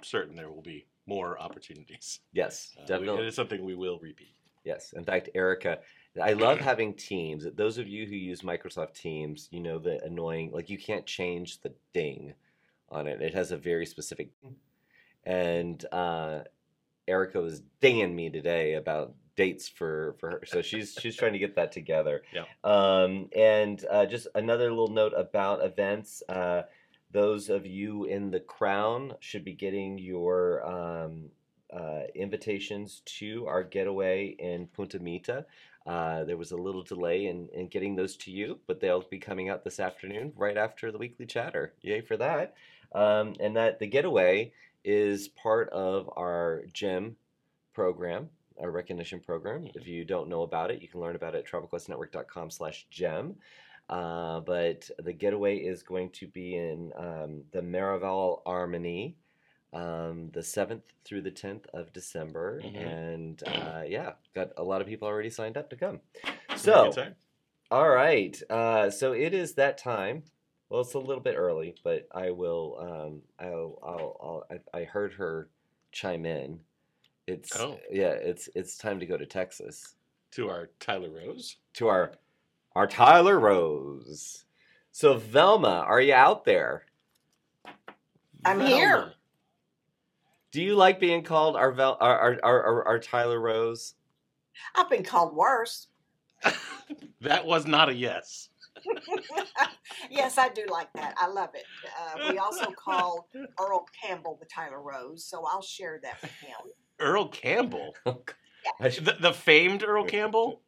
certain 0.03 0.37
there 0.37 0.51
will 0.51 0.62
be 0.62 0.87
more 1.07 1.38
opportunities. 1.40 2.21
yes, 2.33 2.73
Uh, 2.77 2.81
we- 2.83 2.87
definitely. 2.87 3.23
it 3.25 3.29
is 3.29 3.35
something 3.35 3.64
we 3.64 3.75
will 3.75 3.99
repeat. 3.99 4.35
Yes. 4.64 4.92
In 4.92 5.03
fact, 5.05 5.29
Erica, 5.35 5.81
I 6.23 6.35
love 6.35 6.59
having 6.59 6.95
Teams. 6.95 7.45
Those 7.57 7.79
of 7.79 7.88
you 7.88 8.07
who 8.07 8.14
use 8.14 8.42
Microsoft 8.42 8.95
Teams, 8.95 9.49
you 9.51 9.59
know 9.59 9.81
the 9.81 10.01
annoying, 10.05 10.53
like 10.53 10.71
you 10.71 10.79
can't 10.79 11.05
change 11.05 11.61
the 11.62 11.73
ding 11.92 12.35
on 12.88 13.09
it. 13.09 13.21
It 13.21 13.35
has 13.35 13.51
a 13.51 13.57
very 13.57 13.87
specific. 13.87 14.29
And 15.25 15.85
uh, 15.90 16.40
Erica 17.09 17.40
was 17.40 17.62
dinging 17.81 18.14
me 18.14 18.31
today 18.31 18.75
about 18.75 19.14
dates 19.37 19.68
for 19.68 20.14
for 20.18 20.31
her, 20.31 20.42
so 20.47 20.62
she's 20.62 20.97
she's 21.01 21.16
trying 21.16 21.33
to 21.33 21.38
get 21.38 21.57
that 21.57 21.73
together. 21.73 22.23
Yeah. 22.33 22.45
Um, 22.64 23.29
and 23.35 23.85
uh, 23.90 24.07
just 24.07 24.27
another 24.35 24.71
little 24.71 24.88
note 24.88 25.12
about 25.16 25.64
events. 25.64 26.23
Uh, 26.29 26.62
those 27.11 27.51
of 27.51 27.66
you 27.66 28.05
in 28.05 28.31
the 28.31 28.40
crown 28.40 29.14
should 29.21 29.45
be 29.45 29.53
getting 29.53 29.99
your 29.99 30.66
um, 30.66 31.31
uh, 31.73 32.03
invitations 32.14 33.03
to 33.05 33.47
our 33.47 33.62
getaway 33.62 34.35
in 34.38 34.66
Punta 34.66 34.99
Mita. 34.99 35.45
Uh, 35.87 36.25
there 36.25 36.37
was 36.37 36.53
a 36.53 36.57
little 36.57 36.83
delay 36.83 37.27
in, 37.27 37.49
in 37.53 37.66
getting 37.66 37.97
those 37.97 38.16
to 38.16 38.31
you, 38.31 38.59
but 38.66 38.81
they'll 38.81 39.03
be 39.11 39.18
coming 39.18 39.49
out 39.49 39.64
this 39.64 39.81
afternoon, 39.81 40.33
right 40.37 40.57
after 40.57 40.92
the 40.92 40.99
weekly 40.99 41.27
chatter. 41.27 41.75
Yay 41.83 42.01
for 42.01 42.16
that! 42.16 42.55
Um, 42.95 43.35
and 43.40 43.57
that 43.57 43.79
the 43.79 43.87
getaway 43.87 44.53
is 44.85 45.29
part 45.29 45.68
of 45.71 46.09
our 46.16 46.62
GEM 46.73 47.16
program, 47.73 48.29
our 48.62 48.70
recognition 48.70 49.20
program. 49.20 49.68
If 49.75 49.87
you 49.87 50.05
don't 50.05 50.29
know 50.29 50.42
about 50.42 50.70
it, 50.70 50.81
you 50.81 50.88
can 50.88 51.01
learn 51.01 51.16
about 51.16 51.35
it 51.35 51.44
at 51.44 51.46
travelquestnetwork.com/gem. 51.46 53.35
Uh, 53.88 54.40
but 54.40 54.88
the 55.01 55.12
getaway 55.12 55.59
is 55.59 55.83
going 55.83 56.09
to 56.11 56.27
be 56.29 56.57
in 56.57 56.92
um, 56.96 57.42
the 57.53 57.61
Marival 57.61 58.42
Armony 58.46 59.14
um, 59.72 60.31
the 60.33 60.40
7th 60.40 60.83
through 61.05 61.22
the 61.22 61.31
10th 61.31 61.66
of 61.72 61.92
December. 61.92 62.61
Mhm. 62.62 62.77
And 62.77 63.42
uh, 63.46 63.83
yeah, 63.87 64.12
got 64.35 64.51
a 64.57 64.62
lot 64.62 64.81
of 64.81 64.87
people 64.87 65.09
already 65.09 65.31
signed 65.31 65.57
up 65.57 65.70
to 65.70 65.77
come. 65.77 66.01
So, 66.57 66.92
all 67.70 67.88
right. 67.88 68.40
Uh, 68.51 68.90
so 68.90 69.12
it 69.12 69.33
is 69.35 69.55
that 69.55 69.79
time. 69.79 70.25
Well, 70.68 70.83
it's 70.83 70.94
a 70.94 70.98
little 70.98 71.22
bit 71.22 71.35
early, 71.37 71.75
but 71.85 72.07
I 72.12 72.31
will. 72.31 72.77
Um, 72.81 73.22
I'll, 73.38 73.79
I'll, 73.83 74.16
I'll, 74.51 74.59
I, 74.75 74.81
I 74.81 74.85
heard 74.85 75.14
her 75.14 75.48
chime 75.90 76.25
in. 76.25 76.61
It's 77.27 77.57
Oh. 77.59 77.79
yeah. 77.91 78.11
It's 78.11 78.49
it's 78.55 78.77
time 78.77 78.99
to 79.01 79.07
go 79.07 79.17
to 79.17 79.27
Texas 79.27 79.95
to 80.33 80.49
our 80.49 80.71
Tyler 80.81 81.11
Rose. 81.11 81.57
to 81.75 81.89
our 81.89 82.13
our 82.75 82.87
Tyler 82.87 83.39
Rose. 83.39 84.45
So 84.93 85.15
Velma, 85.15 85.85
are 85.87 86.01
you 86.01 86.15
out 86.15 86.45
there? 86.45 86.87
I'm 88.45 88.61
here. 88.61 89.13
Do 90.51 90.63
you 90.63 90.75
like 90.75 91.01
being 91.01 91.23
called 91.23 91.57
our 91.57 91.73
Vel, 91.73 91.97
our, 92.01 92.19
our, 92.19 92.41
our, 92.43 92.63
our, 92.63 92.89
our 92.89 92.99
Tyler 92.99 93.41
Rose? 93.41 93.95
I've 94.75 94.91
been 94.91 95.03
called 95.05 95.35
worse. 95.35 95.89
that 97.23 97.47
was 97.47 97.67
not 97.67 97.89
a 97.89 97.95
yes. 97.95 98.51
yes, 100.11 100.37
I 100.39 100.49
do 100.51 100.67
like 100.71 100.93
that. 100.95 101.15
I 101.17 101.29
love 101.29 101.51
it. 101.55 101.65
Uh, 101.99 102.31
we 102.33 102.39
also 102.39 102.71
call 102.73 103.29
Earl 103.59 103.87
Campbell 104.03 104.37
the 104.41 104.47
Tyler 104.47 104.83
Rose, 104.83 105.25
so 105.25 105.45
I'll 105.47 105.63
share 105.63 106.01
that 106.03 106.21
with 106.21 106.33
him. 106.33 106.57
Earl 107.03 107.29
Campbell, 107.29 107.95
oh, 108.07 108.23
I 108.81 108.88
the, 108.88 109.17
the 109.21 109.33
famed 109.33 109.85
Earl 109.87 110.05
Campbell. 110.05 110.61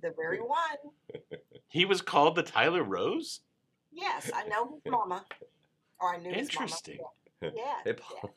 The 0.00 0.14
very 0.16 0.38
one. 0.38 0.58
He 1.68 1.86
was 1.86 2.02
called 2.02 2.36
the 2.36 2.42
Tyler 2.42 2.84
Rose. 2.84 3.40
Yes, 3.92 4.30
I 4.34 4.46
know 4.46 4.78
his 4.84 4.92
mama. 4.92 5.24
Or 5.98 6.14
I 6.14 6.18
knew 6.18 6.28
his 6.30 6.52
mama. 6.54 6.66
Interesting. 6.66 6.98
Yeah. 7.40 7.50
Hey 7.82 7.94
Paul, 7.94 8.30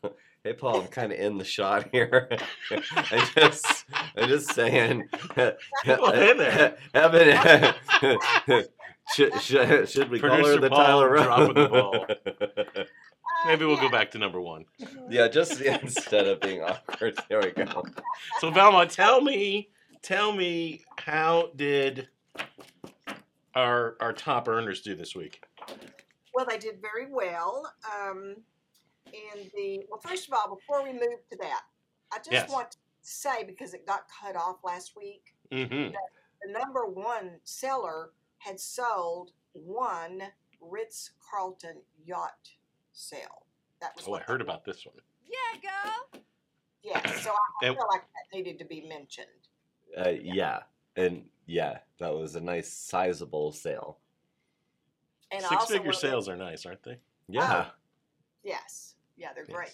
hey 0.46 0.54
Paul, 0.54 0.82
I'm 0.82 0.88
kind 0.88 1.12
of 1.12 1.20
in 1.20 1.38
the 1.38 1.44
shot 1.44 1.90
here. 1.92 2.30
I 2.72 3.30
just, 3.36 3.84
I'm 4.16 4.30
just 4.30 4.54
saying. 4.54 5.10
Well, 5.36 6.14
hey 6.14 6.34
there. 6.38 6.78
Evan, 6.94 7.74
should, 9.14 9.42
should, 9.42 9.90
should 9.90 10.10
we 10.10 10.22
call 10.22 10.46
her 10.46 10.60
the 10.60 10.70
Paul 10.70 10.80
Tyler 10.80 11.10
Rose? 11.12 12.88
Dropping 13.44 13.44
the 13.44 13.44
ball. 13.44 13.46
Uh, 13.46 13.48
Maybe 13.48 13.66
we'll 13.66 13.76
yeah. 13.76 13.82
go 13.82 13.90
back 13.90 14.12
to 14.12 14.18
number 14.18 14.42
one. 14.42 14.66
yeah, 15.10 15.28
just 15.28 15.62
instead 15.62 16.28
of 16.28 16.40
being 16.42 16.62
awkward. 16.62 17.18
There 17.30 17.40
we 17.42 17.52
go. 17.52 17.84
So 18.40 18.50
Velma, 18.52 18.86
tell 18.88 19.22
me, 19.22 19.70
tell 20.02 20.32
me, 20.34 20.84
how 20.98 21.52
did 21.56 22.08
our 23.56 23.96
our 24.00 24.14
top 24.14 24.48
earners 24.48 24.82
do 24.82 24.96
this 24.96 25.16
week? 25.16 25.44
Well, 26.34 26.46
they 26.50 26.58
did 26.58 26.80
very 26.82 27.08
well. 27.12 27.72
Um, 28.02 28.36
in 29.14 29.50
the 29.56 29.86
well, 29.90 30.02
first 30.02 30.28
of 30.28 30.34
all, 30.34 30.56
before 30.56 30.84
we 30.84 30.92
move 30.92 31.20
to 31.32 31.38
that, 31.42 31.62
I 32.12 32.18
just 32.18 32.32
Yes. 32.32 32.50
want 32.52 32.72
to 32.72 32.78
say 33.02 33.44
because 33.44 33.74
it 33.74 33.86
got 33.86 34.06
cut 34.10 34.36
off 34.36 34.58
last 34.64 34.96
week, 34.98 35.34
Mm-hmm. 35.52 35.94
the 36.44 36.52
number 36.60 36.86
one 36.88 37.40
seller 37.44 38.10
had 38.40 38.60
sold 38.60 39.32
one 39.54 40.24
Ritz 40.60 41.12
Carlton 41.30 41.78
yacht 42.04 42.50
sale. 42.96 43.46
That 43.82 43.96
was 43.96 44.08
Oh, 44.08 44.14
I 44.16 44.22
heard 44.22 44.40
the- 44.40 44.46
about 44.46 44.66
this 44.66 44.86
one. 44.86 44.96
Yeah, 45.26 45.60
girl. 46.14 46.22
Yeah, 46.82 47.12
so 47.22 47.32
I 47.62 47.68
And- 47.68 47.76
feel 47.76 47.88
like 47.90 48.02
that 48.02 48.36
needed 48.36 48.58
to 48.60 48.66
be 48.66 48.82
mentioned. 48.82 49.28
Uh, 49.98 50.10
yeah, 50.10 50.64
and 50.96 51.30
yeah, 51.46 51.80
that 52.00 52.14
was 52.14 52.36
a 52.36 52.42
nice 52.42 52.72
sizable 52.74 53.52
sale. 53.52 54.00
And 55.32 55.44
six-figure 55.44 55.86
wanna- 55.86 55.94
sales 55.98 56.30
are 56.30 56.36
nice, 56.36 56.66
aren't 56.66 56.84
they? 56.84 57.00
Yeah. 57.28 57.70
Yes, 58.44 58.96
yeah, 59.18 59.34
they're 59.34 59.46
great. 59.46 59.68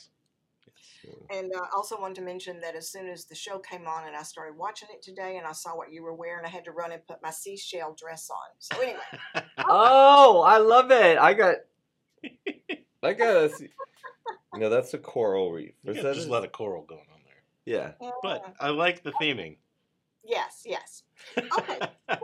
Yes. 1.04 1.16
And 1.32 1.52
uh, 1.54 1.66
also 1.76 2.00
wanted 2.00 2.16
to 2.16 2.22
mention 2.22 2.62
that 2.62 2.76
as 2.76 2.88
soon 2.90 3.08
as 3.10 3.26
the 3.26 3.36
show 3.36 3.58
came 3.60 3.88
on 3.88 4.06
and 4.08 4.16
I 4.16 4.22
started 4.24 4.56
watching 4.56 4.88
it 4.94 5.02
today 5.02 5.38
and 5.38 5.46
I 5.48 5.52
saw 5.52 5.76
what 5.76 5.92
you 5.92 6.04
were 6.04 6.14
wearing, 6.14 6.46
I 6.46 6.50
had 6.50 6.64
to 6.66 6.72
run 6.72 6.92
and 6.92 7.06
put 7.06 7.22
my 7.24 7.32
seashell 7.32 7.94
dress 7.96 8.30
on. 8.30 8.38
So 8.60 8.80
anyway, 8.80 9.00
Oh, 9.58 10.42
I 10.42 10.58
love 10.60 10.92
it. 10.92 11.18
I 11.18 11.34
got. 11.34 11.56
I 13.04 13.14
got 13.14 13.36
a. 13.36 13.52
No, 14.56 14.70
that's 14.70 14.94
a 14.94 14.98
coral 14.98 15.52
reef. 15.52 15.74
You 15.84 15.92
Is 15.92 15.98
got 15.98 16.04
that 16.04 16.16
just 16.16 16.28
a- 16.28 16.30
a 16.30 16.34
lot 16.34 16.44
of 16.46 16.52
coral 16.52 16.84
going 16.84 17.08
on 17.14 17.20
there. 17.26 17.42
Yeah. 17.66 17.92
But 18.22 18.44
mm, 18.44 18.54
I 18.60 18.70
like 18.70 19.02
the 19.04 19.12
theming. 19.14 19.58
yes, 20.24 20.64
yes. 20.66 21.04
Okay, 21.38 21.80
so 22.10 22.18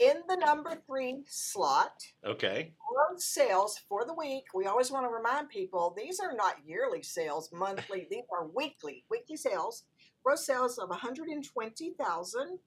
in 0.00 0.16
the 0.28 0.36
number 0.36 0.76
three 0.86 1.22
slot, 1.26 2.04
okay. 2.24 2.72
gross 2.88 3.24
sales 3.24 3.78
for 3.88 4.04
the 4.04 4.14
week. 4.14 4.44
We 4.54 4.66
always 4.66 4.90
want 4.90 5.06
to 5.06 5.10
remind 5.10 5.48
people 5.48 5.94
these 5.96 6.20
are 6.20 6.34
not 6.34 6.56
yearly 6.66 7.02
sales, 7.02 7.50
monthly. 7.52 8.06
these 8.10 8.24
are 8.32 8.46
weekly, 8.48 9.04
weekly 9.10 9.36
sales. 9.36 9.84
Gross 10.24 10.44
sales 10.46 10.78
of 10.78 10.88
120,000. 10.90 12.58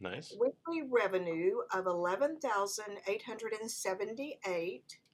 Nice. 0.00 0.34
weekly 0.40 0.82
revenue 0.90 1.58
of 1.72 1.86
11,878 1.86 3.58
and 4.46 5.07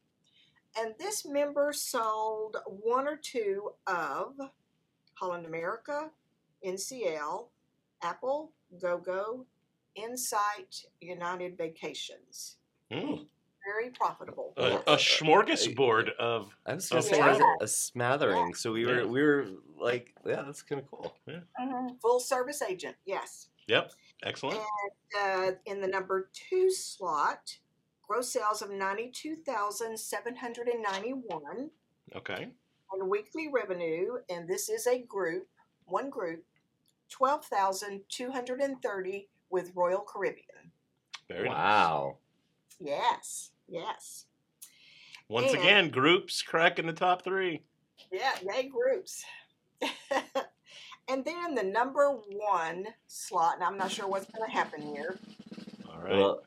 this 0.99 1.25
member 1.25 1.73
sold 1.73 2.57
one 2.67 3.07
or 3.07 3.17
two 3.17 3.73
of 3.87 4.35
Holland 5.15 5.47
America, 5.47 6.11
NCL, 6.65 7.47
Apple, 8.03 8.53
GoGo, 8.81 9.47
Insight, 9.95 10.87
United 11.01 11.57
Vacations. 11.57 12.57
Mm. 12.91 13.27
Very 13.65 13.91
profitable. 13.91 14.53
A, 14.57 14.69
Yes. 14.69 14.83
a 14.87 14.97
smorgasbord 15.25 16.15
of. 16.17 16.55
I 16.67 16.75
was 16.75 16.89
gonna 16.89 17.03
say 17.03 17.17
Yeah. 17.17 17.39
a 17.61 17.67
smattering. 17.69 18.55
So 18.55 18.73
we 18.73 18.85
were 18.85 19.01
Yeah. 19.03 19.07
we 19.07 19.23
were 19.23 19.47
like, 19.77 20.13
yeah, 20.27 20.43
that's 20.43 20.63
kind 20.63 20.83
of 20.83 20.91
cool. 20.91 21.17
Mhm. 21.27 22.01
Full 22.01 22.21
service 22.21 22.61
agent, 22.61 22.97
yes. 23.07 23.49
Yep. 23.69 23.93
Excellent. 24.23 24.61
Uh, 25.19 25.53
in 25.65 25.81
the 25.81 25.87
number 25.87 26.31
two 26.35 26.71
slot, 26.71 27.59
gross 28.07 28.33
sales 28.33 28.63
of 28.63 28.71
92,791. 28.71 31.71
Okay. 32.15 32.49
and 32.93 33.11
weekly 33.11 33.49
revenue, 33.53 34.19
and 34.29 34.47
this 34.49 34.69
is 34.69 34.87
a 34.87 35.01
group, 35.01 35.49
one 35.87 36.11
group, 36.11 36.45
twelve 37.09 37.45
thousand 37.47 38.03
two 38.09 38.31
hundred 38.31 38.61
and 38.61 38.81
thirty 38.83 39.29
with 39.51 39.73
Royal 39.75 40.01
Caribbean. 40.01 40.71
Very 41.29 41.49
nice. 41.49 41.57
wow. 41.57 42.17
Yes, 42.81 43.51
yes, 43.69 44.27
Once 45.29 45.53
And- 45.53 45.61
again, 45.61 45.89
groups 45.91 46.43
cracking 46.43 46.87
the 46.87 46.93
top 46.93 47.23
three. 47.23 47.63
yeah, 48.13 48.35
yay 48.43 48.69
groups. 48.69 49.25
and 51.09 51.25
then 51.25 51.55
the 51.55 51.63
number 51.63 52.09
one 52.11 52.87
slot, 53.07 53.55
and 53.57 53.65
I'm 53.65 53.79
not 53.79 53.91
sure 53.91 54.07
what's 54.07 54.27
going 54.27 54.45
to 54.49 54.57
happen 54.57 54.83
here. 54.83 55.19
All 55.89 56.01
right. 56.01 56.13
Well, 56.17 56.43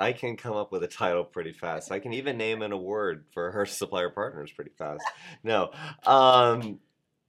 I 0.00 0.08
I 0.08 0.12
can 0.12 0.36
come 0.36 0.54
up 0.56 0.72
with 0.72 0.82
a 0.82 0.88
title 0.88 1.24
pretty 1.24 1.52
fast. 1.52 1.90
I 1.92 1.98
can 1.98 2.12
even 2.12 2.36
name 2.36 2.62
an 2.62 2.72
award 2.72 3.26
for 3.32 3.50
her 3.52 3.66
supplier 3.66 4.10
partners 4.10 4.50
pretty 4.52 4.72
fast. 4.76 5.02
No, 5.42 5.70
um, 6.06 6.80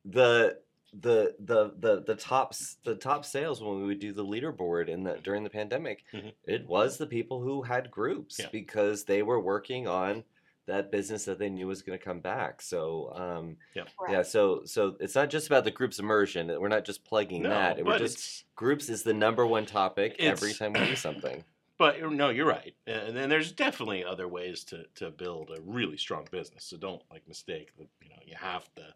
the 0.06 0.60
the 0.94 1.36
the 1.40 1.74
the 1.80 2.02
the 2.08 2.16
top 2.16 2.50
s- 2.52 2.78
the 2.84 2.96
top 2.96 3.24
sales 3.24 3.62
when 3.62 3.78
we 3.80 3.86
would 3.86 4.00
do 4.00 4.12
the 4.12 4.26
leaderboard 4.26 4.88
in 4.90 5.04
the 5.04 5.20
during 5.24 5.44
the 5.44 5.50
pandemic, 5.50 6.04
Mhm. 6.14 6.34
it 6.46 6.68
was 6.68 6.98
the 6.98 7.06
people 7.08 7.42
who 7.42 7.62
had 7.62 7.92
groups 7.92 8.40
Yeah. 8.40 8.48
because 8.52 9.04
they 9.04 9.22
were 9.22 9.40
working 9.40 9.88
on 9.88 10.24
that 10.70 10.92
business 10.92 11.26
that 11.26 11.40
they 11.40 11.50
knew 11.50 11.68
was 11.68 11.82
going 11.82 11.98
to 11.98 12.04
come 12.04 12.20
back. 12.20 12.62
So 12.62 13.12
um, 13.14 13.58
Correct. 13.74 14.12
yeah, 14.14 14.22
so 14.24 14.62
so 14.66 14.96
it's 15.00 15.16
not 15.16 15.30
just 15.30 15.48
about 15.48 15.66
the 15.66 15.72
groups 15.72 16.00
immersion. 16.00 16.48
We're 16.48 16.70
not 16.70 16.86
just 16.86 17.04
plugging 17.04 17.44
no, 17.44 17.50
that. 17.50 17.78
We're 17.78 17.84
but 17.84 17.98
just 18.00 18.46
groups 18.56 18.90
is 18.90 19.04
the 19.04 19.14
number 19.14 19.46
one 19.46 19.66
topic 19.66 20.16
every 20.20 20.54
time 20.54 20.74
we 20.74 20.80
do 20.80 20.96
something. 20.96 21.44
But 21.78 22.02
no, 22.12 22.28
you're 22.28 22.46
right, 22.46 22.76
and 22.88 23.16
then 23.16 23.30
there's 23.30 23.54
definitely 23.54 24.04
other 24.04 24.28
ways 24.28 24.66
to, 24.66 24.84
to 24.96 25.12
build 25.12 25.50
a 25.50 25.62
really 25.62 25.96
strong 25.96 26.28
business. 26.30 26.66
So 26.66 26.76
don't 26.76 27.02
like 27.10 27.26
mistake 27.26 27.72
that 27.78 27.88
you 28.04 28.10
know 28.10 28.18
you 28.26 28.36
have 28.36 28.70
to, 28.76 28.94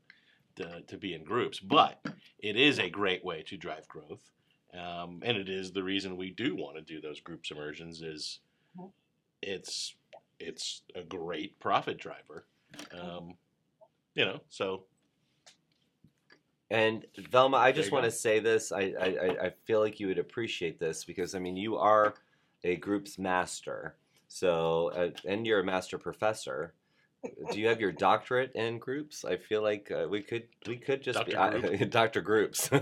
to 0.57 0.81
to 0.81 0.97
be 0.97 1.13
in 1.13 1.23
groups, 1.23 1.61
but 1.61 2.05
it 2.39 2.57
is 2.57 2.79
a 2.79 2.89
great 2.89 3.23
way 3.23 3.41
to 3.43 3.55
drive 3.55 3.87
growth, 3.87 4.29
um, 4.73 5.21
and 5.23 5.37
it 5.37 5.47
is 5.47 5.71
the 5.71 5.81
reason 5.81 6.17
we 6.17 6.31
do 6.31 6.57
want 6.57 6.75
to 6.75 6.81
do 6.81 6.99
those 6.99 7.21
groups 7.21 7.51
immersions. 7.51 8.01
Is 8.01 8.41
Mhm. 8.77 8.91
it's 9.41 9.95
it's 10.39 10.81
a 10.95 11.01
great 11.03 11.59
profit 11.59 11.97
driver, 11.97 12.45
um, 12.91 13.35
you 14.15 14.25
know. 14.25 14.39
So 14.49 14.85
And 16.69 17.05
Velma, 17.29 17.57
I 17.57 17.71
just 17.71 17.91
want 17.91 18.03
go. 18.03 18.09
to 18.09 18.15
say 18.15 18.39
this. 18.39 18.71
I, 18.71 18.93
I 18.99 19.05
I- 19.05 19.45
I 19.45 19.49
feel 19.65 19.79
like 19.79 19.99
you 19.99 20.07
would 20.07 20.17
appreciate 20.19 20.79
this 20.79 21.03
because 21.03 21.35
I 21.35 21.39
mean 21.39 21.55
you 21.55 21.77
are 21.77 22.15
a 22.63 22.75
group's 22.77 23.19
master. 23.19 23.95
So, 24.27 24.91
uh, 24.95 25.11
and 25.27 25.45
you're 25.45 25.59
a 25.59 25.63
master 25.63 25.97
professor. 25.99 26.73
Do 27.51 27.59
you 27.59 27.67
have 27.67 27.79
your 27.79 27.91
doctorate 27.91 28.51
in 28.55 28.79
groups? 28.79 29.23
I 29.23 29.37
feel 29.37 29.61
like 29.61 29.91
uh, 29.91 30.07
we 30.09 30.21
could 30.21 30.47
we 30.67 30.77
could 30.77 31.03
just 31.03 31.23
be 31.25 31.33
Dr. 31.33 31.67
I- 31.79 31.83
Dr. 31.85 32.21
Groups. 32.21 32.69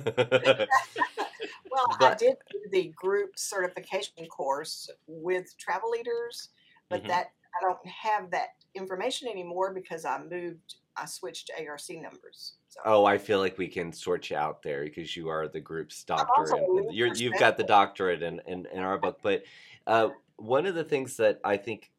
Well, 1.70 1.98
I 2.02 2.14
did 2.16 2.36
do 2.52 2.60
the 2.70 2.90
group 2.90 3.38
certification 3.38 4.26
course 4.28 4.90
with 5.08 5.58
travel 5.58 5.90
leaders, 5.90 6.50
but 6.90 7.04
Mhm. 7.04 7.08
that 7.08 7.32
I 7.60 7.64
don't 7.64 7.86
have 7.86 8.32
that 8.32 8.50
information 8.76 9.28
anymore 9.28 9.74
because 9.74 10.06
I 10.06 10.22
moved. 10.22 10.76
I 10.96 11.06
switched 11.06 11.48
to 11.48 11.66
ARC 11.66 11.90
numbers. 11.90 12.54
So 12.70 12.80
oh, 12.86 13.06
I 13.06 13.18
feel 13.18 13.40
like 13.40 13.58
we 13.58 13.68
can 13.68 13.92
sort 13.92 14.30
you 14.30 14.38
out 14.38 14.62
there 14.62 14.84
because 14.84 15.16
you 15.16 15.30
are 15.30 15.48
the 15.48 15.60
group's 15.60 16.04
doctor. 16.04 16.32
also 16.38 16.56
and- 16.56 16.64
a 16.64 16.88
and 16.88 16.96
you're, 16.96 17.10
leader 17.10 17.24
you've 17.24 17.40
got 17.40 17.58
the 17.58 17.64
doctorate 17.64 18.24
in, 18.24 18.42
in, 18.48 18.66
in 18.74 18.80
our 18.80 18.98
book. 18.98 19.20
But 19.22 19.44
uh, 19.88 20.10
one 20.38 20.66
of 20.66 20.76
the 20.76 20.84
things 20.84 21.18
that 21.18 21.40
I 21.44 21.58
think, 21.58 21.92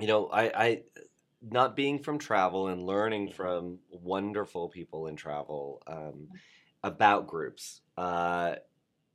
you 0.00 0.06
know, 0.06 0.28
I, 0.28 0.64
I 0.64 0.82
not 1.50 1.76
being 1.76 1.98
from 1.98 2.18
travel 2.18 2.68
and 2.68 2.82
learning 2.82 3.32
from 3.32 3.78
wonderful 3.90 4.68
people 4.68 5.06
in 5.06 5.16
travel 5.16 5.82
um, 5.86 6.28
about 6.82 7.26
groups. 7.26 7.82
Uh, 7.96 8.56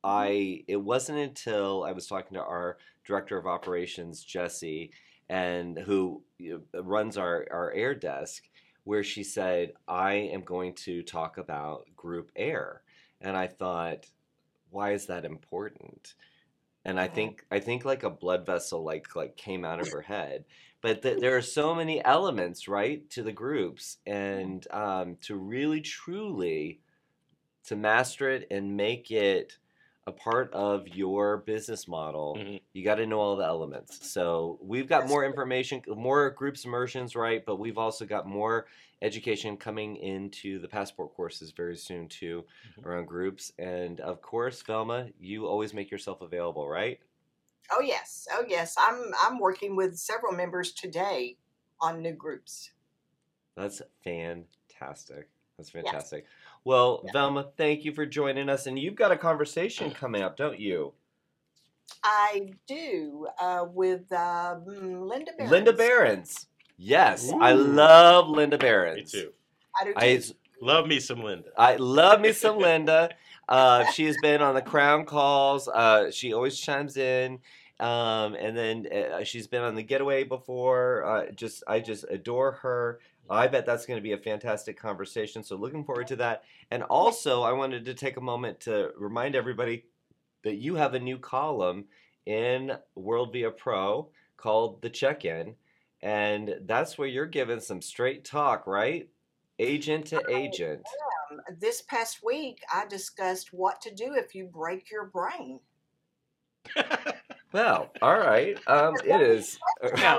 I 0.03 0.63
it 0.67 0.77
wasn't 0.77 1.19
until 1.19 1.83
I 1.83 1.91
was 1.91 2.07
talking 2.07 2.35
to 2.35 2.43
our 2.43 2.77
director 3.05 3.37
of 3.37 3.47
operations, 3.47 4.23
Jesse, 4.23 4.91
and 5.29 5.77
who 5.77 6.23
runs 6.73 7.17
our, 7.17 7.45
our 7.51 7.71
air 7.71 7.93
desk, 7.93 8.43
where 8.83 9.03
she 9.03 9.23
said, 9.23 9.73
I 9.87 10.13
am 10.13 10.41
going 10.41 10.73
to 10.75 11.03
talk 11.03 11.37
about 11.37 11.87
group 11.95 12.31
air. 12.35 12.81
And 13.21 13.37
I 13.37 13.47
thought, 13.47 14.07
why 14.71 14.93
is 14.93 15.05
that 15.07 15.25
important? 15.25 16.15
And 16.85 16.99
I 16.99 17.07
think 17.07 17.45
I 17.51 17.59
think 17.59 17.85
like 17.85 18.03
a 18.03 18.09
blood 18.09 18.45
vessel 18.45 18.83
like 18.83 19.15
like 19.15 19.35
came 19.35 19.65
out 19.65 19.81
of 19.81 19.91
her 19.91 20.01
head. 20.01 20.45
But 20.81 21.01
th- 21.01 21.19
there 21.19 21.35
are 21.35 21.41
so 21.41 21.75
many 21.75 22.03
elements, 22.03 22.67
right, 22.67 23.07
to 23.11 23.21
the 23.21 23.33
groups, 23.33 23.97
and 24.05 24.65
um, 24.71 25.17
to 25.21 25.35
really 25.35 25.81
truly 25.81 26.79
to 27.65 27.75
master 27.75 28.29
it 28.29 28.47
and 28.49 28.77
make 28.77 29.11
it 29.11 29.57
a 30.09 30.11
part 30.11 30.51
of 30.53 30.87
your 30.89 31.37
business 31.37 31.87
model, 31.87 32.35
Mhm. 32.37 32.61
you 32.73 32.83
got 32.83 32.95
to 32.95 33.05
know 33.05 33.19
all 33.19 33.35
the 33.37 33.45
elements. 33.45 34.09
So 34.09 34.59
we've 34.61 34.87
got 34.87 35.01
That's 35.01 35.11
more 35.11 35.23
information, 35.23 35.81
more 35.87 36.29
groups 36.31 36.65
immersions, 36.65 37.15
right? 37.15 37.45
But 37.45 37.57
we've 37.57 37.77
also 37.77 38.05
got 38.05 38.27
more 38.27 38.67
education 39.01 39.55
coming 39.55 39.95
into 39.95 40.59
the 40.59 40.67
passport 40.67 41.13
courses 41.13 41.51
very 41.51 41.77
soon 41.77 42.09
too, 42.09 42.45
Mhm. 42.77 42.85
around 42.85 43.05
groups. 43.05 43.53
And 43.57 44.01
of 44.01 44.21
course, 44.21 44.61
Velma, 44.63 45.11
you 45.19 45.47
always 45.47 45.73
make 45.73 45.91
yourself 45.91 46.21
available, 46.21 46.67
right? 46.67 46.99
Oh 47.71 47.81
yes, 47.81 48.27
oh 48.31 48.43
yes. 48.47 48.75
I'm 48.77 49.13
I'm 49.21 49.37
working 49.37 49.75
with 49.75 49.95
several 49.97 50.33
members 50.33 50.73
today 50.73 51.37
on 51.79 52.01
new 52.01 52.13
groups. 52.13 52.71
That's 53.55 53.81
fantastic. 54.03 55.29
That's 55.57 55.69
fantastic. 55.69 56.25
Well, 56.63 57.01
Yeah. 57.05 57.11
Velma, 57.13 57.49
thank 57.57 57.85
you 57.85 57.93
for 57.93 58.05
joining 58.05 58.49
us. 58.49 58.67
And 58.67 58.77
you've 58.77 58.95
got 58.95 59.11
a 59.11 59.17
conversation 59.17 59.91
coming 59.91 60.21
up, 60.21 60.37
don't 60.37 60.59
you? 60.59 60.93
I 62.03 62.51
do 62.67 63.27
uh, 63.39 63.65
with 63.67 64.11
uh, 64.11 64.55
mm, 64.67 65.07
Linda 65.07 65.31
Behrens. 65.37 65.51
Linda 65.51 65.73
Behrens. 65.73 66.47
Yes, 66.77 67.31
I 67.41 67.51
love 67.53 68.29
Linda 68.29 68.57
Behrens. 68.57 69.13
Me 69.13 69.21
too. 69.21 69.33
I 69.79 69.83
do 69.83 69.93
too. 69.93 69.99
I, 69.99 70.21
Love 70.61 70.87
me 70.87 70.99
some 70.99 71.23
Linda. 71.23 71.49
I 71.57 71.75
love 71.77 72.21
me 72.21 72.33
some 72.33 72.57
Linda. 72.59 73.09
Uh, 73.47 73.85
she 73.91 74.05
has 74.05 74.17
been 74.21 74.41
on 74.41 74.55
the 74.55 74.61
Crown 74.61 75.05
calls. 75.05 75.67
Uh, 75.67 76.11
she 76.11 76.33
always 76.33 76.57
chimes 76.57 76.97
in. 76.97 77.39
Um, 77.79 78.35
and 78.35 78.57
then 78.57 78.87
uh, 78.91 79.23
she's 79.23 79.47
been 79.47 79.61
on 79.61 79.75
the 79.75 79.83
Getaway 79.83 80.25
before. 80.25 81.05
Uh, 81.05 81.31
just 81.31 81.63
I 81.67 81.79
just 81.79 82.05
adore 82.09 82.51
her. 82.53 82.99
I 83.29 83.47
bet 83.47 83.65
that's 83.65 83.85
going 83.85 83.97
to 83.97 84.03
be 84.03 84.13
a 84.13 84.17
fantastic 84.17 84.77
conversation. 84.77 85.43
So 85.43 85.55
looking 85.55 85.83
forward 85.83 86.07
to 86.07 86.15
that. 86.17 86.43
And 86.71 86.83
also, 86.83 87.43
I 87.43 87.51
wanted 87.51 87.85
to 87.85 87.93
take 87.93 88.17
a 88.17 88.21
moment 88.21 88.59
to 88.61 88.91
remind 88.97 89.35
everybody 89.35 89.85
that 90.43 90.55
you 90.55 90.75
have 90.75 90.93
a 90.93 90.99
new 90.99 91.17
column 91.17 91.85
in 92.25 92.71
WorldVia 92.97 93.55
Pro 93.55 94.09
called 94.37 94.81
The 94.81 94.89
Check 94.89 95.25
In. 95.25 95.55
And 96.01 96.55
that's 96.65 96.97
where 96.97 97.07
you're 97.07 97.25
giving 97.25 97.59
some 97.59 97.81
straight 97.81 98.23
talk, 98.23 98.65
right? 98.65 99.09
Agent 99.59 100.05
to 100.07 100.23
agent. 100.29 100.81
This 101.59 101.81
past 101.81 102.23
week, 102.23 102.61
I 102.73 102.85
discussed 102.87 103.51
what 103.51 103.81
to 103.81 103.93
do 103.93 104.13
if 104.13 104.33
you 104.33 104.45
break 104.45 104.89
your 104.89 105.05
brain. 105.05 105.59
Well, 107.51 107.89
all 108.01 108.17
right. 108.17 108.57
Um, 108.67 108.95
it 109.05 109.21
is. 109.21 109.59
Yeah. 109.97 110.17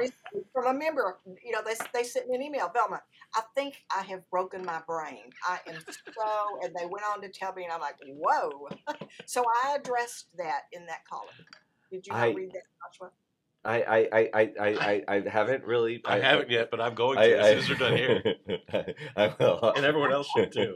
From 0.52 0.66
a 0.66 0.78
member, 0.78 1.18
you 1.44 1.52
know, 1.52 1.60
they, 1.64 1.74
they 1.92 2.02
sent 2.02 2.28
me 2.28 2.36
an 2.36 2.42
email, 2.42 2.70
Velma. 2.72 3.02
I 3.34 3.42
think 3.54 3.74
I 3.94 4.02
have 4.02 4.28
broken 4.30 4.64
my 4.64 4.80
brain. 4.86 5.30
I 5.46 5.58
am 5.66 5.74
so, 5.86 6.60
and 6.62 6.74
they 6.74 6.86
went 6.86 7.04
on 7.12 7.20
to 7.22 7.28
tell 7.28 7.52
me, 7.52 7.64
and 7.64 7.72
I'm 7.72 7.80
like, 7.80 7.96
whoa. 8.06 8.68
so 9.26 9.44
I 9.64 9.76
addressed 9.76 10.28
that 10.38 10.62
in 10.72 10.86
that 10.86 11.04
column. 11.08 11.28
Did 11.90 12.06
you 12.06 12.12
not 12.12 12.22
I- 12.22 12.32
read 12.32 12.52
that, 12.52 12.62
Joshua? 12.92 13.10
I, 13.62 13.82
I, 13.82 13.98
I, 13.98 14.30
I, 14.32 14.52
I, 14.58 14.68
I, 14.68 15.02
I 15.16 15.28
haven't 15.28 15.64
really. 15.64 16.00
I 16.06 16.18
haven't 16.18 16.48
yet, 16.48 16.70
but 16.70 16.80
I'm 16.80 16.94
going 16.94 17.18
to 17.18 17.22
I, 17.22 17.28
as 17.28 17.46
soon 17.48 17.58
as 17.58 17.68
we're 17.68 17.88
done 17.88 17.96
here. 17.96 18.94
I 19.16 19.34
will. 19.38 19.72
And 19.76 19.84
everyone 19.84 20.12
else 20.12 20.28
should 20.34 20.50
too. 20.50 20.74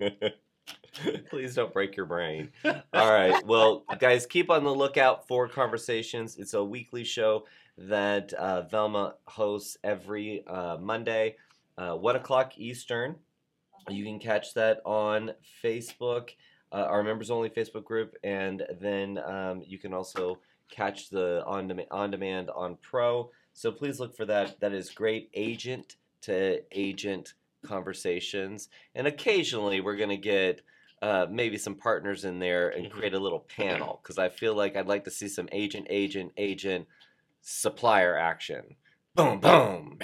Please 1.30 1.54
don't 1.54 1.72
break 1.72 1.96
your 1.96 2.06
brain. 2.06 2.50
All 2.64 3.12
right. 3.12 3.44
Well, 3.46 3.84
guys, 3.98 4.26
keep 4.26 4.50
on 4.50 4.64
the 4.64 4.74
lookout 4.74 5.26
for 5.26 5.48
Conversations. 5.48 6.36
It's 6.36 6.54
a 6.54 6.64
weekly 6.64 7.04
show 7.04 7.46
that 7.76 8.32
uh, 8.34 8.62
Velma 8.62 9.14
hosts 9.26 9.76
every 9.82 10.44
uh, 10.46 10.76
Monday, 10.78 11.36
uh, 11.76 11.94
1 11.94 12.16
o'clock 12.16 12.52
Eastern. 12.56 13.16
You 13.90 14.04
can 14.04 14.18
catch 14.18 14.54
that 14.54 14.80
on 14.84 15.32
Facebook, 15.62 16.30
uh, 16.72 16.86
our 16.88 17.02
members 17.02 17.30
only 17.30 17.50
Facebook 17.50 17.84
group, 17.84 18.16
and 18.22 18.64
then 18.80 19.18
um, 19.18 19.62
you 19.66 19.78
can 19.78 19.92
also 19.92 20.38
catch 20.70 21.10
the 21.10 21.44
on 21.46 21.68
demand, 21.68 21.88
on 21.90 22.10
demand 22.10 22.50
on 22.50 22.78
Pro. 22.80 23.30
So 23.52 23.70
please 23.70 24.00
look 24.00 24.16
for 24.16 24.24
that. 24.26 24.58
That 24.60 24.72
is 24.72 24.90
great 24.90 25.28
agent 25.34 25.96
to 26.22 26.62
agent 26.72 27.34
conversations, 27.62 28.68
and 28.94 29.06
occasionally 29.06 29.80
we're 29.80 29.96
gonna 29.96 30.16
get 30.16 30.62
uh, 31.04 31.26
maybe 31.30 31.58
some 31.58 31.74
partners 31.74 32.24
in 32.24 32.38
there 32.38 32.70
and 32.70 32.86
Mhm. 32.86 32.90
create 32.90 33.12
a 33.14 33.18
little 33.18 33.40
panel 33.40 34.00
because 34.02 34.16
I 34.18 34.30
feel 34.30 34.54
like 34.54 34.74
I'd 34.74 34.86
like 34.86 35.04
to 35.04 35.10
see 35.10 35.28
some 35.28 35.48
agent, 35.52 35.86
agent, 35.90 36.32
agent, 36.38 36.88
supplier 37.42 38.16
action. 38.16 38.76
Boom, 39.14 39.38
boom. 39.38 39.98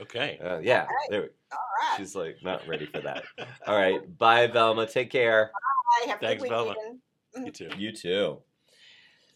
Okay. 0.00 0.38
Uh, 0.42 0.58
yeah, 0.58 0.82
Alright. 0.82 1.10
there. 1.10 1.20
we- 1.22 1.28
All 1.52 1.58
right. 1.80 1.96
She's 1.96 2.14
like 2.14 2.36
not 2.42 2.66
ready 2.68 2.84
for 2.86 3.00
that. 3.00 3.24
All 3.66 3.76
right, 3.76 4.00
bye, 4.18 4.46
Velma. 4.48 4.86
Take 4.86 5.10
care. 5.10 5.50
Bye. 6.04 6.10
Have 6.10 6.20
Thanks, 6.20 6.42
Velma. 6.46 6.74
You 7.36 7.50
too. 7.50 7.70
You 7.78 7.92
too. 7.92 8.42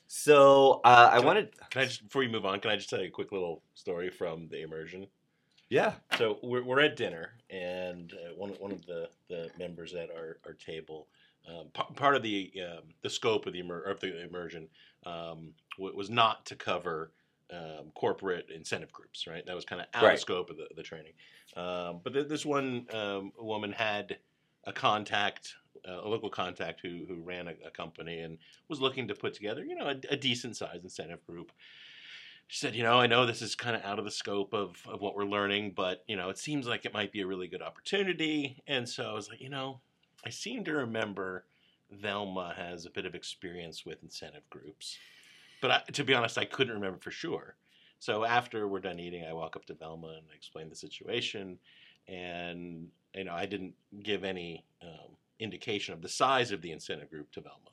So 0.07 0.81
uh, 0.85 1.11
I 1.13 1.17
Can 1.17 1.23
I- 1.23 1.27
wanted, 1.27 1.49
Can 1.71 1.83
I 1.83 1.85
just 1.87 2.03
before 2.05 2.23
you 2.23 2.29
move 2.31 2.45
on? 2.45 2.61
Can 2.61 2.71
I 2.71 2.77
just 2.77 2.91
tell 2.91 3.01
you 3.01 3.09
a 3.09 3.11
quick 3.11 3.33
little 3.33 3.63
story 3.75 4.11
from 4.11 4.49
the 4.49 4.63
immersion? 4.63 5.07
Yeah, 5.71 5.95
So 6.17 6.39
we're, 6.43 6.63
we're 6.65 6.81
at 6.81 6.97
dinner, 6.97 7.33
and 7.51 8.13
uh, 8.15 8.35
one 8.35 8.51
one 8.59 8.73
of 8.73 8.85
the, 8.87 9.11
the 9.29 9.51
members 9.59 9.95
at 9.95 10.11
our, 10.11 10.39
our 10.47 10.55
table, 10.55 11.09
um, 11.49 11.67
p- 11.75 11.95
part 11.95 12.15
of 12.17 12.23
the 12.23 12.51
um, 12.63 12.85
the 13.03 13.11
scope 13.11 13.47
of 13.47 13.53
the 13.53 13.61
immer- 13.61 13.83
of 13.83 14.01
the 14.01 14.23
immersion 14.25 14.69
um, 15.05 15.53
w- 15.77 15.97
was 15.97 16.09
not 16.11 16.47
to 16.47 16.57
cover 16.57 17.13
um, 17.53 17.91
corporate 17.95 18.47
incentive 18.55 18.93
groups, 18.93 19.27
right? 19.27 19.45
That 19.47 19.55
was 19.55 19.65
kind 19.65 19.81
of 19.81 19.87
out 19.95 20.05
Right. 20.05 20.15
of 20.15 20.21
scope 20.21 20.51
of 20.51 20.57
the, 20.57 20.69
the 20.75 20.83
training. 20.83 21.13
Um, 21.57 22.01
but 22.03 22.13
th- 22.15 22.29
this 22.29 22.45
one 22.47 22.87
um, 22.93 23.33
woman 23.39 23.73
had 23.73 24.19
a 24.65 24.73
contact, 24.73 25.55
uh, 25.89 26.01
a 26.03 26.09
local 26.09 26.31
contact 26.31 26.81
who 26.83 27.05
who 27.07 27.21
ran 27.23 27.49
a, 27.49 27.55
a 27.67 27.71
company 27.71 28.21
and 28.21 28.39
was 28.69 28.81
looking 28.81 29.07
to 29.09 29.15
put 29.15 29.35
together, 29.35 29.65
you 29.65 29.75
know, 29.75 29.87
a, 29.89 29.97
a 30.11 30.17
decent 30.17 30.57
sized 30.57 30.83
incentive 30.85 31.27
group 31.27 31.53
she 32.49 32.59
said, 32.59 32.75
you 32.75 32.83
know, 32.83 32.99
I 32.99 33.07
know 33.07 33.27
this 33.27 33.43
is 33.43 33.55
kind 33.55 33.77
of 33.77 33.85
out 33.85 33.99
of 33.99 34.07
the 34.07 34.11
scope 34.11 34.55
of, 34.55 34.83
of 34.89 35.03
what 35.03 35.15
we're 35.15 35.27
learning, 35.27 35.75
but, 35.77 36.03
you 36.09 36.17
know, 36.17 36.31
it 36.31 36.39
seems 36.39 36.67
like 36.67 36.87
it 36.87 36.95
might 36.95 37.13
be 37.13 37.21
a 37.21 37.27
really 37.27 37.47
good 37.47 37.61
opportunity. 37.61 38.63
And 38.67 38.89
so 38.89 39.05
I 39.05 39.13
was 39.13 39.29
like, 39.29 39.41
you 39.41 39.51
know, 39.51 39.81
I 40.25 40.31
seem 40.31 40.65
to 40.65 40.73
remember 40.73 41.45
Velma 41.91 42.55
has 42.57 42.87
a 42.87 42.91
bit 42.91 43.05
of 43.05 43.15
experience 43.15 43.85
with 43.85 44.03
incentive 44.03 44.49
groups. 44.49 44.97
But 45.61 45.71
I, 45.71 45.83
to 45.93 46.05
be 46.05 46.15
honest, 46.15 46.39
I 46.39 46.47
couldn't 46.47 46.73
remember 46.73 46.99
for 46.99 47.11
sure. 47.11 47.57
So 47.99 48.25
after 48.25 48.67
we're 48.67 48.81
done 48.81 48.99
eating, 48.99 49.27
I 49.27 49.35
walk 49.35 49.55
up 49.55 49.67
to 49.67 49.75
Velma 49.75 50.09
and 50.09 50.27
explain 50.35 50.71
the 50.71 50.77
situation. 50.77 51.59
And, 52.07 52.89
you 53.15 53.25
know, 53.25 53.35
I 53.35 53.45
didn't 53.45 53.75
give 54.03 54.25
any 54.25 54.65
um, 54.83 55.17
indication 55.39 55.93
of 55.93 56.01
the 56.01 56.09
size 56.09 56.51
of 56.51 56.63
the 56.63 56.73
incentive 56.73 57.11
group 57.11 57.31
to 57.33 57.43
Velma. 57.43 57.71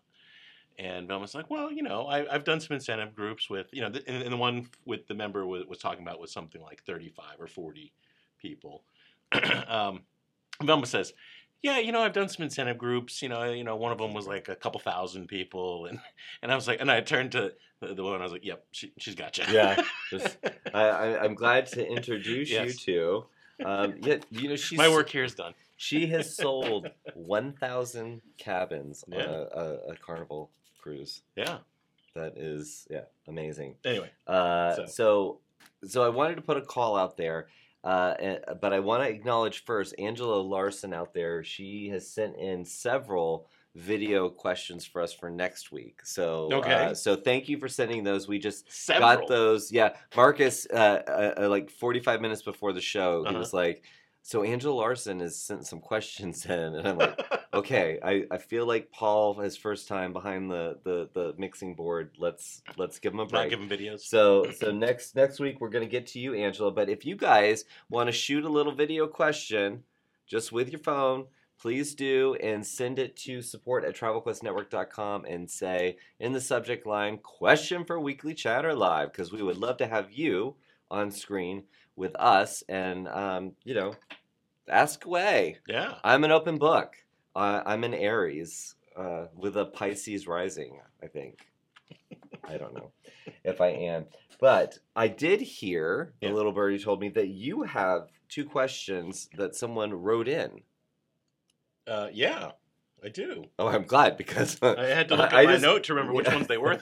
And 0.78 1.08
Velma's 1.08 1.34
like, 1.34 1.50
well, 1.50 1.72
you 1.72 1.84
know, 1.84 2.06
I, 2.08 2.34
I've 2.34 2.44
done 2.44 2.60
some 2.60 2.74
incentive 2.76 3.16
groups 3.16 3.50
with, 3.50 3.68
you 3.72 3.82
know, 3.82 3.90
the, 3.90 4.04
and, 4.08 4.24
and 4.24 4.32
the 4.34 4.38
one 4.38 4.68
with 4.86 5.08
the 5.08 5.14
member 5.14 5.46
was, 5.46 5.66
was 5.66 5.78
talking 5.80 6.04
about 6.04 6.20
was 6.20 6.34
something 6.34 6.62
like 6.62 6.84
35 6.84 7.26
or 7.40 7.48
40 7.48 7.94
people. 8.40 8.84
um, 9.68 10.02
Velma 10.62 10.86
says, 10.86 11.14
yeah, 11.62 11.80
you 11.80 11.92
know, 11.92 12.02
I've 12.02 12.14
done 12.14 12.30
some 12.30 12.44
incentive 12.44 12.78
groups. 12.78 13.22
You 13.22 13.30
know, 13.30 13.44
you 13.46 13.64
know, 13.64 13.76
one 13.76 13.92
of 13.92 13.98
them 13.98 14.14
was 14.14 14.28
like 14.28 14.50
a 14.50 14.56
couple 14.56 14.80
thousand 14.80 15.28
people, 15.28 15.88
and 15.88 16.00
and 16.44 16.52
I 16.52 16.56
was 16.56 16.68
like, 16.68 16.80
and 16.80 16.92
I 16.92 17.02
turned 17.02 17.32
to 17.32 17.54
the, 17.80 17.96
the 17.96 18.04
woman. 18.04 18.20
I 18.20 18.24
was 18.24 18.34
like, 18.34 18.46
yep, 18.46 18.66
she, 18.72 18.92
she's 19.00 19.16
got 19.16 19.38
you. 19.40 19.46
Yeah, 19.50 19.82
just- 20.12 20.38
I, 20.76 21.18
I'm 21.18 21.34
glad 21.34 21.66
to 21.68 21.84
introduce 21.84 22.52
you 22.52 22.72
to. 22.72 23.26
Um, 23.66 23.96
yeah, 24.02 24.18
you 24.30 24.50
know 24.50 24.56
she's 24.58 24.78
My 24.78 24.90
work 24.90 25.10
here 25.10 25.24
is 25.24 25.34
done. 25.34 25.54
She 25.78 26.06
has 26.08 26.36
sold 26.36 26.90
1,000 27.16 28.22
cabins 28.38 29.04
Yeah. 29.08 29.24
on 29.24 29.30
a, 29.30 29.34
a, 29.34 29.74
a 29.92 29.96
Carnival 29.96 30.52
cruise. 30.90 31.24
Yeah. 31.36 31.58
That 32.14 32.38
is, 32.38 32.88
yeah, 32.92 33.06
amazing. 33.28 33.76
Anyway, 33.84 34.10
Uh, 34.28 34.76
So- 34.76 34.86
so. 34.86 35.42
so, 35.86 36.04
I 36.04 36.10
wanted 36.10 36.36
to 36.36 36.42
put 36.44 36.58
a 36.58 36.62
call 36.62 36.96
out 36.96 37.18
there, 37.18 37.48
uh, 37.84 38.16
but 38.62 38.72
I 38.72 38.80
want 38.80 39.04
to 39.04 39.10
acknowledge 39.10 39.66
first 39.66 39.96
Angela 40.00 40.40
Larson 40.40 40.94
out 40.94 41.14
there. 41.14 41.44
She 41.44 41.90
has 41.90 42.08
sent 42.08 42.38
in 42.38 42.64
several 42.64 43.50
video 43.74 44.30
questions 44.30 44.86
for 44.86 45.02
us 45.02 45.12
for 45.12 45.30
next 45.30 45.72
week. 45.74 46.00
So, 46.06 46.50
Okay. 46.54 46.72
uh, 46.74 46.94
so 46.94 47.16
thank 47.18 47.50
you 47.50 47.58
for 47.58 47.68
sending 47.68 48.04
those. 48.06 48.28
We 48.30 48.40
just 48.40 48.72
several. 48.72 49.18
got 49.18 49.28
those. 49.28 49.70
Yeah, 49.72 49.98
Marcus, 50.16 50.66
uh, 50.72 50.76
uh, 51.08 51.34
uh, 51.44 51.50
like 51.50 51.70
45 51.70 52.22
minutes 52.22 52.42
before 52.44 52.72
the 52.72 52.80
show, 52.80 53.24
he 53.24 53.30
Uh-huh. 53.30 53.40
was 53.40 53.54
like, 53.54 53.84
"So 54.26 54.42
Angela 54.42 54.74
Larson 54.74 55.20
has 55.20 55.40
sent 55.40 55.68
some 55.68 55.80
questions 55.80 56.46
in," 56.48 56.52
and 56.76 56.88
I'm 56.88 56.98
like, 56.98 57.22
"Okay, 57.54 58.00
I, 58.04 58.24
I 58.32 58.40
feel 58.40 58.66
like 58.66 58.92
Paul, 58.92 59.36
his 59.36 59.56
first 59.56 59.88
time 59.88 60.14
behind 60.14 60.50
the, 60.50 60.80
the, 60.84 61.08
the 61.14 61.36
mixing 61.38 61.76
board. 61.76 62.10
Let's 62.18 62.64
let's 62.76 62.98
give 62.98 63.14
him 63.14 63.20
a 63.20 63.28
Not 63.28 63.52
give 63.52 63.60
giving 63.60 63.70
videos. 63.70 64.00
So 64.00 64.50
so 64.60 64.72
next 64.72 65.16
next 65.16 65.40
week 65.40 65.62
we're 65.62 65.70
gonna 65.70 65.86
get 65.86 66.08
to 66.08 66.20
you, 66.20 66.34
Angela. 66.34 66.72
But 66.72 66.90
if 66.90 67.06
you 67.06 67.16
guys 67.16 67.66
want 67.88 68.08
to 68.08 68.12
shoot 68.12 68.44
a 68.44 68.50
little 68.50 68.74
video 68.74 69.06
question, 69.06 69.84
just 70.26 70.52
with 70.52 70.72
your 70.72 70.80
phone, 70.80 71.26
please 71.60 71.94
do 71.94 72.34
and 72.42 72.66
send 72.66 72.98
it 72.98 73.16
to 73.18 73.44
support 73.44 73.86
at 73.86 73.96
travelquestnetwork.com 73.96 75.26
and 75.26 75.52
say 75.52 75.98
in 76.20 76.34
the 76.34 76.42
subject 76.42 76.88
line 76.88 77.20
question 77.20 77.86
for 77.86 78.00
weekly 78.00 78.34
chatter 78.34 78.74
live 78.74 79.12
because 79.12 79.32
we 79.32 79.44
would 79.44 79.58
love 79.58 79.78
to 79.78 79.86
have 79.86 80.12
you 80.12 80.56
on 80.92 81.12
screen 81.12 81.64
with 81.96 82.16
us 82.16 82.64
and 82.70 83.08
um, 83.08 83.54
you 83.64 83.74
know 83.74 83.94
ask 84.68 85.06
away. 85.06 85.58
yeah. 85.68 85.96
I'm 86.04 86.24
an 86.24 86.32
open 86.32 86.58
book. 86.58 86.96
Uh, 87.36 87.62
I'm 87.66 87.84
an 87.84 87.94
Aries 87.94 88.76
uh, 88.98 89.26
with 89.36 89.58
a 89.58 89.66
Pisces 89.66 90.26
rising, 90.28 90.80
I 91.04 91.08
think. 91.08 91.48
I 92.48 92.58
don't 92.58 92.74
know 92.74 92.92
if 93.44 93.62
I 93.62 93.68
am. 93.68 94.06
But 94.40 94.80
I 94.96 95.08
did 95.08 95.42
hear, 95.42 96.14
the 96.22 96.28
Yeah. 96.28 96.34
little 96.34 96.52
birdie 96.52 96.80
told 96.80 97.00
me 97.02 97.10
that 97.10 97.28
you 97.28 97.64
have 97.64 98.10
two 98.30 98.46
questions 98.46 99.30
that 99.38 99.56
someone 99.56 99.94
wrote 99.94 100.28
in. 100.28 100.62
Uh, 101.88 102.08
yeah, 102.12 102.52
I 103.06 103.10
do. 103.10 103.46
Oh, 103.60 103.68
I'm 103.68 103.84
glad 103.84 104.18
because 104.18 104.58
uh, 104.64 104.74
I 104.78 104.86
had 104.86 105.10
to 105.10 105.16
look 105.16 105.28
at 105.32 105.36
I 105.36 105.44
my 105.46 105.52
just- 105.54 105.62
note 105.64 105.84
to 105.86 105.94
remember 105.94 106.14
which 106.14 106.28
ones 106.28 106.48
they 106.48 106.58
were 106.58 106.76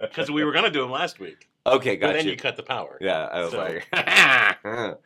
because 0.00 0.30
we 0.32 0.44
were 0.44 0.52
gonna 0.52 0.70
do 0.70 0.80
them 0.80 0.90
last 0.90 1.18
week. 1.20 1.48
okay, 1.66 1.96
But 1.96 2.00
got 2.06 2.12
then 2.14 2.24
you. 2.24 2.30
you 2.32 2.36
cut 2.38 2.56
the 2.56 2.62
power. 2.62 2.96
Yeah, 3.00 3.24
I 3.30 3.42
was 3.42 3.50
So- 3.52 3.58
like, 3.58 3.86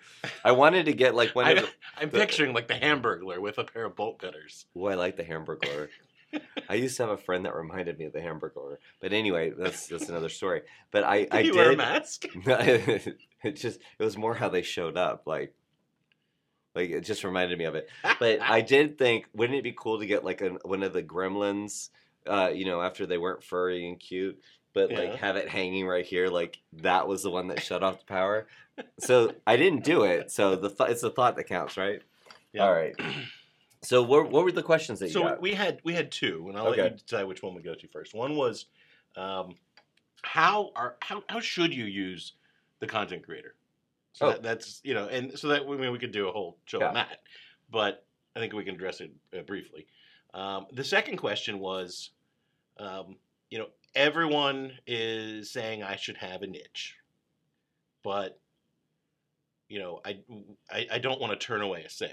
I 0.44 0.52
wanted 0.52 0.86
to 0.86 0.92
get 0.92 1.14
like 1.14 1.34
one 1.34 1.46
of 1.50 1.58
I, 1.58 1.60
the. 1.62 1.68
I'm 2.00 2.10
the- 2.10 2.18
picturing 2.18 2.52
like 2.54 2.68
the 2.68 2.74
Hamburglar 2.74 3.40
with 3.40 3.58
a 3.58 3.64
pair 3.64 3.84
of 3.84 3.96
bolt 3.96 4.20
cutters. 4.20 4.66
Oh, 4.76 4.86
I 4.86 4.94
like 4.94 5.16
the 5.16 5.24
Hamburglar. 5.24 5.88
I 6.68 6.74
used 6.74 6.96
to 6.96 7.02
have 7.02 7.10
a 7.12 7.16
friend 7.18 7.44
that 7.44 7.54
reminded 7.54 7.98
me 7.98 8.06
of 8.06 8.12
the 8.12 8.20
Hamburglar. 8.20 8.76
But 9.00 9.12
anyway, 9.12 9.52
that's 9.56 9.88
that's 9.88 10.08
another 10.08 10.28
story. 10.30 10.62
But 10.90 11.04
I, 11.04 11.18
Did 11.24 11.28
I 11.32 11.40
you 11.40 11.52
did. 11.52 11.56
wear 11.58 11.72
a 11.72 11.76
mask? 11.76 12.24
it 13.44 13.56
just 13.56 13.80
it 13.98 14.04
was 14.04 14.16
more 14.16 14.34
how 14.34 14.48
they 14.48 14.62
showed 14.62 14.96
up 14.96 15.24
like 15.26 15.54
like 16.74 16.90
it 16.90 17.02
just 17.02 17.24
reminded 17.24 17.58
me 17.58 17.64
of 17.64 17.74
it 17.74 17.88
but 18.18 18.40
i 18.42 18.60
did 18.60 18.98
think 18.98 19.26
wouldn't 19.34 19.58
it 19.58 19.62
be 19.64 19.74
cool 19.76 19.98
to 19.98 20.06
get 20.06 20.24
like 20.24 20.40
a, 20.40 20.50
one 20.64 20.82
of 20.82 20.92
the 20.92 21.02
gremlins 21.02 21.90
uh 22.26 22.50
you 22.52 22.64
know 22.64 22.80
after 22.80 23.06
they 23.06 23.18
weren't 23.18 23.42
furry 23.42 23.88
and 23.88 23.98
cute 24.00 24.38
but 24.74 24.90
Yeah. 24.90 25.00
like 25.00 25.14
have 25.16 25.36
it 25.36 25.48
hanging 25.48 25.86
right 25.86 26.04
here 26.04 26.28
like 26.28 26.58
that 26.74 27.06
was 27.06 27.22
the 27.22 27.30
one 27.30 27.48
that 27.48 27.62
shut 27.62 27.82
off 27.82 28.00
the 28.00 28.06
power 28.06 28.46
so 28.98 29.34
i 29.46 29.56
didn't 29.56 29.84
do 29.84 30.04
it 30.04 30.30
so 30.30 30.56
the 30.56 30.68
th- 30.70 30.90
it's 30.90 31.02
the 31.02 31.10
thought 31.10 31.36
that 31.36 31.44
counts 31.44 31.76
right 31.76 32.02
Yeah. 32.52 32.64
all 32.66 32.72
right 32.72 32.94
so 33.84 34.00
what, 34.02 34.30
what 34.30 34.44
were 34.44 34.52
the 34.52 34.62
questions 34.62 35.00
that 35.00 35.08
you 35.08 35.12
So 35.12 35.22
got 35.22 35.42
we 35.42 35.54
had 35.54 35.80
we 35.82 35.92
had 35.92 36.12
two, 36.12 36.46
and 36.48 36.56
I'll 36.56 36.70
let 36.70 36.78
you 36.78 36.90
decide 36.90 37.24
which 37.24 37.42
one 37.42 37.52
we 37.52 37.62
go 37.62 37.74
to 37.74 37.88
first. 37.88 38.14
One 38.14 38.36
was, 38.36 38.66
um, 39.16 39.56
how 40.22 40.70
are 40.76 40.94
how 41.00 41.24
how 41.28 41.40
should 41.40 41.74
you 41.74 41.86
use 41.86 42.34
the 42.78 42.86
content 42.86 43.24
creator? 43.24 43.56
So 44.12 44.26
Oh. 44.26 44.30
that, 44.32 44.42
that's 44.42 44.80
you 44.84 44.94
know, 44.94 45.06
and 45.08 45.38
so 45.38 45.48
that 45.48 45.62
I 45.62 45.76
mean 45.76 45.92
we 45.92 45.98
could 45.98 46.12
do 46.12 46.28
a 46.28 46.32
whole 46.32 46.58
show 46.66 46.80
Yeah. 46.80 46.88
on 46.88 46.94
that, 46.94 47.22
but 47.70 48.04
I 48.36 48.40
think 48.40 48.52
we 48.52 48.64
can 48.64 48.74
address 48.74 49.00
it 49.00 49.10
uh, 49.36 49.42
briefly. 49.42 49.86
Um, 50.34 50.66
the 50.72 50.84
second 50.84 51.16
question 51.18 51.58
was, 51.58 52.10
um, 52.78 53.16
you 53.50 53.58
know, 53.58 53.68
everyone 53.94 54.72
is 54.86 55.50
saying 55.50 55.82
I 55.82 55.96
should 55.96 56.16
have 56.18 56.42
a 56.42 56.46
niche, 56.46 56.96
but 58.02 58.38
you 59.68 59.78
know, 59.78 60.00
I 60.04 60.18
I, 60.70 60.86
I 60.92 60.98
don't 60.98 61.20
want 61.20 61.38
to 61.38 61.46
turn 61.46 61.62
away 61.62 61.84
a 61.84 61.88
sale. 61.90 62.12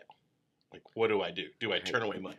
Like, 0.71 0.83
what 0.93 1.07
do 1.07 1.21
I 1.21 1.31
do? 1.31 1.47
Do 1.59 1.73
I 1.73 1.79
turn 1.79 2.03
away 2.03 2.19
money? 2.19 2.37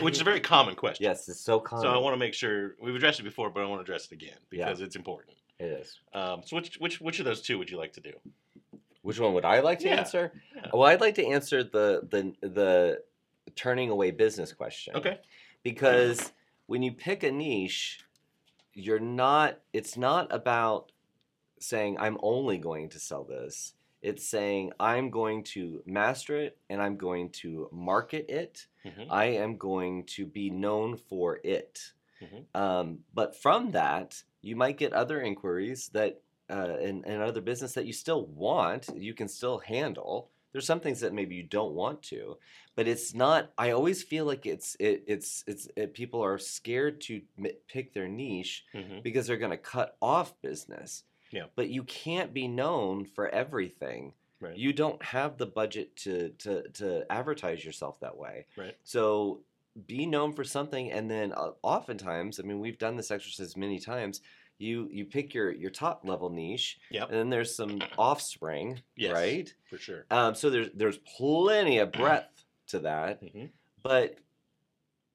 Which 0.00 0.14
is 0.16 0.20
a 0.20 0.24
very 0.24 0.40
common 0.40 0.74
question. 0.74 1.04
yes 1.04 1.26
it's 1.30 1.40
so 1.40 1.58
common 1.60 1.82
So 1.84 1.88
I 1.88 1.96
want 1.96 2.12
to 2.12 2.18
make 2.18 2.34
sure 2.34 2.74
we've 2.78 2.94
addressed 2.94 3.20
it 3.20 3.22
before, 3.22 3.48
but 3.48 3.62
I 3.62 3.66
want 3.66 3.78
to 3.78 3.82
address 3.84 4.04
it 4.06 4.12
again 4.12 4.36
because 4.50 4.82
it's 4.82 4.96
important. 4.96 5.38
it 5.58 5.64
is 5.64 5.98
Um, 6.12 6.42
so 6.44 6.56
which 6.56 6.76
which 6.78 7.00
which 7.00 7.18
of 7.20 7.24
those 7.24 7.40
two 7.40 7.56
would 7.58 7.70
you 7.70 7.78
like 7.78 7.94
to 7.94 8.00
do? 8.02 8.12
Which 9.02 9.18
one 9.20 9.34
would 9.34 9.44
I 9.44 9.60
like 9.60 9.78
to 9.80 9.88
Yeah. 9.88 9.96
answer? 10.00 10.32
Yeah. 10.54 10.66
Well, 10.72 10.84
I'd 10.84 11.00
like 11.00 11.14
to 11.16 11.26
answer 11.26 11.62
the 11.64 12.00
the 12.10 12.34
the 12.46 13.02
turning 13.54 13.90
away 13.90 14.10
business 14.10 14.52
question. 14.52 14.96
Okay. 14.96 15.18
Because 15.62 16.32
when 16.66 16.82
you 16.82 16.92
pick 16.92 17.22
a 17.22 17.30
niche, 17.32 18.00
you're 18.74 19.00
not 19.00 19.60
it's 19.72 19.96
not 19.96 20.32
about 20.32 20.92
saying 21.60 21.96
I'm 21.98 22.18
only 22.22 22.58
going 22.58 22.88
to 22.90 22.98
sell 23.00 23.24
this. 23.24 23.74
It's 24.00 24.24
saying 24.28 24.72
I'm 24.78 25.10
going 25.10 25.42
to 25.54 25.82
master 25.86 26.36
it 26.36 26.56
and 26.70 26.80
I'm 26.80 26.96
going 26.96 27.30
to 27.42 27.68
market 27.72 28.26
it. 28.30 28.66
Mhm. 28.84 29.06
I 29.10 29.24
am 29.26 29.56
going 29.56 30.04
to 30.16 30.24
be 30.26 30.50
known 30.50 30.96
for 30.96 31.40
it. 31.42 31.92
Mhm. 32.22 32.44
Um, 32.54 33.04
but 33.14 33.34
from 33.34 33.72
that, 33.72 34.22
you 34.40 34.54
might 34.54 34.76
get 34.78 34.92
other 34.92 35.20
inquiries 35.20 35.88
that 35.94 36.20
uh, 36.50 36.76
and, 36.80 37.04
and 37.06 37.22
other 37.22 37.40
business 37.40 37.72
that 37.74 37.86
you 37.86 37.92
still 37.92 38.26
want, 38.26 38.88
you 38.96 39.14
can 39.14 39.28
still 39.28 39.58
handle. 39.58 40.30
There's 40.52 40.66
some 40.66 40.80
things 40.80 41.00
that 41.00 41.12
maybe 41.12 41.34
you 41.34 41.42
don't 41.42 41.74
want 41.74 42.02
to, 42.04 42.38
but 42.74 42.88
it's 42.88 43.14
not. 43.14 43.50
I 43.58 43.70
always 43.72 44.02
feel 44.02 44.24
like 44.24 44.46
it's 44.46 44.76
it, 44.80 45.04
it's 45.06 45.44
it's 45.46 45.68
it, 45.76 45.92
people 45.92 46.22
are 46.24 46.38
scared 46.38 47.00
to 47.02 47.20
mi- 47.36 47.52
pick 47.68 47.92
their 47.92 48.08
niche 48.08 48.64
Mhm. 48.74 49.02
because 49.02 49.26
they're 49.26 49.36
going 49.36 49.50
to 49.50 49.58
cut 49.58 49.96
off 50.00 50.40
business. 50.40 51.04
Yeah. 51.30 51.44
But 51.54 51.68
you 51.68 51.82
can't 51.84 52.32
be 52.32 52.48
known 52.48 53.04
for 53.04 53.28
everything. 53.28 54.14
Right. 54.40 54.56
You 54.56 54.72
don't 54.72 55.02
have 55.02 55.36
the 55.36 55.46
budget 55.46 55.94
to 55.96 56.30
to 56.38 56.68
to 56.70 57.12
advertise 57.12 57.62
yourself 57.64 58.00
that 58.00 58.16
way. 58.16 58.46
Right. 58.56 58.74
So 58.84 59.40
be 59.86 60.06
known 60.06 60.32
for 60.32 60.44
something, 60.44 60.90
and 60.90 61.10
then 61.10 61.32
uh, 61.32 61.50
oftentimes, 61.62 62.40
I 62.40 62.42
mean, 62.42 62.58
we've 62.58 62.78
done 62.78 62.96
this 62.96 63.10
exercise 63.10 63.56
many 63.56 63.78
times. 63.78 64.22
You 64.58 64.88
you 64.90 65.04
pick 65.04 65.34
your 65.34 65.52
your 65.52 65.70
top 65.70 66.00
level 66.04 66.30
niche, 66.30 66.78
Yep. 66.90 67.08
and 67.10 67.16
then 67.18 67.30
there's 67.30 67.54
some 67.54 67.80
offspring, 67.98 68.80
Yes. 68.96 69.12
right? 69.14 69.54
For 69.70 69.78
sure. 69.78 70.04
Um, 70.10 70.34
so 70.34 70.50
there's 70.50 70.70
there's 70.74 70.98
plenty 70.98 71.78
of 71.78 71.92
breadth 71.92 72.44
to 72.68 72.80
that, 72.80 73.22
Mhm. 73.22 73.50
but 73.82 74.16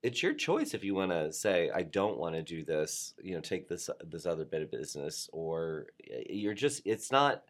it's 0.01 0.21
your 0.23 0.33
choice 0.33 0.73
if 0.73 0.83
you 0.83 0.95
want 0.95 1.11
to 1.11 1.31
say 1.31 1.69
I 1.73 1.83
don't 1.83 2.17
want 2.17 2.35
to 2.35 2.41
do 2.41 2.63
this. 2.63 3.13
You 3.21 3.35
know, 3.35 3.41
take 3.41 3.67
this 3.67 3.89
this 4.05 4.25
other 4.25 4.45
bit 4.45 4.61
of 4.61 4.71
business, 4.71 5.29
or 5.33 5.87
you're 6.29 6.53
just 6.53 6.81
it's 6.85 7.11
not. 7.11 7.43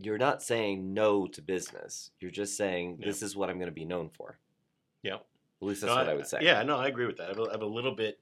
You're 0.00 0.18
not 0.18 0.44
saying 0.44 0.94
no 0.94 1.26
to 1.26 1.42
business. 1.42 2.12
You're 2.20 2.30
just 2.30 2.56
saying 2.56 2.98
Yeah. 3.00 3.06
this 3.06 3.20
is 3.20 3.34
what 3.34 3.50
I'm 3.50 3.56
going 3.58 3.66
to 3.66 3.72
be 3.74 3.84
known 3.84 4.08
for. 4.10 4.38
yeah 5.02 5.14
At 5.16 5.22
least 5.60 5.80
that's 5.80 5.90
No, 5.92 5.96
what 5.96 6.08
I, 6.08 6.14
would 6.14 6.28
say. 6.28 6.38
Yeah, 6.40 6.62
no, 6.62 6.76
I 6.76 6.86
agree 6.86 7.06
with 7.06 7.16
that. 7.16 7.24
I 7.24 7.28
have, 7.30 7.38
a, 7.40 7.42
I 7.48 7.50
have 7.50 7.62
a 7.62 7.66
little 7.66 7.90
bit. 7.96 8.20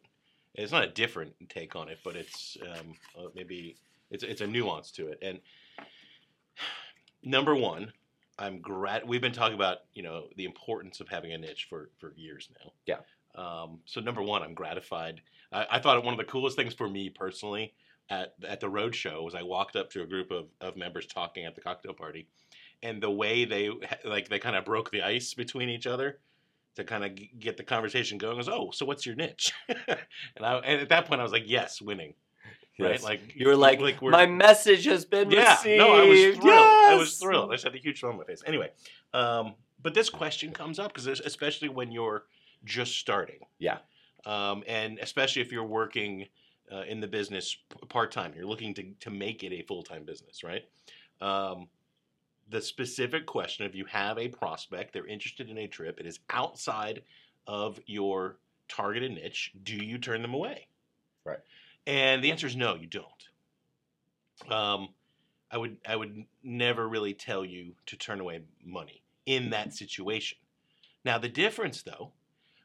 It's 0.57 0.73
not 0.73 0.85
a 0.85 0.89
different 0.89 1.35
take 1.49 1.77
on 1.77 1.89
it, 1.89 1.99
but 2.05 2.17
it's 2.17 2.57
um, 2.63 2.95
uh, 3.19 3.29
maybe 3.35 3.77
it's 4.11 4.25
it's 4.25 4.41
a 4.41 4.47
nuance 4.47 4.91
to 4.93 5.09
it. 5.09 5.19
And 5.23 5.41
number 7.23 7.55
one, 7.55 7.93
I'm 8.39 8.61
grat. 8.61 9.07
We've 9.07 9.21
been 9.21 9.33
talking 9.33 9.55
about 9.55 9.79
you 9.95 10.03
know 10.03 10.29
the 10.37 10.45
importance 10.45 11.01
of 11.01 11.09
having 11.09 11.33
a 11.33 11.39
niche 11.39 11.67
for 11.69 11.91
for 11.99 12.13
years 12.17 12.49
now. 12.63 12.73
Yeah. 12.87 12.99
Um, 13.35 13.81
so 13.85 14.01
number 14.01 14.23
one, 14.23 14.43
I'm 14.43 14.55
gratified. 14.55 15.21
I, 15.53 15.67
I 15.73 15.79
thought 15.79 16.03
one 16.05 16.15
of 16.15 16.19
the 16.19 16.25
coolest 16.25 16.57
things 16.57 16.73
for 16.73 16.89
me 16.89 17.11
personally 17.11 17.75
at 18.09 18.35
at 18.47 18.61
the 18.61 18.69
road 18.69 18.95
show 18.95 19.23
was 19.23 19.35
I 19.35 19.43
walked 19.43 19.77
up 19.77 19.91
to 19.91 20.03
a 20.03 20.07
group 20.07 20.31
of, 20.31 20.47
of 20.61 20.77
members 20.77 21.07
talking 21.07 21.45
at 21.45 21.55
the 21.55 21.61
cocktail 21.61 21.93
party, 21.93 22.29
and 22.83 23.03
the 23.03 23.11
way 23.11 23.45
they 23.45 23.71
like 24.05 24.29
they 24.29 24.39
kind 24.39 24.57
of 24.57 24.65
broke 24.65 24.91
the 24.91 25.03
ice 25.03 25.35
between 25.35 25.69
each 25.69 25.87
other 25.87 26.19
to 26.77 26.85
kind 26.85 27.05
of 27.05 27.11
get 27.39 27.57
the 27.57 27.65
conversation 27.65 28.19
going 28.19 28.37
was 28.37 28.49
oh 28.49 28.71
so 28.73 28.87
what's 28.87 29.05
your 29.05 29.15
niche? 29.15 29.53
And 29.89 30.45
I 30.45 30.57
and 30.59 30.81
at 30.81 30.89
that 30.91 31.07
point 31.07 31.21
I 31.21 31.25
was 31.25 31.33
like 31.33 31.45
yes 31.47 31.81
winning. 31.81 32.15
Right? 32.79 33.03
Like 33.03 33.35
you 33.35 33.49
were 33.49 33.57
like, 33.57 33.81
we're- 33.81 34.13
my 34.13 34.27
message 34.27 34.85
has 34.85 35.07
been 35.07 35.31
yeah. 35.31 35.57
Received. 35.57 35.79
no 35.79 35.95
I 35.95 36.05
was 36.05 36.37
thrilled. 36.37 36.51
I 36.51 36.95
was 36.95 37.19
thrilled. 37.19 37.51
I 37.51 37.55
just 37.55 37.65
had 37.65 37.75
a 37.75 37.79
huge 37.79 38.01
smile 38.01 38.13
on 38.13 38.19
my 38.19 38.25
face. 38.25 38.43
Anyway 38.47 38.71
um 39.15 39.55
but 39.83 39.95
this 39.95 40.11
question 40.11 40.53
comes 40.53 40.79
up 40.79 40.93
because 40.93 41.07
especially 41.21 41.69
when 41.69 41.93
you're 41.93 42.25
just 42.65 42.99
starting. 42.99 43.39
Yeah. 43.59 43.79
Um, 44.25 44.65
and 44.67 44.99
especially 44.99 45.43
if 45.43 45.53
you're 45.53 45.65
working 45.65 46.27
uh, 46.73 46.83
in 46.89 47.01
the 47.01 47.07
business 47.07 47.57
part 47.89 48.11
time, 48.11 48.33
you're 48.35 48.47
looking 48.47 48.75
to 48.75 48.93
to 49.01 49.11
make 49.11 49.45
it 49.45 49.53
a 49.53 49.63
full 49.63 49.83
time 49.83 50.05
business, 50.05 50.43
right? 50.43 50.65
Um, 51.21 51.69
the 52.49 52.61
specific 52.61 53.27
question 53.27 53.67
if 53.67 53.75
you 53.75 53.85
have 53.87 54.19
a 54.19 54.29
prospect, 54.29 54.93
they're 54.93 55.07
interested 55.07 55.51
in 55.51 55.59
a 55.59 55.67
trip, 55.67 55.99
it 55.99 56.07
is 56.07 56.21
outside 56.31 57.03
of 57.47 57.79
your 57.87 58.39
targeted 58.69 59.13
niche, 59.13 59.53
do 59.63 59.75
you 59.77 59.99
turn 59.99 60.23
them 60.23 60.35
away? 60.35 60.67
Right. 61.25 61.39
And 61.87 62.23
the 62.23 62.31
answer 62.31 62.47
is 62.47 62.57
no, 62.57 62.75
you 62.75 62.87
don't. 62.87 64.53
Um, 64.53 64.89
I 65.51 65.59
would 65.59 65.77
I 65.87 65.97
would 65.97 66.25
never 66.43 66.89
really 66.89 67.15
tell 67.15 67.45
you 67.45 67.75
to 67.87 67.97
turn 67.97 68.21
away 68.21 68.43
money 68.65 69.03
in 69.25 69.51
that 69.51 69.73
situation. 69.73 70.39
Now 71.05 71.19
the 71.19 71.29
difference 71.29 71.83
though, 71.83 72.13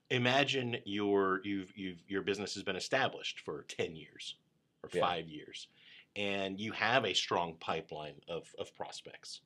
imagine 0.10 0.78
your 0.86 1.42
you've 1.44 1.72
you've 1.78 2.00
your 2.08 2.24
business 2.24 2.56
has 2.56 2.64
been 2.64 2.76
established 2.76 3.40
for 3.40 3.64
10 3.64 3.96
years 3.96 4.36
or 4.84 4.90
Yeah. 4.92 5.02
5 5.02 5.30
years 5.30 5.68
and 6.16 6.60
you 6.60 6.72
have 6.74 7.06
a 7.06 7.14
strong 7.14 7.56
pipeline 7.60 8.16
of 8.28 8.54
of 8.60 8.76
prospects. 8.76 9.42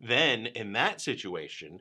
Then 0.00 0.46
in 0.46 0.72
that 0.72 1.00
situation, 1.00 1.80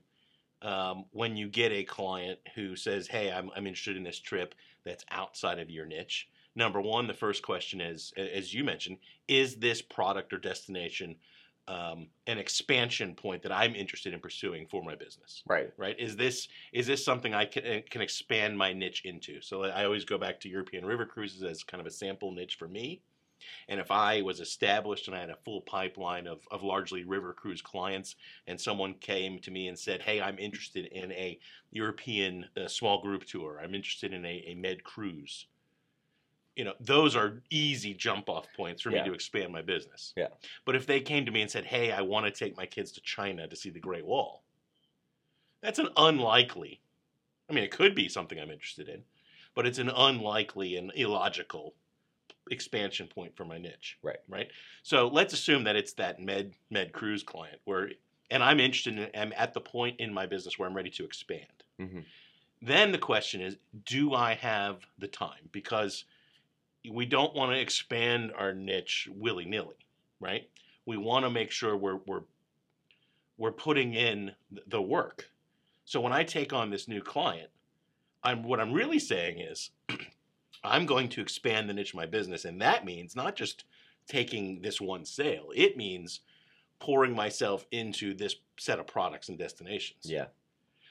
um, 0.62 1.06
when 1.12 1.36
you 1.36 1.50
get 1.50 1.72
a 1.72 1.84
client 1.84 2.40
who 2.56 2.76
says, 2.76 3.08
"Hey, 3.08 3.32
I'm 3.32 3.50
I'm 3.56 3.68
interested 3.68 3.98
in 3.98 4.04
this 4.04 4.20
trip 4.20 4.56
that's 4.86 5.06
outside 5.12 5.60
of 5.60 5.70
your 5.70 5.86
niche," 5.86 6.30
number 6.56 6.82
one, 6.82 7.08
the 7.08 7.14
first 7.14 7.42
question 7.44 7.82
is, 7.82 8.14
as 8.18 8.54
you 8.54 8.64
mentioned, 8.64 8.98
is 9.28 9.58
this 9.58 9.82
product 9.82 10.34
or 10.34 10.38
destination 10.38 11.16
um, 11.68 12.08
an 12.28 12.38
expansion 12.38 13.16
point 13.16 13.42
that 13.44 13.52
I'm 13.52 13.74
interested 13.76 14.14
in 14.14 14.20
pursuing 14.20 14.68
for 14.68 14.84
my 14.84 14.96
business? 14.96 15.44
Right. 15.48 15.72
Right? 15.78 15.98
Is 16.00 16.16
this 16.16 16.48
is 16.74 16.88
this 16.88 17.04
something 17.04 17.34
I 17.34 17.46
can 17.46 17.84
can 17.90 18.02
expand 18.02 18.58
my 18.58 18.74
niche 18.74 19.04
into? 19.06 19.42
So 19.42 19.64
I 19.64 19.86
always 19.86 20.06
go 20.06 20.18
back 20.18 20.40
to 20.42 20.50
European 20.50 20.86
river 20.86 21.06
cruises 21.06 21.44
as 21.44 21.64
kind 21.64 21.80
of 21.80 21.88
a 21.88 21.92
sample 21.92 22.32
niche 22.32 22.56
for 22.56 22.68
me. 22.68 23.02
And 23.68 23.80
if 23.80 23.92
I 23.92 24.22
was 24.22 24.40
established 24.40 25.08
and 25.08 25.16
I 25.16 25.20
had 25.22 25.30
a 25.30 25.36
full 25.36 25.62
pipeline 25.62 26.28
of, 26.28 26.48
of 26.52 26.64
largely 26.64 27.04
river 27.04 27.34
cruise 27.34 27.62
clients, 27.62 28.16
and 28.48 28.60
someone 28.60 28.94
came 28.96 29.40
to 29.40 29.52
me 29.52 29.68
and 29.68 29.78
said, 29.78 30.02
Hey, 30.02 30.22
I'm 30.22 30.40
interested 30.40 30.86
in 30.88 31.12
a 31.12 31.40
European 31.72 32.46
uh, 32.58 32.68
small 32.68 33.02
group 33.02 33.26
tour, 33.26 33.60
I'm 33.64 33.76
interested 33.76 34.14
in 34.14 34.26
a, 34.26 34.44
a 34.48 34.56
med 34.56 34.84
cruise. 34.84 35.48
You 36.56 36.66
know, 36.66 36.74
those 36.80 37.16
are 37.16 37.42
easy 37.50 37.96
jump 37.96 38.30
off 38.30 38.46
points 38.56 38.84
for 38.84 38.92
Yeah. 38.92 39.02
me 39.04 39.10
to 39.10 39.16
expand 39.16 39.52
my 39.52 39.64
business. 39.64 40.14
Yeah. 40.16 40.28
But 40.66 40.76
if 40.76 40.86
they 40.86 41.00
came 41.00 41.26
to 41.26 41.32
me 41.32 41.42
and 41.42 41.50
said, 41.50 41.66
Hey, 41.66 41.92
I 41.92 42.02
want 42.02 42.26
to 42.26 42.32
take 42.32 42.56
my 42.56 42.66
kids 42.66 42.92
to 42.94 43.02
China 43.02 43.48
to 43.48 43.56
see 43.56 43.70
the 43.72 43.80
Great 43.80 44.06
Wall, 44.06 44.44
that's 45.62 45.80
an 45.80 45.90
unlikely, 45.98 46.82
I 47.50 47.54
mean, 47.54 47.64
it 47.64 47.72
could 47.72 47.96
be 47.96 48.10
something 48.10 48.40
I'm 48.40 48.52
interested 48.52 48.90
in, 48.90 49.04
but 49.56 49.66
it's 49.66 49.80
an 49.80 49.90
unlikely 49.90 50.76
and 50.76 50.92
illogical 50.96 51.74
expansion 52.52 53.08
point 53.08 53.36
for 53.36 53.46
my 53.46 53.58
niche. 53.58 53.98
Right. 54.02 54.20
Right. 54.28 54.50
So 54.84 55.08
let's 55.08 55.34
assume 55.34 55.64
that 55.66 55.76
it's 55.76 55.94
that 55.94 56.20
med 56.20 56.54
med 56.70 56.94
cruise 56.94 57.24
client 57.24 57.60
where, 57.66 57.92
and 58.32 58.44
I'm 58.44 58.60
interested 58.60 58.98
in, 58.98 59.10
I'm 59.16 59.34
at 59.36 59.54
the 59.54 59.62
point 59.62 60.00
in 60.00 60.14
my 60.14 60.26
business 60.26 60.58
where 60.58 60.68
I'm 60.68 60.76
ready 60.76 60.90
to 60.92 61.06
expand. 61.06 61.64
hmm 61.80 62.00
Then 62.62 62.92
the 62.92 62.98
question 62.98 63.42
is, 63.42 63.58
do 63.86 64.14
I 64.14 64.36
have 64.36 64.86
the 64.98 65.08
time? 65.08 65.50
Because 65.52 66.06
we 66.92 67.06
don't 67.06 67.34
want 67.34 67.52
to 67.52 67.60
expand 67.60 68.32
our 68.38 68.54
niche 68.54 69.08
willy 69.16 69.46
nilly, 69.46 69.86
right? 70.20 70.50
We 70.86 70.98
want 70.98 71.26
to 71.26 71.30
make 71.30 71.52
sure 71.52 71.78
we're 71.78 72.00
we're 72.06 72.24
we're 73.38 73.52
putting 73.52 73.94
in 73.94 74.34
the 74.68 74.82
work. 74.82 75.30
So 75.86 76.00
when 76.00 76.14
I 76.14 76.24
take 76.24 76.54
on 76.54 76.70
this 76.70 76.88
new 76.88 77.02
client, 77.02 77.50
I'm 78.24 78.44
what 78.44 78.60
I'm 78.60 78.74
really 78.74 79.00
saying 79.00 79.40
is 79.40 79.72
I'm 80.64 80.86
going 80.86 81.10
to 81.10 81.22
expand 81.22 81.70
the 81.70 81.74
niche 81.74 81.92
of 81.92 81.98
my 81.98 82.06
business, 82.06 82.46
and 82.46 82.62
that 82.62 82.86
means 82.86 83.16
not 83.16 83.36
just 83.36 83.66
taking 84.08 84.62
this 84.62 84.80
one 84.80 85.06
sale. 85.06 85.50
It 85.56 85.78
means 85.78 86.22
pouring 86.80 87.16
myself 87.16 87.66
into 87.72 88.14
this 88.14 88.36
set 88.58 88.80
of 88.80 88.88
products 88.88 89.30
and 89.30 89.38
destinations. 89.38 90.04
Yeah. 90.04 90.26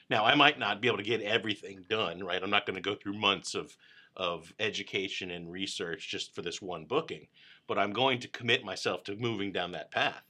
Now, 0.09 0.25
I 0.25 0.35
might 0.35 0.59
not 0.59 0.81
be 0.81 0.87
able 0.87 0.97
to 0.97 1.03
get 1.03 1.21
everything 1.21 1.85
done, 1.89 2.23
right? 2.23 2.41
I'm 2.41 2.49
not 2.49 2.65
going 2.65 2.75
to 2.75 2.81
go 2.81 2.95
through 2.95 3.13
months 3.13 3.55
of 3.55 3.75
of 4.15 4.53
education 4.59 5.31
and 5.31 5.51
research 5.51 6.09
just 6.09 6.35
for 6.35 6.41
this 6.41 6.61
one 6.61 6.85
booking, 6.85 7.27
but 7.67 7.79
I'm 7.79 7.93
going 7.93 8.19
to 8.19 8.27
commit 8.27 8.63
myself 8.63 9.03
to 9.05 9.15
moving 9.15 9.51
down 9.51 9.71
that 9.71 9.91
path. 9.91 10.23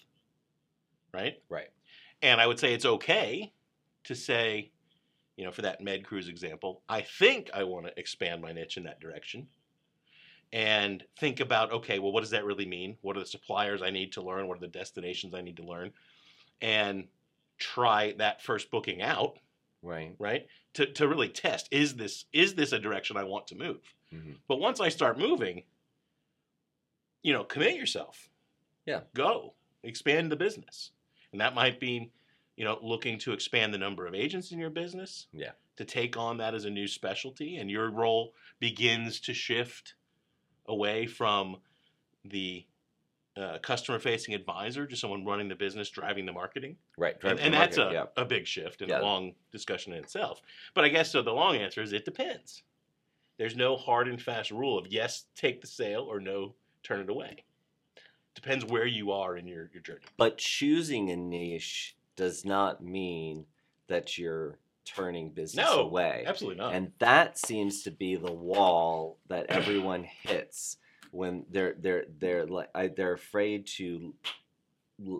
Right? 1.13 1.41
Right. 1.49 1.69
And 2.21 2.39
I 2.39 2.47
would 2.47 2.59
say 2.59 2.73
it's 2.73 2.85
okay 2.85 3.51
to 4.05 4.15
say, 4.15 4.71
you 5.37 5.43
know, 5.45 5.51
for 5.51 5.63
that 5.63 5.81
med 5.81 6.05
cruise 6.05 6.27
example, 6.27 6.83
I 6.89 7.01
think 7.01 7.49
I 7.53 7.63
want 7.63 7.85
to 7.87 7.99
expand 7.99 8.41
my 8.41 8.51
niche 8.51 8.77
in 8.77 8.83
that 8.83 8.99
direction. 8.99 9.49
And 10.51 11.03
think 11.17 11.39
about, 11.39 11.71
okay, 11.71 11.97
well, 11.99 12.11
what 12.11 12.19
does 12.21 12.29
that 12.29 12.45
really 12.45 12.65
mean? 12.65 12.97
What 13.01 13.17
are 13.17 13.21
the 13.21 13.25
suppliers 13.25 13.81
I 13.81 13.89
need 13.89 14.11
to 14.13 14.21
learn? 14.21 14.47
What 14.47 14.57
are 14.57 14.61
the 14.61 14.67
destinations 14.67 15.33
I 15.33 15.41
need 15.41 15.57
to 15.57 15.63
learn? 15.63 15.93
And 16.61 17.09
try 17.59 18.13
that 18.13 18.41
first 18.41 18.71
booking 18.71 19.01
out 19.01 19.39
Right. 19.83 20.15
right 20.19 20.47
to, 20.73 20.85
to 20.93 21.07
really 21.07 21.29
test 21.29 21.67
is 21.71 21.95
this 21.95 22.25
is 22.33 22.55
this 22.55 22.71
a 22.71 22.79
direction 22.79 23.17
i 23.17 23.23
want 23.23 23.47
to 23.47 23.55
move 23.55 23.95
Mhm. 24.13 24.37
but 24.47 24.59
once 24.59 24.79
i 24.79 24.89
start 24.89 25.19
moving 25.19 25.63
you 27.21 27.33
know 27.33 27.43
commit 27.43 27.75
yourself 27.75 28.29
Yeah. 28.85 29.01
go 29.15 29.55
expand 29.83 30.31
the 30.31 30.35
business 30.35 30.91
and 31.31 31.41
that 31.41 31.55
might 31.55 31.79
be 31.79 32.11
you 32.55 32.63
know 32.65 32.77
looking 32.81 33.17
to 33.19 33.33
expand 33.33 33.73
the 33.73 33.77
number 33.77 34.05
of 34.05 34.13
agents 34.13 34.51
in 34.51 34.59
your 34.59 34.69
business 34.69 35.27
Yeah. 35.33 35.51
to 35.77 35.85
take 35.85 36.17
on 36.17 36.37
that 36.37 36.53
as 36.53 36.65
a 36.65 36.69
new 36.69 36.87
specialty 36.87 37.57
and 37.57 37.69
your 37.69 37.89
role 37.89 38.33
begins 38.59 39.19
to 39.21 39.33
shift 39.33 39.95
away 40.67 41.07
from 41.07 41.57
the 42.25 42.65
uh, 43.35 43.57
customer 43.63 43.97
facing 43.97 44.35
advisor 44.35 44.85
to 44.85 44.95
someone 44.95 45.25
running 45.25 45.47
the 45.49 45.55
business 45.55 45.89
driving 45.89 46.25
the 46.25 46.31
marketing 46.31 46.77
Right. 46.97 47.15
and, 47.23 47.39
and 47.39 47.53
that's 47.53 47.77
market, 47.77 48.09
a, 48.15 48.21
a 48.21 48.25
big 48.25 48.45
shift 48.45 48.81
and 48.81 48.89
Yeah. 48.91 49.01
a 49.01 49.03
long 49.03 49.33
discussion 49.51 49.93
in 49.93 49.99
itself. 50.03 50.39
But 50.75 50.83
I 50.85 50.89
guess 50.89 51.11
so. 51.11 51.23
The 51.23 51.31
long 51.33 51.55
answer 51.55 51.81
is 51.81 51.91
it 51.93 52.05
depends. 52.05 52.61
There's 53.39 53.55
no 53.55 53.75
hard 53.75 54.07
and 54.07 54.21
fast 54.21 54.51
rule 54.51 54.77
of 54.77 54.85
yes, 54.87 55.25
take 55.35 55.59
the 55.61 55.67
sale 55.67 56.03
or 56.03 56.19
no, 56.19 56.53
turn 56.83 56.99
it 57.01 57.09
away. 57.09 57.43
Depends 58.35 58.63
where 58.65 58.85
you 58.85 59.11
are 59.11 59.35
in 59.35 59.47
your, 59.47 59.71
your 59.73 59.81
journey. 59.81 60.01
But 60.17 60.37
choosing 60.37 61.09
a 61.09 61.15
niche 61.15 61.95
does 62.15 62.45
not 62.45 62.83
mean 62.83 63.45
that 63.87 64.17
you're 64.17 64.59
turning 64.85 65.29
business 65.31 65.65
No, 65.69 65.81
away. 65.81 66.23
Absolutely 66.27 66.61
not. 66.61 66.73
And 66.73 66.91
that 66.99 67.37
seems 67.37 67.83
to 67.83 67.91
be 67.91 68.15
the 68.15 68.31
wall 68.31 69.17
that 69.27 69.45
everyone 69.49 70.03
hits 70.03 70.77
when 71.11 71.45
they're 71.49 71.75
they're 71.79 72.05
they're 72.19 72.45
like 72.45 72.69
they're 72.95 73.13
afraid 73.13 73.67
to 73.77 74.13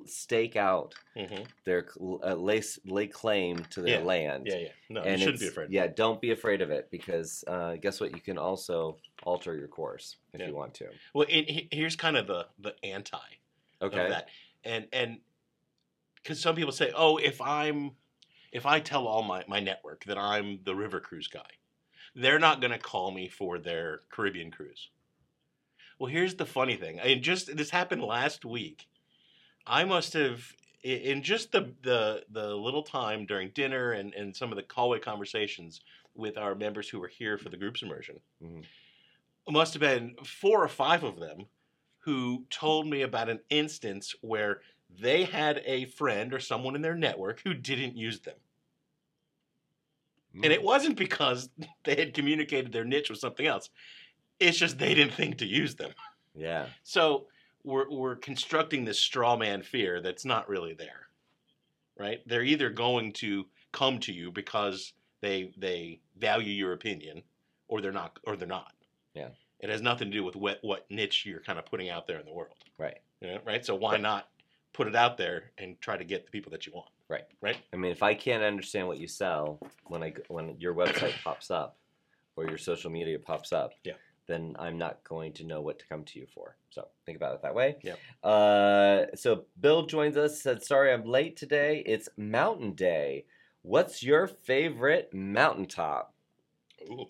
stake 0.06 0.56
out 0.56 0.96
Mhm. 1.16 1.48
their 1.66 1.88
uh, 2.00 2.36
lay, 2.36 2.62
lay 2.86 3.08
claim 3.08 3.58
to 3.66 3.82
their 3.82 4.00
Yeah, 4.00 4.06
land. 4.06 4.48
Yeah, 4.48 4.58
yeah. 4.58 4.72
No, 4.90 5.02
and 5.02 5.20
you 5.20 5.26
shouldn't 5.26 5.40
be 5.42 5.48
afraid. 5.48 5.72
Yeah, 5.72 5.88
don't 5.88 6.22
be 6.22 6.32
afraid 6.32 6.62
of 6.62 6.72
it 6.72 6.90
because 6.92 7.44
uh, 7.48 7.76
guess 7.78 8.00
what? 8.00 8.14
You 8.14 8.22
can 8.22 8.38
also 8.38 8.98
alter 9.24 9.56
your 9.56 9.68
course 9.68 10.18
if 10.34 10.40
Yeah. 10.42 10.48
you 10.48 10.56
want 10.56 10.74
to. 10.76 10.90
Well, 11.14 11.26
it, 11.30 11.74
here's 11.74 11.96
kind 11.96 12.18
of 12.18 12.28
the 12.28 12.48
the 12.60 12.76
anti 12.84 13.18
Okay. 13.82 14.04
of 14.04 14.10
that, 14.10 14.30
and 14.64 14.88
and 14.94 15.20
because 16.24 16.40
some 16.40 16.56
people 16.56 16.72
say, 16.72 16.92
oh, 16.96 17.18
if 17.18 17.42
I'm 17.42 17.92
if 18.52 18.66
I 18.66 18.80
tell 18.80 19.08
all 19.08 19.24
my 19.24 19.44
my 19.48 19.60
network 19.60 20.06
that 20.06 20.18
I'm 20.18 20.60
the 20.64 20.76
river 20.76 21.00
cruise 21.00 21.28
guy, 21.28 21.42
they're 22.16 22.40
not 22.40 22.62
going 22.62 22.72
to 22.72 22.80
call 22.80 23.12
me 23.12 23.28
for 23.28 23.58
their 23.58 24.02
Caribbean 24.10 24.52
cruise. 24.52 24.90
Well, 26.00 26.12
here's 26.12 26.36
the 26.36 26.46
funny 26.46 26.76
thing. 26.76 27.00
And 27.00 27.22
just 27.22 27.56
this 27.56 27.70
happened 27.70 28.04
last 28.04 28.46
week. 28.46 28.88
I 29.66 29.84
must 29.84 30.14
have 30.14 30.54
in 30.84 31.24
just 31.24 31.52
the 31.52 31.74
the 31.82 32.24
the 32.30 32.56
little 32.56 32.84
time 32.84 33.26
during 33.26 33.50
dinner 33.50 33.92
and 33.92 34.14
and 34.14 34.36
some 34.36 34.52
of 34.52 34.58
the 34.58 34.66
hallway 34.72 35.00
conversations 35.00 35.82
with 36.16 36.38
our 36.38 36.56
members 36.56 36.90
who 36.90 37.00
were 37.00 37.08
here 37.08 37.38
for 37.38 37.50
the 37.50 37.58
groups 37.58 37.82
immersion. 37.82 38.20
Mhm. 38.42 38.66
Must 39.50 39.74
have 39.74 39.82
been 39.82 40.16
four 40.24 40.64
or 40.64 40.70
five 40.70 41.04
of 41.04 41.20
them 41.20 41.48
who 42.00 42.46
told 42.50 42.88
me 42.88 43.02
about 43.02 43.30
an 43.30 43.40
instance 43.50 44.14
where 44.22 44.62
they 45.00 45.24
had 45.26 45.62
a 45.66 45.86
friend 45.86 46.34
or 46.34 46.40
someone 46.40 46.76
in 46.76 46.82
their 46.82 46.96
network 46.96 47.42
who 47.42 47.54
didn't 47.54 47.98
use 47.98 48.20
them. 48.22 48.36
And 50.36 50.52
it 50.52 50.62
Mm. 50.62 50.66
wasn't 50.66 50.98
because 50.98 51.50
they 51.84 51.96
had 51.96 52.14
communicated 52.14 52.72
their 52.72 52.86
niche 52.86 53.10
with 53.10 53.20
something 53.20 53.46
else. 53.46 53.70
It's 54.40 54.58
just 54.58 54.80
they 54.80 54.94
didn't 54.94 55.14
think 55.14 55.38
to 55.40 55.46
use 55.46 55.76
them. 55.76 55.92
Yeah. 56.36 56.68
So 56.84 57.28
we're, 57.64 57.90
we're 57.90 58.16
constructing 58.16 58.84
this 58.84 59.00
straw 59.00 59.38
man 59.38 59.62
fear 59.62 60.02
that's 60.02 60.26
not 60.26 60.50
really 60.50 60.74
there, 60.74 61.08
right? 61.98 62.22
They're 62.28 62.44
either 62.44 62.70
going 62.70 63.14
to 63.14 63.46
come 63.72 64.00
to 64.00 64.12
you 64.14 64.32
because 64.32 64.94
they 65.22 65.54
they 65.58 66.02
value 66.18 66.52
your 66.52 66.74
opinion, 66.74 67.24
or 67.68 67.80
they're 67.80 67.92
not, 67.94 68.20
or 68.26 68.36
they're 68.36 68.48
not. 68.48 68.74
Yeah. 69.14 69.30
It 69.60 69.70
has 69.70 69.82
nothing 69.82 70.12
to 70.12 70.18
do 70.18 70.24
with 70.24 70.36
what 70.36 70.60
what 70.64 70.90
niche 70.92 71.26
you're 71.26 71.40
kind 71.40 71.58
of 71.58 71.66
putting 71.66 71.90
out 71.90 72.06
there 72.08 72.20
in 72.20 72.26
the 72.26 72.34
world, 72.34 72.58
Right. 72.78 72.98
you 73.22 73.28
know, 73.28 73.40
right? 73.46 73.64
So 73.66 73.76
why 73.76 73.94
Right. 73.94 74.02
not 74.02 74.30
put 74.74 74.88
it 74.88 74.96
out 74.96 75.18
there 75.18 75.52
and 75.58 75.80
try 75.82 75.96
to 75.98 76.04
get 76.04 76.26
the 76.26 76.32
people 76.32 76.52
that 76.52 76.66
you 76.66 76.74
want. 76.74 76.90
Right. 77.08 77.24
Right. 77.42 77.58
I 77.72 77.76
mean, 77.78 77.92
if 77.92 78.02
I 78.04 78.16
can't 78.16 78.44
understand 78.44 78.88
what 78.88 79.00
you 79.00 79.08
sell 79.08 79.60
when 79.86 80.04
I 80.04 80.14
when 80.28 80.56
your 80.60 80.74
website 80.74 81.14
pops 81.24 81.52
up 81.52 81.78
or 82.36 82.46
your 82.48 82.58
social 82.58 82.90
media 82.90 83.20
pops 83.20 83.54
up, 83.54 83.74
Yeah. 83.84 83.94
then 84.28 84.56
I'm 84.58 84.78
not 84.78 85.04
going 85.04 85.34
to 85.34 85.44
know 85.46 85.62
what 85.62 85.78
to 85.80 85.86
come 85.88 86.04
to 86.06 86.20
you 86.20 86.26
for. 86.34 86.56
So 86.72 86.88
think 87.06 87.16
about 87.18 87.36
it 87.36 87.42
that 87.44 87.54
way. 87.54 87.76
Yep. 87.84 88.00
Uh, 88.24 89.16
so 89.16 89.46
Bill 89.60 89.86
joins 89.86 90.18
us. 90.18 90.42
Said, 90.42 90.64
"Sorry, 90.64 90.92
I'm 90.92 91.06
late 91.06 91.38
today. 91.38 91.84
It's 91.86 92.10
Mountain 92.18 92.74
Day. 92.74 93.26
What's 93.62 94.02
your 94.02 94.26
favorite 94.28 95.14
mountaintop?" 95.14 96.14
Ooh. 96.90 97.06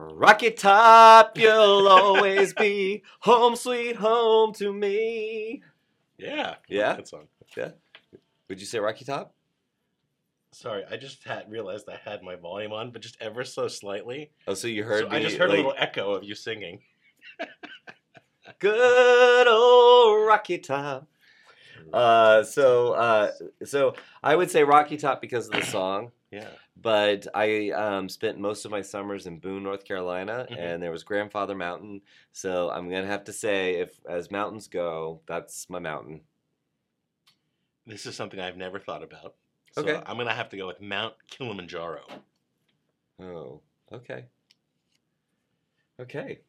Rocky 0.00 0.52
Top, 0.52 1.36
you'll 1.38 1.88
always 1.88 2.52
be 2.54 3.02
home, 3.20 3.56
sweet 3.56 3.96
home 3.96 4.52
to 4.54 4.72
me. 4.72 5.62
Yeah. 6.18 6.56
Yeah? 6.68 6.94
That 6.94 7.08
song. 7.08 7.28
Would 8.48 8.60
you 8.60 8.66
say 8.66 8.78
Rocky 8.78 9.04
Top? 9.04 9.34
Sorry, 10.52 10.82
I 10.90 10.96
just 10.96 11.24
had 11.24 11.50
realized 11.50 11.88
I 11.88 11.98
had 12.10 12.22
my 12.22 12.34
volume 12.34 12.72
on, 12.72 12.90
but 12.90 13.02
just 13.02 13.18
ever 13.20 13.44
so 13.44 13.68
slightly. 13.68 14.30
Oh, 14.46 14.54
so 14.54 14.66
you 14.66 14.82
heard 14.82 15.04
So 15.04 15.10
me? 15.10 15.16
I 15.16 15.22
just 15.22 15.36
heard 15.36 15.50
like, 15.50 15.58
a 15.58 15.62
little 15.62 15.74
echo 15.76 16.12
of 16.12 16.24
you 16.24 16.34
singing. 16.34 16.80
Good 18.58 19.46
old 19.46 20.26
Rocky 20.26 20.58
Top. 20.58 21.06
Uh, 21.92 22.42
so, 22.42 22.92
uh, 22.94 23.30
so 23.64 23.94
I 24.22 24.34
would 24.34 24.50
say 24.50 24.64
Rocky 24.64 24.96
Top 24.96 25.20
because 25.20 25.46
of 25.46 25.52
the 25.52 25.64
song, 25.64 26.10
yeah. 26.30 26.48
But 26.80 27.26
I 27.34 27.70
um, 27.70 28.08
spent 28.08 28.38
most 28.38 28.64
of 28.64 28.70
my 28.70 28.82
summers 28.82 29.26
in 29.26 29.38
Boone, 29.38 29.62
North 29.62 29.84
Carolina, 29.84 30.46
Mhm. 30.50 30.58
and 30.58 30.82
there 30.82 30.90
was 30.92 31.02
Grandfather 31.02 31.54
Mountain. 31.54 32.02
So 32.32 32.70
I'm 32.70 32.88
gonna 32.88 33.06
have 33.06 33.24
to 33.24 33.32
say, 33.32 33.74
if 33.76 33.98
as 34.06 34.30
mountains 34.30 34.68
go, 34.68 35.20
that's 35.26 35.68
my 35.68 35.78
mountain. 35.78 36.22
This 37.86 38.06
is 38.06 38.14
something 38.16 38.38
I've 38.38 38.56
never 38.56 38.78
thought 38.78 39.02
about. 39.02 39.34
So 39.72 39.82
Okay. 39.82 40.02
I'm 40.06 40.16
gonna 40.16 40.34
have 40.34 40.50
to 40.50 40.56
go 40.56 40.66
with 40.66 40.80
Mount 40.80 41.14
Kilimanjaro. 41.28 42.04
Oh, 43.20 43.60
okay, 43.92 44.26
okay. 46.00 46.40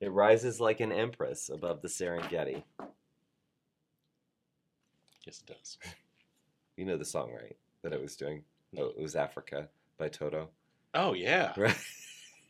It 0.00 0.12
rises 0.12 0.60
like 0.60 0.78
an 0.80 0.92
empress 0.92 1.48
above 1.48 1.82
the 1.82 1.88
Serengeti. 1.88 2.62
Yes, 5.24 5.40
it 5.40 5.46
does. 5.46 5.78
You 6.76 6.84
know 6.84 6.96
the 6.96 7.04
song, 7.04 7.32
right? 7.32 7.56
That 7.82 7.92
I 7.92 7.96
was 7.96 8.14
doing. 8.14 8.44
Oh, 8.76 8.86
it 8.96 9.00
was 9.00 9.16
Africa 9.16 9.68
by 9.98 10.08
Toto. 10.08 10.48
Oh 10.94 11.12
yeah. 11.14 11.52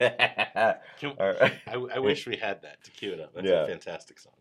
Right. 0.01 0.79
Can- 1.01 1.17
All 1.19 1.33
right. 1.41 1.53
I, 1.67 1.75
I 1.75 1.99
wish 1.99 2.25
we 2.27 2.37
had 2.37 2.63
that 2.63 2.83
to 2.85 2.91
cue 2.93 3.13
it 3.15 3.21
up. 3.21 3.35
That's 3.35 3.49
Yeah. 3.49 3.65
a 3.65 3.67
fantastic 3.67 4.21
song. 4.21 4.33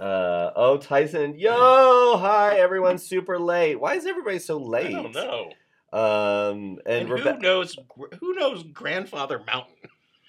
Uh, 0.00 0.50
oh, 0.56 0.78
Tyson. 0.78 1.38
Yo, 1.38 2.16
hi, 2.16 2.56
everyone. 2.56 2.96
Super 2.96 3.38
late. 3.38 3.78
Why 3.78 3.94
is 3.96 4.06
everybody 4.06 4.38
so 4.38 4.56
late? 4.56 4.86
I 4.86 5.02
don't 5.02 5.14
know. 5.14 5.50
Um, 5.92 6.78
and, 6.86 7.00
And, 7.00 7.08
who 7.10 7.16
Rebe- 7.16 7.42
knows? 7.42 7.76
Who 8.20 8.32
knows 8.32 8.62
Grandfather 8.62 9.42
Mountain? 9.46 9.74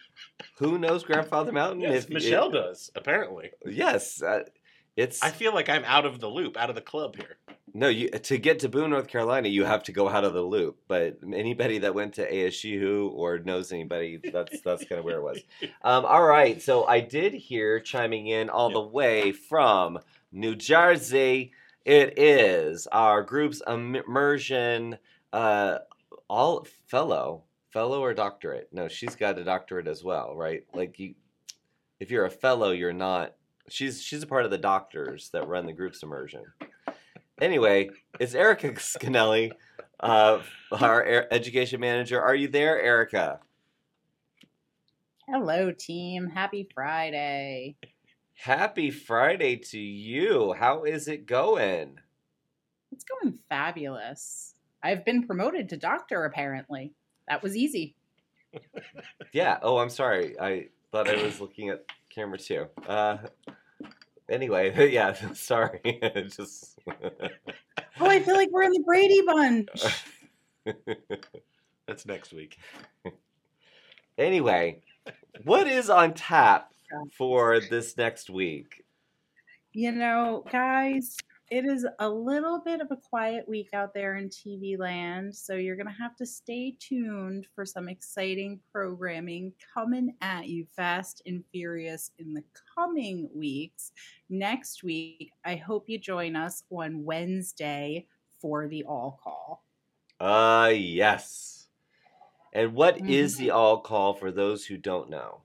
who 0.57 0.77
knows 0.77 1.03
Grandfather 1.05 1.53
Mountain? 1.53 1.79
Yes, 1.79 2.03
If- 2.03 2.09
Michelle 2.09 2.49
does. 2.49 2.91
Apparently, 2.95 3.51
Yes, 3.65 4.21
uh, 4.21 4.43
it's 4.97 5.23
I 5.23 5.29
feel 5.29 5.53
like 5.53 5.69
I'm 5.69 5.85
out 5.85 6.05
of 6.05 6.19
the 6.19 6.27
loop, 6.27 6.57
out 6.57 6.67
of 6.69 6.75
the 6.75 6.81
club 6.81 7.15
here. 7.15 7.37
No. 7.73 7.87
You 7.87 8.09
to 8.09 8.37
get 8.37 8.59
to 8.59 8.69
Boone, 8.69 8.91
North 8.91 9.07
Carolina, 9.07 9.49
you 9.49 9.65
have 9.65 9.83
to 9.83 9.91
go 9.91 10.09
out 10.09 10.23
of 10.23 10.33
the 10.33 10.41
loop. 10.41 10.77
But 10.87 11.19
anybody 11.33 11.79
that 11.79 11.95
went 11.95 12.13
to 12.15 12.31
ASU 12.31 13.11
or 13.11 13.39
knows 13.39 13.71
anybody, 13.71 14.19
that's 14.31 14.61
that's 14.61 14.85
kind 14.85 14.99
of 14.99 15.05
where 15.05 15.17
it 15.17 15.23
was. 15.23 15.39
Um, 15.85 16.05
all 16.05 16.23
right, 16.23 16.61
so 16.61 16.85
I 16.85 17.01
did 17.01 17.33
hear 17.33 17.79
chiming 17.79 18.27
in 18.27 18.49
all 18.49 18.69
the 18.71 18.81
way 18.81 19.31
from 19.31 19.99
New 20.31 20.55
Jersey. 20.55 21.51
It 21.85 22.17
is 22.17 22.87
our 22.87 23.21
group's 23.23 23.61
immersion, 23.67 24.97
uh, 25.33 25.79
all 26.29 26.65
fellow, 26.87 27.43
fellow 27.71 28.01
or 28.01 28.13
doctorate. 28.13 28.69
No, 28.71 28.87
she's 28.87 29.15
got 29.15 29.37
a 29.37 29.43
doctorate 29.43 29.87
as 29.87 30.03
well, 30.03 30.35
right? 30.35 30.63
Like 30.73 30.97
you, 30.99 31.15
if 31.99 32.11
you're 32.11 32.25
a 32.25 32.31
fellow, 32.31 32.71
you're 32.71 32.93
not. 32.93 33.35
She's 33.69 34.01
she's 34.01 34.23
a 34.23 34.27
part 34.27 34.45
of 34.45 34.51
the 34.51 34.57
doctors 34.57 35.29
that 35.31 35.47
run 35.47 35.65
the 35.65 35.73
group's 35.73 36.03
immersion. 36.03 36.43
Anyway, 37.43 37.89
it's 38.21 38.33
Erica 38.33 38.69
Scanelli, 38.75 39.51
uh, 39.99 40.39
our 40.71 41.05
e- 41.05 41.27
education 41.29 41.81
manager. 41.81 42.21
Are 42.21 42.33
you 42.33 42.47
there, 42.47 42.81
Erica? 42.81 43.41
Hello, 45.27 45.69
team. 45.73 46.27
Happy 46.27 46.69
Friday. 46.73 47.75
Happy 48.35 48.91
Friday 48.91 49.57
to 49.57 49.77
you. 49.77 50.53
How 50.57 50.85
is 50.85 51.09
it 51.09 51.25
going? 51.25 51.99
It's 52.93 53.03
going 53.03 53.37
fabulous. 53.49 54.53
I've 54.81 55.03
been 55.03 55.27
promoted 55.27 55.67
to 55.69 55.77
doctor, 55.77 56.23
apparently. 56.23 56.93
That 57.27 57.43
was 57.43 57.55
easy. 57.57 57.95
Yeah. 59.33 59.57
Oh, 59.63 59.79
I'm 59.79 59.89
sorry. 59.89 60.39
I 60.39 60.67
thought 60.91 61.09
I 61.09 61.23
was 61.23 61.41
looking 61.41 61.69
at 61.69 61.85
camera 62.13 62.37
two. 62.37 62.67
Uh, 62.87 63.17
anyway, 64.29 64.91
yeah. 64.91 65.13
Sorry. 65.33 65.79
Just. 66.35 66.79
Oh, 66.87 68.07
I 68.07 68.19
feel 68.19 68.35
like 68.35 68.49
we're 68.51 68.63
in 68.63 68.71
the 68.71 68.83
Brady 68.85 69.21
Bunch. 69.25 69.69
That's 71.87 72.05
next 72.05 72.33
week. 72.33 72.57
anyway, 74.17 74.81
what 75.43 75.67
is 75.67 75.89
on 75.89 76.13
tap 76.13 76.71
for 77.17 77.59
this 77.59 77.97
next 77.97 78.29
week? 78.29 78.83
You 79.73 79.91
know, 79.91 80.45
guys, 80.51 81.17
it 81.51 81.65
is 81.65 81.85
a 81.99 82.09
little 82.09 82.59
bit 82.59 82.81
of 82.81 82.87
a 82.91 82.95
quiet 82.97 83.47
week 83.47 83.69
out 83.73 83.93
there 83.93 84.15
in 84.17 84.29
TV 84.29 84.77
land, 84.79 85.35
so 85.35 85.53
you're 85.55 85.75
going 85.75 85.87
to 85.87 85.93
have 86.01 86.15
to 86.15 86.25
stay 86.25 86.75
tuned 86.79 87.45
for 87.53 87.65
some 87.65 87.89
exciting 87.89 88.59
programming 88.71 89.53
coming 89.73 90.15
at 90.21 90.47
you 90.47 90.65
fast 90.75 91.21
and 91.25 91.43
furious 91.51 92.09
in 92.17 92.33
the 92.33 92.43
coming 92.75 93.29
weeks. 93.35 93.91
Next 94.29 94.83
week, 94.83 95.31
I 95.45 95.55
hope 95.57 95.85
you 95.87 95.99
join 95.99 96.35
us 96.35 96.63
on 96.71 97.03
Wednesday 97.03 98.07
for 98.41 98.67
the 98.67 98.83
all 98.83 99.19
call. 99.23 99.63
Uh, 100.19 100.69
yes. 100.69 101.67
And 102.53 102.73
what 102.73 102.97
is 103.09 103.35
Mm-hmm. 103.35 103.43
the 103.43 103.51
all 103.51 103.81
call 103.81 104.13
for 104.13 104.31
those 104.31 104.65
who 104.65 104.77
don't 104.77 105.09
know? 105.09 105.41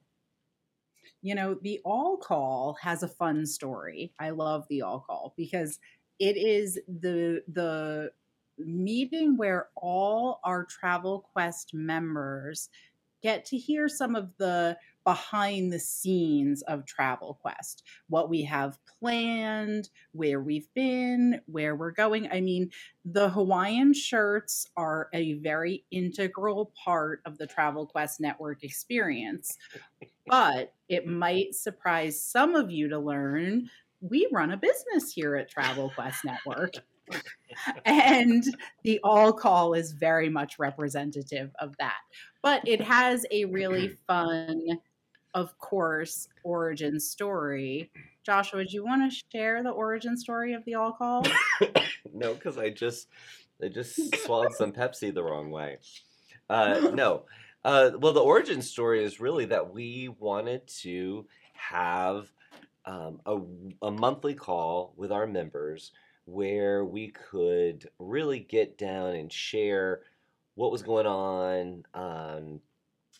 You 1.22 1.34
know 1.34 1.54
the 1.62 1.80
all 1.84 2.16
call 2.16 2.76
has 2.80 3.02
a 3.02 3.08
fun 3.08 3.44
story. 3.46 4.12
I 4.18 4.30
love 4.30 4.64
the 4.68 4.82
all 4.82 5.00
call 5.00 5.34
because 5.36 5.78
it 6.18 6.36
is 6.36 6.78
the 7.00 7.42
the 7.52 8.10
meeting 8.58 9.36
where 9.36 9.68
all 9.76 10.40
our 10.44 10.64
travel 10.64 11.28
quest 11.32 11.74
members 11.74 12.68
get 13.22 13.44
to 13.46 13.56
hear 13.56 13.88
some 13.88 14.14
of 14.14 14.30
the 14.38 14.76
behind 15.08 15.72
the 15.72 15.78
scenes 15.78 16.60
of 16.68 16.84
travel 16.84 17.38
quest 17.40 17.82
what 18.10 18.28
we 18.28 18.42
have 18.42 18.78
planned 19.00 19.88
where 20.12 20.38
we've 20.38 20.68
been 20.74 21.40
where 21.46 21.74
we're 21.74 21.90
going 21.90 22.28
i 22.30 22.42
mean 22.42 22.68
the 23.06 23.30
hawaiian 23.30 23.94
shirts 23.94 24.66
are 24.76 25.08
a 25.14 25.32
very 25.38 25.82
integral 25.90 26.74
part 26.84 27.22
of 27.24 27.38
the 27.38 27.46
travel 27.46 27.86
quest 27.86 28.20
network 28.20 28.62
experience 28.62 29.56
but 30.26 30.74
it 30.90 31.06
might 31.06 31.54
surprise 31.54 32.22
some 32.22 32.54
of 32.54 32.70
you 32.70 32.86
to 32.86 32.98
learn 32.98 33.66
we 34.00 34.28
run 34.30 34.52
a 34.52 34.56
business 34.56 35.10
here 35.12 35.36
at 35.36 35.50
Travel 35.50 35.90
Quest 35.94 36.24
Network. 36.24 36.74
and 37.84 38.44
the 38.84 39.00
all 39.02 39.32
call 39.32 39.74
is 39.74 39.92
very 39.92 40.28
much 40.28 40.58
representative 40.58 41.50
of 41.58 41.74
that. 41.78 41.98
But 42.42 42.66
it 42.66 42.80
has 42.80 43.26
a 43.30 43.46
really 43.46 43.88
fun, 44.06 44.78
of 45.34 45.56
course, 45.58 46.28
origin 46.42 46.98
story. 46.98 47.90
Joshua, 48.24 48.64
do 48.64 48.74
you 48.74 48.84
want 48.84 49.10
to 49.10 49.22
share 49.32 49.62
the 49.62 49.70
origin 49.70 50.16
story 50.16 50.54
of 50.54 50.64
the 50.64 50.74
all 50.74 50.92
call? 50.92 51.24
no, 52.12 52.34
because 52.34 52.58
I 52.58 52.70
just 52.70 53.08
I 53.62 53.68
just 53.68 54.16
swallowed 54.24 54.52
some 54.52 54.72
Pepsi 54.72 55.12
the 55.12 55.22
wrong 55.22 55.50
way. 55.50 55.78
Uh, 56.48 56.90
no. 56.94 57.24
Uh, 57.64 57.90
well, 57.98 58.12
the 58.12 58.20
origin 58.20 58.62
story 58.62 59.04
is 59.04 59.20
really 59.20 59.46
that 59.46 59.72
we 59.72 60.08
wanted 60.18 60.66
to 60.68 61.26
have 61.52 62.30
um, 62.86 63.20
a, 63.26 63.38
a 63.82 63.90
monthly 63.90 64.34
call 64.34 64.94
with 64.96 65.12
our 65.12 65.26
members 65.26 65.92
where 66.24 66.84
we 66.84 67.08
could 67.08 67.88
really 67.98 68.38
get 68.38 68.78
down 68.78 69.14
and 69.14 69.32
share 69.32 70.02
what 70.54 70.72
was 70.72 70.82
going 70.82 71.06
on 71.06 71.82
um, 71.94 72.60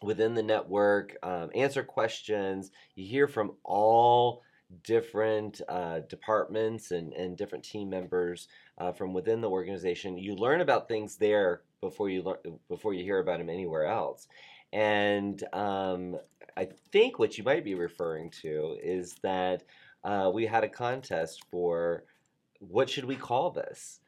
within 0.03 0.35
the 0.35 0.43
network, 0.43 1.17
um, 1.23 1.51
answer 1.55 1.83
questions. 1.83 2.71
You 2.95 3.07
hear 3.07 3.29
from 3.29 3.53
all 3.65 4.43
different 4.85 5.61
uh, 5.69 6.01
departments 6.09 6.91
and, 6.91 7.13
and 7.15 7.37
different 7.37 7.65
team 7.65 7.89
members 7.89 8.49
uh, 8.77 8.93
from 8.93 9.15
within 9.15 9.41
the 9.41 9.51
organization. 9.51 10.19
You 10.19 10.35
learn 10.35 10.61
about 10.61 10.89
things 10.89 11.17
there 11.17 11.63
before 11.81 12.11
you 12.11 12.23
learn 12.23 12.59
before 12.69 12.93
you 12.95 13.03
hear 13.03 13.19
about 13.19 13.39
them 13.39 13.49
anywhere 13.49 13.87
else. 13.87 14.29
And 14.73 15.43
um, 15.55 16.19
I 16.57 16.69
think 16.93 17.19
what 17.19 17.39
you 17.39 17.45
might 17.45 17.65
be 17.65 17.75
referring 17.75 18.31
to 18.43 18.77
is 18.83 19.15
that 19.23 19.63
uh, 20.05 20.31
we 20.33 20.47
had 20.47 20.65
a 20.65 20.69
contest 20.69 21.43
for 21.51 22.05
what 22.61 22.91
should 22.91 23.05
we 23.05 23.17
call 23.17 23.51
this? 23.51 24.01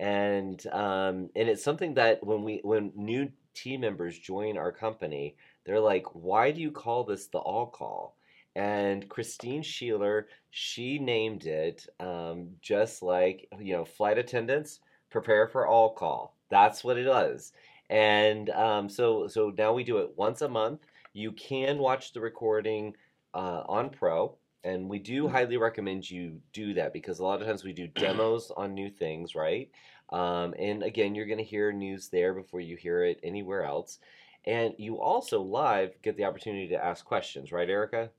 And 0.00 0.64
um, 0.72 1.30
and 1.36 1.48
it's 1.48 1.64
something 1.64 1.94
that 1.94 2.24
when 2.24 2.42
we 2.42 2.60
when 2.62 2.92
new 2.94 3.30
team 3.62 3.80
members 3.80 4.18
join 4.18 4.56
our 4.56 4.72
company, 4.72 5.36
they're 5.64 5.80
like, 5.80 6.06
why 6.14 6.50
do 6.50 6.60
you 6.60 6.70
call 6.70 7.04
this 7.04 7.26
the 7.26 7.38
all 7.38 7.66
call? 7.66 8.16
And 8.56 9.08
Christine 9.08 9.62
Sheeler, 9.62 10.24
she 10.50 10.98
named 10.98 11.46
it 11.46 11.86
um, 12.00 12.48
just 12.60 13.02
like 13.02 13.48
you 13.60 13.74
know 13.74 13.84
flight 13.84 14.18
attendants 14.18 14.80
prepare 15.10 15.46
for 15.46 15.66
all 15.66 15.94
call. 15.94 16.36
That's 16.50 16.82
what 16.82 16.98
it 16.98 17.06
was. 17.06 17.52
And 17.90 18.50
um, 18.50 18.88
so 18.88 19.28
so 19.28 19.52
now 19.56 19.72
we 19.72 19.84
do 19.84 19.98
it 19.98 20.10
once 20.16 20.42
a 20.42 20.48
month. 20.48 20.80
You 21.12 21.32
can 21.32 21.78
watch 21.78 22.12
the 22.12 22.20
recording 22.20 22.94
uh, 23.34 23.62
on 23.66 23.90
Pro, 23.90 24.36
and 24.64 24.88
we 24.88 24.98
do 24.98 25.28
highly 25.28 25.56
recommend 25.56 26.10
you 26.10 26.40
do 26.52 26.74
that 26.74 26.92
because 26.92 27.18
a 27.18 27.24
lot 27.24 27.40
of 27.40 27.46
times 27.46 27.64
we 27.64 27.72
do 27.72 27.86
demos 27.86 28.50
on 28.56 28.74
new 28.74 28.90
things, 28.90 29.34
right? 29.34 29.70
Um, 30.10 30.54
and 30.58 30.82
again, 30.82 31.14
you're 31.14 31.26
going 31.26 31.38
to 31.38 31.44
hear 31.44 31.72
news 31.72 32.08
there 32.08 32.34
before 32.34 32.60
you 32.60 32.76
hear 32.76 33.04
it 33.04 33.20
anywhere 33.22 33.64
else. 33.64 33.98
And 34.46 34.74
you 34.78 35.00
also 35.00 35.42
live 35.42 36.00
get 36.02 36.16
the 36.16 36.24
opportunity 36.24 36.68
to 36.68 36.82
ask 36.82 37.04
questions, 37.04 37.52
right, 37.52 37.68
Erica? 37.68 38.10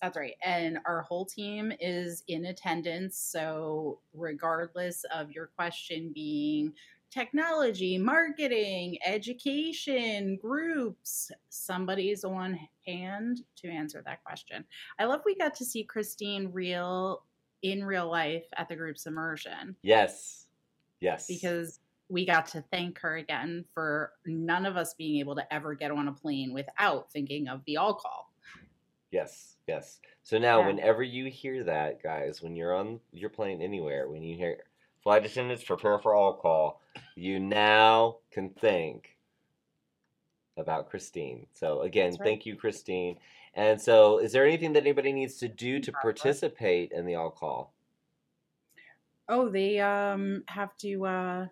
That's 0.00 0.16
right. 0.16 0.34
And 0.44 0.78
our 0.86 1.02
whole 1.02 1.24
team 1.24 1.72
is 1.80 2.24
in 2.28 2.46
attendance. 2.46 3.16
So, 3.16 4.00
regardless 4.12 5.04
of 5.14 5.32
your 5.32 5.46
question 5.56 6.12
being 6.14 6.74
technology, 7.10 7.96
marketing, 7.96 8.98
education, 9.04 10.36
groups, 10.36 11.30
somebody's 11.48 12.24
on 12.24 12.58
hand 12.86 13.42
to 13.56 13.68
answer 13.68 14.02
that 14.04 14.22
question. 14.24 14.64
I 14.98 15.04
love 15.04 15.20
we 15.24 15.36
got 15.36 15.54
to 15.54 15.64
see 15.64 15.84
Christine 15.84 16.50
real 16.52 17.22
in 17.62 17.82
real 17.84 18.10
life 18.10 18.44
at 18.56 18.68
the 18.68 18.76
group's 18.76 19.06
immersion. 19.06 19.74
Yes. 19.82 20.43
Yes. 21.00 21.26
Because 21.26 21.80
we 22.08 22.26
got 22.26 22.46
to 22.48 22.62
thank 22.70 22.98
her 23.00 23.16
again 23.16 23.64
for 23.72 24.12
none 24.26 24.66
of 24.66 24.76
us 24.76 24.94
being 24.94 25.18
able 25.20 25.34
to 25.34 25.54
ever 25.54 25.74
get 25.74 25.90
on 25.90 26.08
a 26.08 26.12
plane 26.12 26.52
without 26.52 27.10
thinking 27.12 27.48
of 27.48 27.62
the 27.66 27.76
all 27.76 27.94
call. 27.94 28.30
Yes, 29.10 29.56
yes. 29.66 30.00
So 30.22 30.38
now, 30.38 30.60
Yeah. 30.60 30.66
whenever 30.66 31.02
you 31.02 31.26
hear 31.30 31.64
that, 31.64 32.02
guys, 32.02 32.42
when 32.42 32.56
you're 32.56 32.74
on 32.74 33.00
your 33.12 33.30
plane 33.30 33.62
anywhere, 33.62 34.08
when 34.08 34.22
you 34.22 34.36
hear 34.36 34.64
flight 35.02 35.24
attendants 35.24 35.64
prepare 35.64 35.98
for 35.98 36.14
all 36.14 36.34
call, 36.34 36.80
you 37.14 37.38
now 37.38 38.18
can 38.30 38.50
think 38.50 39.16
about 40.56 40.88
Christine. 40.88 41.46
So 41.52 41.82
again, 41.82 42.12
right. 42.12 42.20
thank 42.20 42.46
you, 42.46 42.56
Christine. 42.56 43.18
And 43.54 43.80
so, 43.80 44.18
is 44.18 44.32
there 44.32 44.44
anything 44.44 44.72
that 44.72 44.82
anybody 44.82 45.12
needs 45.12 45.36
to 45.36 45.48
do 45.48 45.78
to 45.80 45.92
participate 45.92 46.90
in 46.90 47.06
the 47.06 47.14
all 47.14 47.30
call? 47.30 47.72
Oh, 49.28 49.48
they 49.48 49.80
um 49.80 50.42
have 50.48 50.76
to 50.78 51.06
uh 51.06 51.46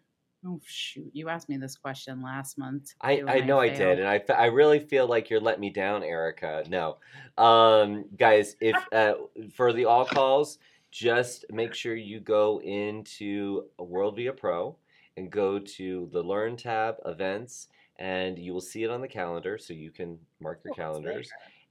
oh 0.47 0.61
shoot, 0.64 1.11
you 1.12 1.29
asked 1.29 1.49
me 1.49 1.57
this 1.57 1.77
question 1.77 2.23
last 2.23 2.59
month. 2.59 2.95
I, 3.01 3.23
I 3.27 3.41
know 3.41 3.61
I 3.61 3.68
failed. 3.68 3.97
did, 3.97 3.99
and 4.01 4.09
I, 4.09 4.23
I 4.35 4.47
really 4.47 4.81
feel 4.81 5.07
like 5.07 5.31
you're 5.31 5.41
letting 5.41 5.61
me 5.61 5.70
down, 5.70 6.03
Erica. 6.03 6.64
No, 6.68 6.99
um, 7.39 8.07
guys, 8.16 8.57
if 8.61 8.77
uh, 8.93 9.14
for 9.55 9.73
the 9.73 9.85
all 9.85 10.05
calls, 10.05 10.59
just 10.91 11.45
make 11.51 11.75
sure 11.75 11.95
you 11.95 12.20
go 12.20 12.61
into 12.61 13.64
WorldVia 13.79 14.37
Pro 14.37 14.77
and 15.16 15.31
go 15.31 15.59
to 15.59 16.09
the 16.12 16.23
Learn 16.23 16.57
tab, 16.57 16.97
Events, 17.07 17.68
and 17.97 18.39
you 18.39 18.53
will 18.53 18.61
see 18.61 18.83
it 18.83 18.91
on 18.91 19.01
the 19.01 19.09
calendar, 19.09 19.59
so 19.59 19.75
you 19.75 19.91
can 19.91 20.18
mark 20.41 20.61
your 20.64 20.73
Oh, 20.73 21.01
there. 21.01 21.23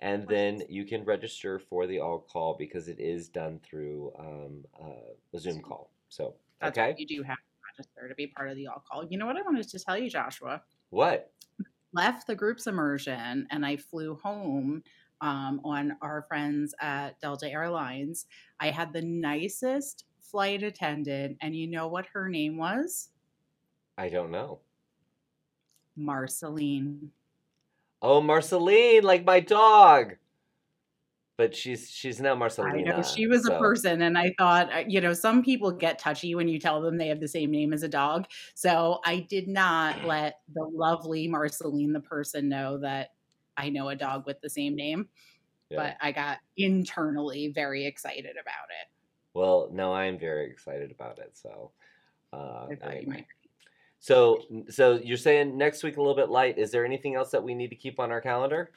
And 0.01 0.27
then 0.27 0.63
you 0.67 0.83
can 0.83 1.05
register 1.05 1.59
for 1.59 1.85
the 1.85 1.99
all 1.99 2.19
call 2.19 2.55
because 2.57 2.87
it 2.87 2.99
is 2.99 3.29
done 3.29 3.59
through 3.63 4.11
um, 4.17 4.65
uh, 4.81 5.13
a 5.33 5.39
Zoom 5.39 5.53
Zoom. 5.53 5.63
call. 5.63 5.91
So 6.09 6.33
That's 6.59 6.77
okay. 6.77 6.95
You 6.97 7.05
do 7.05 7.23
have 7.23 7.37
to 7.37 7.43
register 7.77 8.09
to 8.09 8.15
be 8.15 8.27
part 8.27 8.49
of 8.49 8.55
the 8.55 8.67
all 8.67 8.83
call. 8.89 9.05
You 9.05 9.17
know 9.17 9.27
what 9.27 9.37
I 9.37 9.41
wanted 9.43 9.67
to 9.69 9.79
tell 9.79 9.97
you, 9.97 10.09
Joshua? 10.09 10.61
what? 10.89 11.31
Left 11.93 12.25
the 12.25 12.35
group's 12.35 12.67
immersion 12.67 13.47
and 13.51 13.65
I 13.65 13.77
flew 13.77 14.15
home 14.15 14.83
um, 15.21 15.61
on 15.63 15.95
our 16.01 16.23
friends 16.23 16.73
at 16.81 17.19
Delta 17.19 17.49
Airlines. 17.49 18.25
I 18.59 18.71
had 18.71 18.91
the 18.91 19.01
nicest 19.01 20.05
flight 20.19 20.63
attendant, 20.63 21.37
and 21.41 21.55
you 21.55 21.67
know 21.67 21.87
what 21.87 22.07
her 22.13 22.27
name 22.27 22.57
was? 22.57 23.09
I 23.97 24.09
don't 24.09 24.31
know. 24.31 24.59
Marceline. 25.95 27.11
Oh, 28.01 28.21
Marceline, 28.21 29.03
like 29.03 29.25
my 29.25 29.39
dog. 29.39 30.15
But 31.37 31.55
she's 31.55 31.89
she's 31.89 32.19
now 32.19 32.35
Marcelina. 32.35 32.93
I 32.93 32.97
know 32.97 33.03
she 33.03 33.25
was 33.25 33.47
a 33.47 33.57
person, 33.57 34.03
and 34.03 34.15
I 34.15 34.31
thought, 34.37 34.71
uh, 34.71 34.83
you 34.87 35.01
know, 35.01 35.13
some 35.13 35.43
people 35.43 35.71
get 35.71 35.97
touchy 35.97 36.35
when 36.35 36.47
you 36.47 36.59
tell 36.59 36.81
them 36.81 36.97
they 36.97 37.07
have 37.07 37.19
the 37.19 37.27
same 37.27 37.49
name 37.49 37.73
as 37.73 37.81
a 37.81 37.87
dog. 37.87 38.27
So 38.53 38.99
I 39.05 39.25
did 39.27 39.47
not 39.47 40.03
let 40.03 40.41
the 40.53 40.63
lovely 40.63 41.27
Marceline, 41.27 41.93
the 41.93 41.99
person, 41.99 42.47
know 42.47 42.77
that 42.79 43.13
I 43.57 43.69
know 43.69 43.89
a 43.89 43.95
dog 43.95 44.27
with 44.27 44.39
the 44.41 44.49
same 44.49 44.75
name. 44.75 45.07
Yeah. 45.69 45.77
But 45.77 45.97
I 45.99 46.11
got 46.11 46.39
internally 46.57 47.47
very 47.47 47.85
excited 47.85 48.31
about 48.31 48.67
it. 48.69 48.87
Well, 49.33 49.69
no, 49.71 49.93
I'm 49.93 50.19
very 50.19 50.47
excited 50.47 50.91
about 50.91 51.17
it. 51.17 51.31
So, 51.33 51.71
uh, 52.33 52.67
I 52.69 52.75
thought 52.75 52.91
you 52.91 52.97
anyway. 52.97 53.05
might. 53.05 53.25
So 54.01 54.41
so 54.67 54.99
you're 55.03 55.15
saying 55.15 55.55
next 55.55 55.83
week 55.83 55.97
a 55.97 56.01
little 56.01 56.15
bit 56.15 56.29
light. 56.29 56.57
Is 56.57 56.71
there 56.71 56.83
anything 56.83 57.15
else 57.15 57.29
that 57.29 57.41
we 57.41 57.53
need 57.53 57.69
to 57.69 57.75
keep 57.75 57.99
on 57.99 58.11
our 58.11 58.19
calendar? 58.19 58.71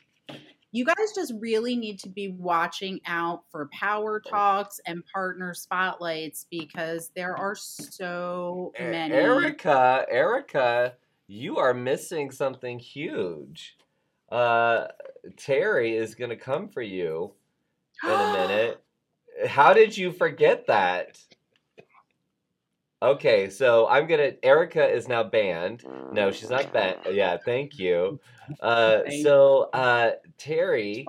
You 0.70 0.84
guys 0.84 1.12
just 1.14 1.32
really 1.38 1.76
need 1.76 1.98
to 2.00 2.08
be 2.10 2.28
watching 2.28 3.00
out 3.06 3.44
for 3.50 3.70
power 3.72 4.20
talks 4.20 4.80
and 4.86 5.02
partner 5.06 5.54
spotlights 5.54 6.46
because 6.50 7.10
there 7.16 7.36
are 7.36 7.54
so 7.54 8.72
many. 8.78 9.14
Erica, 9.14 10.04
Erica, 10.10 10.94
you 11.26 11.56
are 11.56 11.72
missing 11.72 12.30
something 12.30 12.78
huge. 12.78 13.78
Uh, 14.30 14.88
Terry 15.38 15.96
is 15.96 16.14
gonna 16.14 16.36
come 16.36 16.68
for 16.68 16.82
you 16.82 17.32
in 18.02 18.10
a 18.10 18.32
minute. 18.32 18.82
How 19.46 19.72
did 19.72 19.96
you 19.96 20.12
forget 20.12 20.66
that? 20.66 21.18
Okay, 23.04 23.50
so 23.50 23.86
I'm 23.86 24.06
gonna. 24.06 24.32
Erica 24.42 24.88
is 24.88 25.08
now 25.08 25.22
banned. 25.22 25.84
No, 26.10 26.30
she's 26.32 26.48
not 26.48 26.72
banned. 26.72 27.00
Yeah, 27.10 27.36
thank 27.36 27.78
you. 27.78 28.20
Uh, 28.60 29.00
so 29.22 29.70
uh, 29.72 30.10
Terry, 30.36 31.06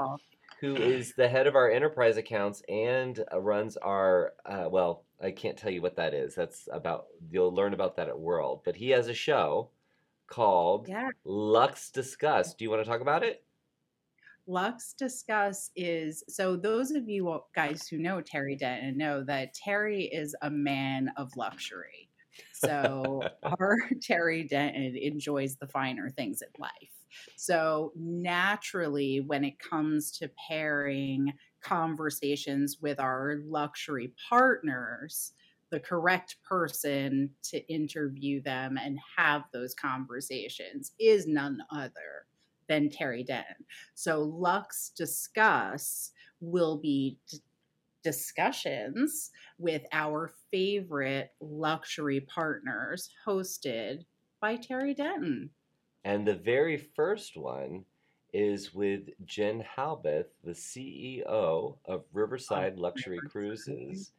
who 0.62 0.74
is 0.78 1.16
the 1.16 1.28
head 1.28 1.48
of 1.48 1.56
our 1.56 1.70
enterprise 1.70 2.16
accounts 2.16 2.64
and 2.70 3.22
uh, 3.30 3.42
runs 3.42 3.76
our 3.76 4.32
uh, 4.46 4.70
well, 4.72 5.04
I 5.22 5.32
can't 5.32 5.58
tell 5.58 5.70
you 5.70 5.82
what 5.82 5.98
that 5.98 6.14
is. 6.14 6.34
That's 6.34 6.70
about 6.72 7.08
you'll 7.30 7.54
learn 7.54 7.74
about 7.74 7.98
that 7.98 8.08
at 8.08 8.18
World. 8.18 8.62
But 8.64 8.78
he 8.78 8.90
has 8.92 9.10
a 9.10 9.14
show 9.14 9.70
called 10.28 10.88
Yeah. 10.88 11.10
Lux 11.26 11.92
Discuss. 11.92 12.54
Do 12.54 12.64
you 12.64 12.70
want 12.70 12.82
to 12.86 12.90
talk 12.90 13.02
about 13.02 13.22
it? 13.24 13.44
Lux 14.48 14.94
Discuss 14.94 15.72
is 15.76 16.24
so 16.28 16.56
those 16.56 16.92
of 16.92 17.10
you 17.10 17.42
guys 17.56 17.88
who 17.88 17.98
know 17.98 18.22
Terry 18.22 18.56
Denton 18.56 18.98
know 18.98 19.24
that 19.24 19.54
Terry 19.54 20.04
is 20.04 20.36
a 20.42 20.50
man 20.50 21.12
of 21.18 21.36
luxury. 21.36 22.10
So 22.54 23.22
our 23.44 23.78
Terry 24.02 24.44
Denton 24.44 24.96
enjoys 24.96 25.56
the 25.56 25.68
finer 25.68 26.10
things 26.10 26.42
in 26.42 26.50
life. 26.60 26.72
So 27.38 27.94
naturally, 27.96 29.22
when 29.26 29.44
it 29.44 29.58
comes 29.60 30.12
to 30.18 30.30
pairing 30.48 31.34
conversations 31.62 32.78
with 32.82 33.00
our 33.00 33.38
luxury 33.48 34.14
partners, 34.30 35.32
the 35.72 35.80
correct 35.80 36.36
person 36.48 37.32
to 37.44 37.74
interview 37.74 38.42
them 38.42 38.78
and 38.78 39.00
have 39.18 39.44
those 39.52 39.74
conversations 39.74 40.92
is 41.00 41.26
none 41.26 41.60
other 41.72 42.28
than 42.68 42.90
Terry 42.90 43.24
Denton. 43.24 43.66
So 43.94 44.22
Lux 44.22 44.90
Discuss 44.90 46.12
will 46.42 46.78
be 46.78 47.18
d- 47.30 47.40
discussions 48.04 49.32
with 49.58 49.84
our 49.92 50.32
favorite 50.52 51.32
luxury 51.42 52.22
partners 52.22 53.10
hosted 53.26 54.06
by 54.40 54.56
Terry 54.56 54.94
Denton. 54.94 55.50
And 56.04 56.28
the 56.28 56.36
very 56.36 56.78
first 56.78 57.36
one 57.36 57.86
is 58.32 58.74
with 58.74 59.10
Jen 59.24 59.64
Halbeth, 59.78 60.28
the 60.44 60.52
CEO 60.52 61.78
of 61.86 62.04
Riverside 62.14 62.78
Luxury 62.78 63.18
Riverside. 63.18 63.32
Cruises, 63.32 64.12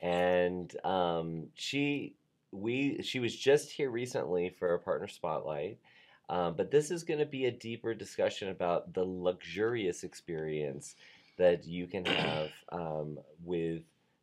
and 0.00 0.74
um, 0.84 1.48
she 1.54 2.16
we 2.50 3.02
she 3.02 3.20
was 3.20 3.36
just 3.36 3.70
here 3.70 3.90
recently 3.90 4.48
for 4.58 4.74
a 4.74 4.78
partner 4.78 5.06
spotlight. 5.06 5.78
Um, 6.28 6.54
but 6.56 6.70
this 6.70 6.90
is 6.90 7.04
going 7.04 7.20
to 7.20 7.26
be 7.26 7.46
a 7.46 7.50
deeper 7.50 7.94
discussion 7.94 8.48
about 8.50 8.92
the 8.94 9.04
luxurious 9.04 10.04
experience 10.04 10.94
that 11.38 11.64
you 11.66 11.86
can 11.86 12.04
have 12.04 12.52
um, 12.72 13.18
with 13.42 13.82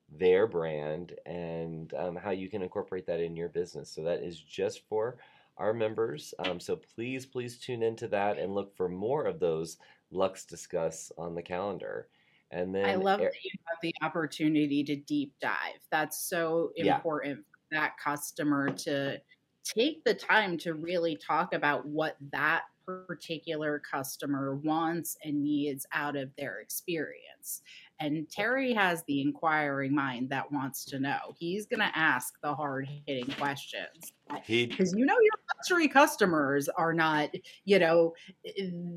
their 0.10 0.46
brand 0.48 1.14
and 1.26 1.94
um, 1.96 2.16
how 2.16 2.30
you 2.32 2.50
can 2.50 2.62
incorporate 2.62 3.08
that 3.08 3.20
in 3.20 3.36
your 3.36 3.50
business. 3.50 3.90
So 3.90 4.04
that 4.04 4.22
is 4.22 4.40
just 4.40 4.88
for 4.88 5.18
our 5.58 5.74
members. 5.74 6.34
Um, 6.38 6.60
so 6.60 6.76
please, 6.76 7.26
please 7.26 7.58
tune 7.58 7.82
into 7.82 8.08
that 8.10 8.38
and 8.38 8.54
look 8.54 8.76
for 8.76 8.88
more 8.90 9.26
of 9.26 9.40
those 9.40 9.78
Lux 10.12 10.46
Discuss 10.46 11.12
on 11.18 11.34
the 11.34 11.42
calendar. 11.42 12.10
And 12.52 12.74
then 12.76 12.86
I 12.86 12.96
love 12.96 13.20
that 13.20 13.34
you 13.44 13.52
have 13.68 13.78
the 13.82 13.94
opportunity 14.02 14.84
to 14.84 14.96
deep 14.96 15.34
dive. 15.42 15.80
That's 15.92 16.20
so 16.30 16.72
Yeah. 16.78 16.98
important 16.98 17.40
for 17.40 17.76
that 17.76 17.98
customer 17.98 18.70
to 18.70 19.20
take 19.66 20.04
the 20.04 20.14
time 20.14 20.58
to 20.60 20.74
really 20.74 21.18
talk 21.18 21.54
about 21.54 21.86
what 21.86 22.16
that 22.32 22.64
particular 22.86 23.80
customer 23.80 24.56
wants 24.56 25.18
and 25.24 25.42
needs 25.42 25.86
out 25.92 26.16
of 26.16 26.30
their 26.38 26.60
experience. 26.60 27.62
And 28.00 28.30
Terry 28.30 28.74
has 28.74 29.04
the 29.08 29.22
inquiring 29.22 29.96
mind 29.96 30.30
that 30.30 30.52
wants 30.52 30.86
to 30.86 31.00
know. 31.00 31.34
He's 31.38 31.66
going 31.66 31.80
to 31.80 31.98
ask 31.98 32.36
the 32.44 32.54
hard 32.54 32.88
hitting 33.08 33.34
questions 33.38 34.14
because 34.48 34.94
you 34.96 35.06
know 35.06 35.18
your 35.20 35.34
luxury 35.58 35.88
customers 35.88 36.68
are 36.68 36.94
not 36.94 37.30
you 37.64 37.78
know 37.80 38.14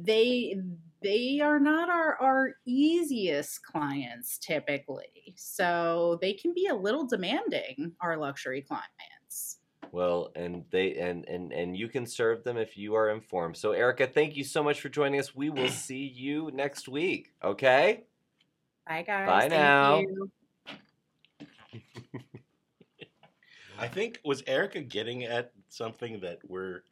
they 0.03 0.57
they 1.03 1.41
are 1.41 1.61
not 1.61 1.91
our 1.91 2.17
our 2.17 2.55
easiest 2.67 3.63
clients 3.63 4.39
typically 4.39 5.35
so 5.37 6.19
they 6.23 6.33
can 6.33 6.55
be 6.55 6.67
a 6.69 6.75
little 6.75 7.07
demanding 7.07 7.93
our 8.01 8.17
luxury 8.17 8.63
clients 8.63 9.18
Well, 9.93 10.31
and 10.35 10.65
they 10.71 10.97
and 10.97 11.27
and 11.29 11.53
and 11.53 11.77
you 11.77 11.89
can 11.89 12.07
serve 12.07 12.45
them 12.45 12.57
if 12.57 12.77
you 12.77 12.95
are 12.95 13.11
informed. 13.11 13.57
So, 13.57 13.73
Erica, 13.73 14.07
thank 14.07 14.37
you 14.37 14.45
so 14.45 14.63
much 14.63 14.81
for 14.81 14.89
joining 14.89 15.21
us. 15.21 15.35
We 15.35 15.51
will 15.51 15.69
see 15.71 16.07
you 16.07 16.51
next 16.53 16.89
week. 16.89 17.33
Okay. 17.43 18.05
bye 18.87 19.03
guys 19.03 19.27
Bye 19.27 19.49
Thank 19.49 19.53
now. 19.53 20.01
you. 20.01 20.31
I 23.79 23.87
think 23.87 24.21
was 24.25 24.43
Erica 24.47 24.81
getting 24.81 25.25
at 25.25 25.53
something 25.69 26.21
that 26.21 26.39
we're 26.47 26.83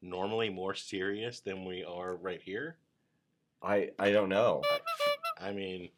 normally 0.00 0.48
more 0.48 0.74
serious 0.74 1.40
than 1.40 1.64
we 1.64 1.84
are 1.84 2.14
right 2.16 2.40
here. 2.40 2.76
I 3.62 3.90
I 3.98 4.12
don't 4.12 4.28
know 4.28 4.62
I 5.40 5.52
mean, 5.52 5.90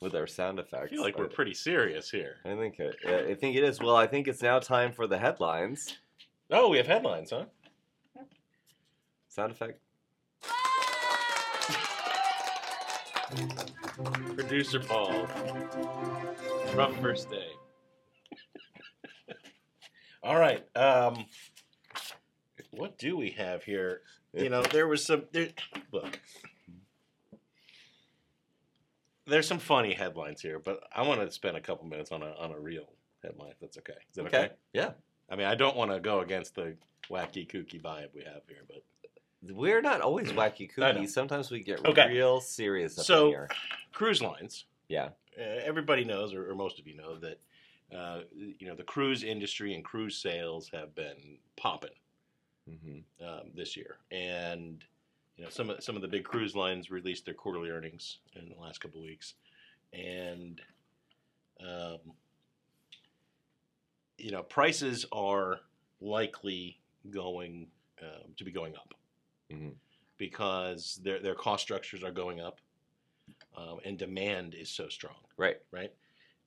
with 0.00 0.14
our 0.14 0.26
sound 0.26 0.58
I 0.58 0.62
effects. 0.62 0.90
feel 0.90 1.02
like 1.02 1.18
we're 1.18 1.28
pretty 1.28 1.54
serious 1.54 2.10
here. 2.10 2.36
I 2.44 2.54
think 2.54 2.78
it, 2.78 2.96
I 3.06 3.34
think 3.34 3.56
it 3.56 3.64
is. 3.64 3.80
Well, 3.80 3.96
I 3.96 4.06
think 4.06 4.28
it's 4.28 4.42
now 4.42 4.58
time 4.58 4.92
for 4.92 5.06
the 5.06 5.18
headlines. 5.18 5.96
Oh, 6.50 6.68
we 6.68 6.76
have 6.78 6.86
headlines, 6.86 7.30
huh? 7.30 7.44
Sound 9.28 9.52
effect. 9.52 9.80
Producer 14.34 14.80
Paul. 14.80 15.26
Rough 16.74 16.96
first 17.00 17.30
day. 17.30 17.48
All 20.22 20.38
right. 20.38 20.64
Um, 20.76 21.26
what 22.70 22.98
do 22.98 23.16
we 23.16 23.30
have 23.30 23.64
here? 23.64 24.00
You 24.32 24.48
know, 24.48 24.62
there 24.62 24.86
was 24.86 25.04
some. 25.04 25.24
There, 25.32 25.48
look, 25.92 26.18
there's 29.28 29.46
some 29.46 29.58
funny 29.58 29.92
headlines 29.94 30.40
here, 30.40 30.58
but 30.58 30.80
I 30.94 31.02
want 31.02 31.20
to 31.20 31.30
spend 31.30 31.56
a 31.56 31.60
couple 31.60 31.86
minutes 31.86 32.10
on 32.12 32.22
a 32.22 32.32
on 32.38 32.52
a 32.52 32.58
real 32.58 32.88
headline. 33.22 33.50
If 33.50 33.60
that's 33.60 33.78
okay. 33.78 33.92
Is 34.10 34.16
that 34.16 34.26
okay? 34.26 34.38
Okay. 34.38 34.52
Yeah. 34.72 34.90
I 35.30 35.36
mean, 35.36 35.46
I 35.46 35.54
don't 35.54 35.76
want 35.76 35.90
to 35.90 36.00
go 36.00 36.20
against 36.20 36.54
the 36.54 36.74
wacky 37.10 37.46
kooky 37.48 37.80
vibe 37.80 38.08
we 38.14 38.22
have 38.24 38.42
here, 38.48 38.64
but 38.66 38.82
We're 39.54 39.82
not 39.82 40.00
always 40.00 40.32
wacky 40.32 40.70
kooky. 40.74 41.08
Sometimes 41.08 41.50
we 41.50 41.60
get 41.60 41.84
Okay. 41.84 42.08
real 42.08 42.40
serious 42.40 42.98
up 42.98 43.04
So- 43.04 43.26
in 43.26 43.30
here. 43.32 43.48
cruise 43.92 44.22
lines. 44.22 44.64
Yeah. 44.88 45.10
uh, 45.38 45.42
everybody 45.42 46.02
knows, 46.04 46.32
or, 46.32 46.50
or 46.50 46.54
most 46.54 46.78
of 46.80 46.86
you 46.86 46.96
know, 46.96 47.16
that 47.18 47.38
uh, 47.94 48.20
you 48.58 48.66
know 48.66 48.74
the 48.74 48.82
cruise 48.82 49.22
industry 49.22 49.74
and 49.74 49.84
cruise 49.84 50.16
sales 50.16 50.70
have 50.72 50.94
been 50.94 51.38
popping 51.56 51.90
hmm 52.68 52.98
um, 53.26 53.50
this 53.54 53.76
year, 53.76 53.96
and 54.10 54.84
you 55.38 55.44
know 55.44 55.50
some 55.50 55.70
of 55.70 55.82
some 55.82 55.96
of 55.96 56.02
the 56.02 56.08
big 56.08 56.24
cruise 56.24 56.54
lines 56.56 56.90
released 56.90 57.24
their 57.24 57.34
quarterly 57.34 57.70
earnings 57.70 58.18
in 58.34 58.48
the 58.48 58.60
last 58.60 58.80
couple 58.80 58.98
of 59.00 59.06
weeks, 59.06 59.34
and 59.92 60.60
um, 61.60 61.98
you 64.18 64.30
know 64.32 64.42
prices 64.42 65.06
are 65.12 65.60
likely 66.00 66.80
going 67.10 67.68
um, 68.02 68.32
to 68.36 68.44
be 68.44 68.50
going 68.50 68.74
up 68.76 68.94
Mhm. 69.50 69.74
because 70.18 70.96
their 71.02 71.20
their 71.20 71.34
cost 71.34 71.62
structures 71.62 72.02
are 72.02 72.10
going 72.12 72.40
up, 72.40 72.60
um, 73.56 73.78
and 73.84 73.96
demand 73.98 74.54
is 74.54 74.68
so 74.70 74.88
strong 74.88 75.16
Right. 75.36 75.60
right? 75.70 75.94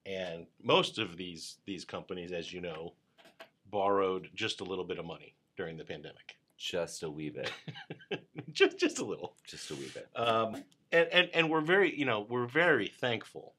And 0.06 0.48
most 0.62 0.98
of 0.98 1.16
these 1.16 1.60
these 1.66 1.86
companies, 1.86 2.32
as 2.34 2.52
you 2.52 2.60
know, 2.60 2.94
borrowed 3.68 4.30
just 4.34 4.60
a 4.60 4.66
little 4.66 4.84
bit 4.86 5.00
of 5.00 5.06
money 5.06 5.36
during 5.56 5.78
the 5.78 5.86
pandemic, 5.86 6.38
Just 6.62 7.02
a 7.02 7.10
wee 7.10 7.32
bit. 7.32 7.52
just 8.52 8.78
just 8.78 9.00
a 9.00 9.04
little. 9.04 9.34
Just 9.48 9.72
a 9.72 9.76
wee 9.76 9.92
bit. 9.92 10.08
Um, 10.16 10.58
and, 10.92 11.08
and 11.12 11.30
and 11.34 11.50
we're 11.50 11.62
very 11.62 11.98
you 11.98 12.06
know 12.06 12.28
we're 12.30 12.46
very 12.46 12.88
thankful 12.88 13.56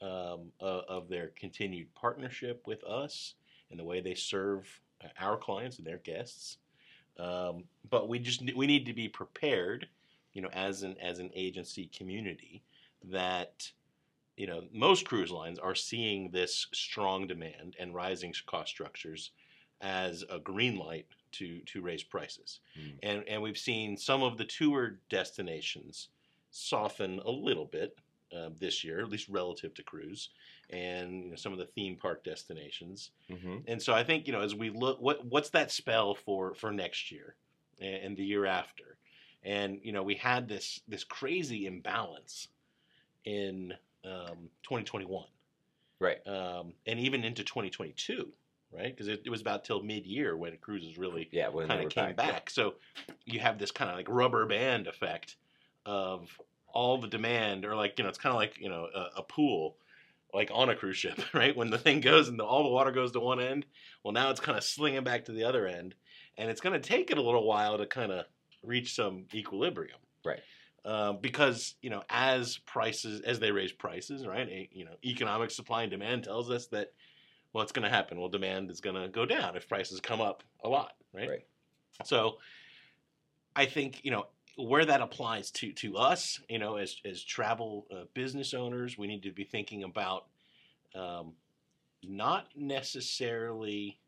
um, 0.00 0.52
uh, 0.60 0.82
of 0.88 1.08
their 1.08 1.32
continued 1.34 1.92
partnership 1.96 2.62
with 2.64 2.84
us 2.84 3.34
and 3.70 3.80
the 3.80 3.84
way 3.84 4.00
they 4.00 4.14
serve 4.14 4.68
uh, 5.02 5.08
our 5.18 5.36
clients 5.36 5.78
and 5.78 5.86
their 5.86 5.98
guests. 5.98 6.58
Um, 7.18 7.64
but 7.90 8.08
we 8.08 8.20
just 8.20 8.40
we 8.54 8.68
need 8.68 8.86
to 8.86 8.94
be 8.94 9.08
prepared, 9.08 9.88
you 10.32 10.40
know, 10.40 10.50
as 10.52 10.84
an 10.84 10.96
as 11.02 11.18
an 11.18 11.30
agency 11.34 11.90
community 11.92 12.62
that 13.02 13.68
you 14.36 14.46
know 14.46 14.62
most 14.72 15.04
cruise 15.04 15.32
lines 15.32 15.58
are 15.58 15.74
seeing 15.74 16.30
this 16.30 16.68
strong 16.72 17.26
demand 17.26 17.74
and 17.80 17.96
rising 17.96 18.32
cost 18.46 18.70
structures 18.70 19.32
as 19.80 20.24
a 20.30 20.38
green 20.38 20.76
light 20.78 21.06
to 21.32 21.60
to 21.60 21.80
raise 21.82 22.02
prices 22.02 22.60
Mm. 22.78 22.98
and 23.02 23.24
and 23.28 23.42
we've 23.42 23.58
seen 23.58 23.96
some 23.96 24.22
of 24.22 24.36
the 24.38 24.44
tour 24.44 24.98
destinations 25.08 26.08
soften 26.50 27.18
a 27.20 27.30
little 27.30 27.66
bit 27.66 27.98
uh, 28.36 28.50
this 28.58 28.84
year, 28.84 29.00
at 29.00 29.08
least 29.08 29.28
relative 29.28 29.72
to 29.74 29.82
cruise, 29.82 30.30
and 30.70 31.24
you 31.24 31.30
know, 31.30 31.36
some 31.36 31.52
of 31.52 31.58
the 31.58 31.64
theme 31.66 31.96
park 31.96 32.22
destinations. 32.24 33.10
hmm 33.28 33.58
And 33.66 33.80
so 33.82 33.94
I 33.94 34.04
think 34.04 34.26
you 34.26 34.32
know 34.32 34.42
as 34.42 34.54
we 34.54 34.70
look, 34.70 35.00
what 35.00 35.24
what's 35.24 35.50
that 35.50 35.70
spell 35.70 36.14
for 36.14 36.54
for 36.54 36.70
next 36.70 37.10
year 37.10 37.36
and, 37.80 37.94
and 38.04 38.16
the 38.16 38.24
year 38.24 38.44
after? 38.46 38.98
And 39.42 39.80
you 39.82 39.92
know 39.92 40.02
we 40.02 40.14
had 40.16 40.48
this 40.48 40.80
this 40.88 41.04
crazy 41.04 41.66
imbalance 41.66 42.48
in 43.24 43.72
um, 44.04 44.50
2021, 44.62 45.24
Right. 46.00 46.26
um, 46.26 46.74
and 46.86 46.98
even 47.00 47.24
into 47.24 47.44
2022, 47.44 48.32
right? 48.72 48.94
Because 48.94 49.08
it, 49.08 49.22
it 49.24 49.30
was 49.30 49.40
about 49.40 49.64
till 49.64 49.82
mid 49.82 50.06
year 50.06 50.36
when 50.36 50.56
cruises 50.58 50.98
really 50.98 51.28
Yeah. 51.32 51.50
Kind 51.66 51.82
of 51.84 51.88
came 51.90 52.14
back. 52.14 52.50
So 52.50 52.74
you 53.24 53.40
have 53.40 53.58
this 53.58 53.70
kind 53.70 53.90
of 53.90 53.96
like 53.96 54.08
rubber 54.08 54.46
band 54.46 54.86
effect 54.86 55.36
of 55.86 56.28
all 56.72 56.98
the 56.98 57.08
demand, 57.08 57.64
or 57.64 57.74
like 57.74 57.98
you 57.98 58.04
know, 58.04 58.10
it's 58.10 58.18
kind 58.18 58.32
of 58.32 58.36
like 58.36 58.58
you 58.58 58.68
know 58.68 58.88
a, 58.94 59.18
a 59.18 59.22
pool, 59.22 59.76
like 60.34 60.50
on 60.52 60.68
a 60.68 60.74
cruise 60.76 60.96
ship, 60.96 61.18
right? 61.34 61.56
When 61.56 61.70
the 61.70 61.78
thing 61.78 62.00
goes 62.00 62.28
and 62.28 62.38
the, 62.38 62.44
all 62.44 62.62
the 62.62 62.68
water 62.68 62.90
goes 62.90 63.12
to 63.12 63.20
one 63.20 63.40
end, 63.40 63.66
well 64.04 64.12
now 64.12 64.30
it's 64.30 64.40
kind 64.40 64.56
of 64.58 64.64
slinging 64.64 65.04
back 65.04 65.24
to 65.26 65.32
the 65.32 65.44
other 65.44 65.66
end, 65.66 65.94
and 66.36 66.50
it's 66.50 66.60
going 66.60 66.80
to 66.80 66.86
take 66.86 67.10
it 67.10 67.18
a 67.18 67.22
little 67.22 67.46
while 67.46 67.78
to 67.78 67.86
kind 67.86 68.12
of 68.12 68.26
reach 68.62 68.94
some 68.94 69.24
equilibrium, 69.34 69.98
Right. 70.24 70.40
Um, 70.84 71.18
because 71.20 71.74
you 71.80 71.90
know, 71.90 72.02
as 72.10 72.58
prices 72.58 73.20
as 73.22 73.40
they 73.40 73.50
raise 73.50 73.72
prices, 73.72 74.26
right? 74.26 74.48
eh, 74.50 74.66
You 74.70 74.84
know, 74.84 74.96
economic 75.04 75.50
supply 75.50 75.82
and 75.82 75.90
demand 75.90 76.24
tells 76.24 76.50
us 76.50 76.66
that 76.68 76.92
what's 77.52 77.72
going 77.72 77.84
to 77.84 77.88
happen? 77.90 78.18
Well, 78.18 78.28
demand 78.28 78.70
is 78.70 78.80
going 78.80 78.96
to 78.96 79.08
go 79.08 79.24
down 79.26 79.56
if 79.56 79.68
prices 79.68 80.00
come 80.00 80.20
up 80.20 80.42
a 80.62 80.68
lot, 80.68 80.94
right? 81.12 81.28
Right. 81.28 81.46
So, 82.04 82.38
I 83.56 83.66
think 83.66 84.04
you 84.04 84.10
know 84.10 84.26
where 84.56 84.84
that 84.84 85.00
applies 85.00 85.50
to 85.52 85.72
to 85.72 85.96
us, 85.96 86.40
you 86.48 86.58
know, 86.58 86.76
as 86.76 86.96
as 87.04 87.22
travel 87.22 87.86
uh, 87.90 88.04
business 88.14 88.54
owners, 88.54 88.98
we 88.98 89.06
need 89.06 89.22
to 89.22 89.32
be 89.32 89.44
thinking 89.44 89.84
about 89.84 90.26
um, 90.94 91.32
not 92.02 92.46
necessarily 92.56 93.98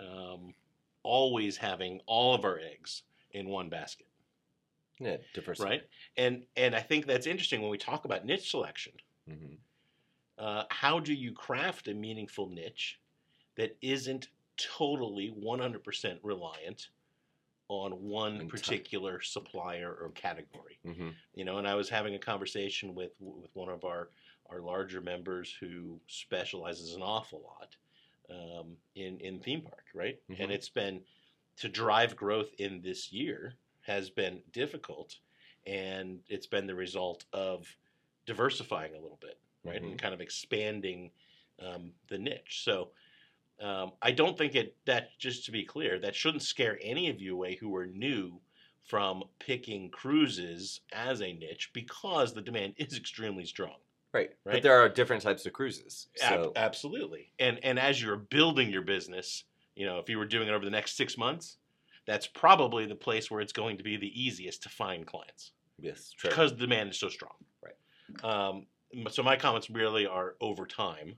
um, 0.00 0.54
always 1.02 1.56
having 1.56 2.00
all 2.06 2.34
of 2.34 2.44
our 2.44 2.58
eggs 2.58 3.02
in 3.32 3.48
one 3.48 3.68
basket, 3.68 4.06
Yeah. 5.00 5.16
Diversity. 5.32 5.68
right? 5.68 5.82
And 6.16 6.44
and 6.56 6.74
I 6.74 6.80
think 6.80 7.06
that's 7.06 7.26
interesting 7.26 7.60
when 7.60 7.70
we 7.70 7.78
talk 7.78 8.04
about 8.04 8.24
niche 8.24 8.50
selection 8.50 8.92
hmm 9.28 9.54
uh, 10.38 10.64
how 10.70 11.00
do 11.00 11.14
you 11.14 11.32
craft 11.32 11.88
a 11.88 11.94
meaningful 11.94 12.48
niche 12.48 13.00
that 13.56 13.76
isn't 13.82 14.28
totally 14.56 15.28
100% 15.28 16.20
reliant 16.22 16.90
on 17.68 17.92
one 18.02 18.46
particular 18.48 19.20
supplier 19.20 19.92
or 19.94 20.10
category? 20.10 20.78
hmm 20.84 21.10
you 21.34 21.44
know 21.44 21.58
and 21.58 21.66
i 21.68 21.74
was 21.74 21.88
having 21.88 22.14
a 22.14 22.18
conversation 22.18 22.94
with 22.94 23.12
with 23.20 23.50
one 23.54 23.68
of 23.70 23.84
our 23.84 24.10
our 24.50 24.60
larger 24.60 25.00
members 25.00 25.54
who 25.60 26.00
specializes 26.08 26.94
an 26.94 27.02
awful 27.02 27.42
lot 27.42 27.76
um, 28.30 28.76
in 28.94 29.18
in 29.20 29.40
theme 29.40 29.62
park 29.62 29.86
right? 29.94 30.18
Mhm. 30.30 30.40
and 30.40 30.52
it's 30.52 30.68
been 30.68 31.04
to 31.56 31.68
drive 31.68 32.16
growth 32.16 32.52
in 32.58 32.82
this 32.82 33.12
year 33.12 33.54
has 33.82 34.10
been 34.10 34.42
difficult 34.52 35.18
and 35.66 36.22
it's 36.28 36.46
been 36.46 36.66
the 36.66 36.74
result 36.74 37.24
of 37.32 37.76
diversifying 38.26 38.94
a 38.94 39.00
little 39.00 39.18
bit 39.20 39.40
right 39.64 39.82
and 39.82 39.98
kind 39.98 40.14
of 40.14 40.20
expanding 40.20 41.10
um, 41.64 41.92
the 42.08 42.18
niche 42.18 42.62
so 42.64 42.90
um, 43.62 43.92
I 44.02 44.10
don't 44.10 44.36
think 44.36 44.54
it 44.54 44.76
that 44.86 45.10
just 45.18 45.44
to 45.46 45.52
be 45.52 45.64
clear 45.64 45.98
that 46.00 46.14
shouldn't 46.14 46.42
scare 46.42 46.78
any 46.82 47.08
of 47.08 47.20
you 47.20 47.34
away 47.34 47.54
who 47.54 47.74
are 47.76 47.86
new 47.86 48.40
from 48.82 49.24
picking 49.38 49.90
cruises 49.90 50.80
as 50.92 51.22
a 51.22 51.32
niche 51.32 51.70
because 51.72 52.34
the 52.34 52.42
demand 52.42 52.74
is 52.78 52.96
extremely 52.96 53.44
strong. 53.44 53.76
Right. 54.12 54.30
Right. 54.44 54.54
But 54.54 54.62
there 54.62 54.78
are 54.78 54.88
different 54.88 55.22
types 55.22 55.44
of 55.46 55.52
cruises. 55.52 56.08
Ab- 56.22 56.52
absolutely. 56.56 57.32
And 57.38 57.58
and 57.64 57.78
as 57.78 58.00
you're 58.00 58.16
building 58.16 58.70
your 58.70 58.82
business, 58.82 59.44
you 59.74 59.86
know, 59.86 59.98
if 59.98 60.08
you 60.08 60.18
were 60.18 60.26
doing 60.26 60.48
it 60.48 60.52
over 60.52 60.64
the 60.64 60.70
next 60.70 60.96
six 60.96 61.18
months, 61.18 61.56
that's 62.06 62.26
probably 62.26 62.86
the 62.86 62.94
place 62.94 63.30
where 63.30 63.40
it's 63.40 63.52
going 63.52 63.76
to 63.78 63.82
be 63.82 63.96
the 63.96 64.20
easiest 64.20 64.62
to 64.64 64.68
find 64.68 65.06
clients 65.06 65.52
yes, 65.80 66.12
true. 66.16 66.30
because 66.30 66.50
the 66.52 66.58
demand 66.58 66.90
is 66.90 66.98
so 66.98 67.08
strong. 67.08 67.32
Right. 67.62 68.24
Um, 68.24 68.66
so 69.10 69.22
my 69.22 69.36
comments 69.36 69.70
really 69.70 70.06
are 70.06 70.34
over 70.40 70.66
time, 70.66 71.16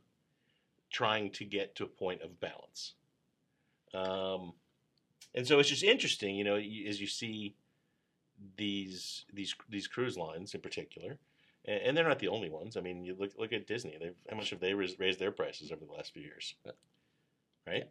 trying 0.90 1.30
to 1.32 1.44
get 1.44 1.74
to 1.76 1.84
a 1.84 1.88
point 1.88 2.22
of 2.22 2.38
balance. 2.40 2.94
Um, 3.94 4.52
and 5.34 5.46
so 5.46 5.58
it's 5.58 5.68
just 5.68 5.82
interesting, 5.82 6.36
you 6.36 6.44
know, 6.44 6.56
as 6.56 7.00
you 7.00 7.06
see 7.06 7.54
these 8.56 9.24
these 9.32 9.54
these 9.68 9.86
cruise 9.86 10.16
lines 10.16 10.54
in 10.54 10.60
particular, 10.60 11.18
and, 11.64 11.80
and 11.82 11.96
they're 11.96 12.08
not 12.08 12.18
the 12.18 12.28
only 12.28 12.50
ones. 12.50 12.76
I 12.76 12.80
mean, 12.80 13.04
you 13.04 13.16
look 13.18 13.32
look 13.38 13.52
at 13.52 13.66
Disney. 13.66 13.96
They've 13.98 14.16
how 14.30 14.36
much 14.36 14.50
have 14.50 14.60
they 14.60 14.74
raised 14.74 15.18
their 15.18 15.30
prices 15.32 15.72
over 15.72 15.84
the 15.84 15.92
last 15.92 16.12
few 16.12 16.22
years? 16.22 16.54
Right. 17.66 17.88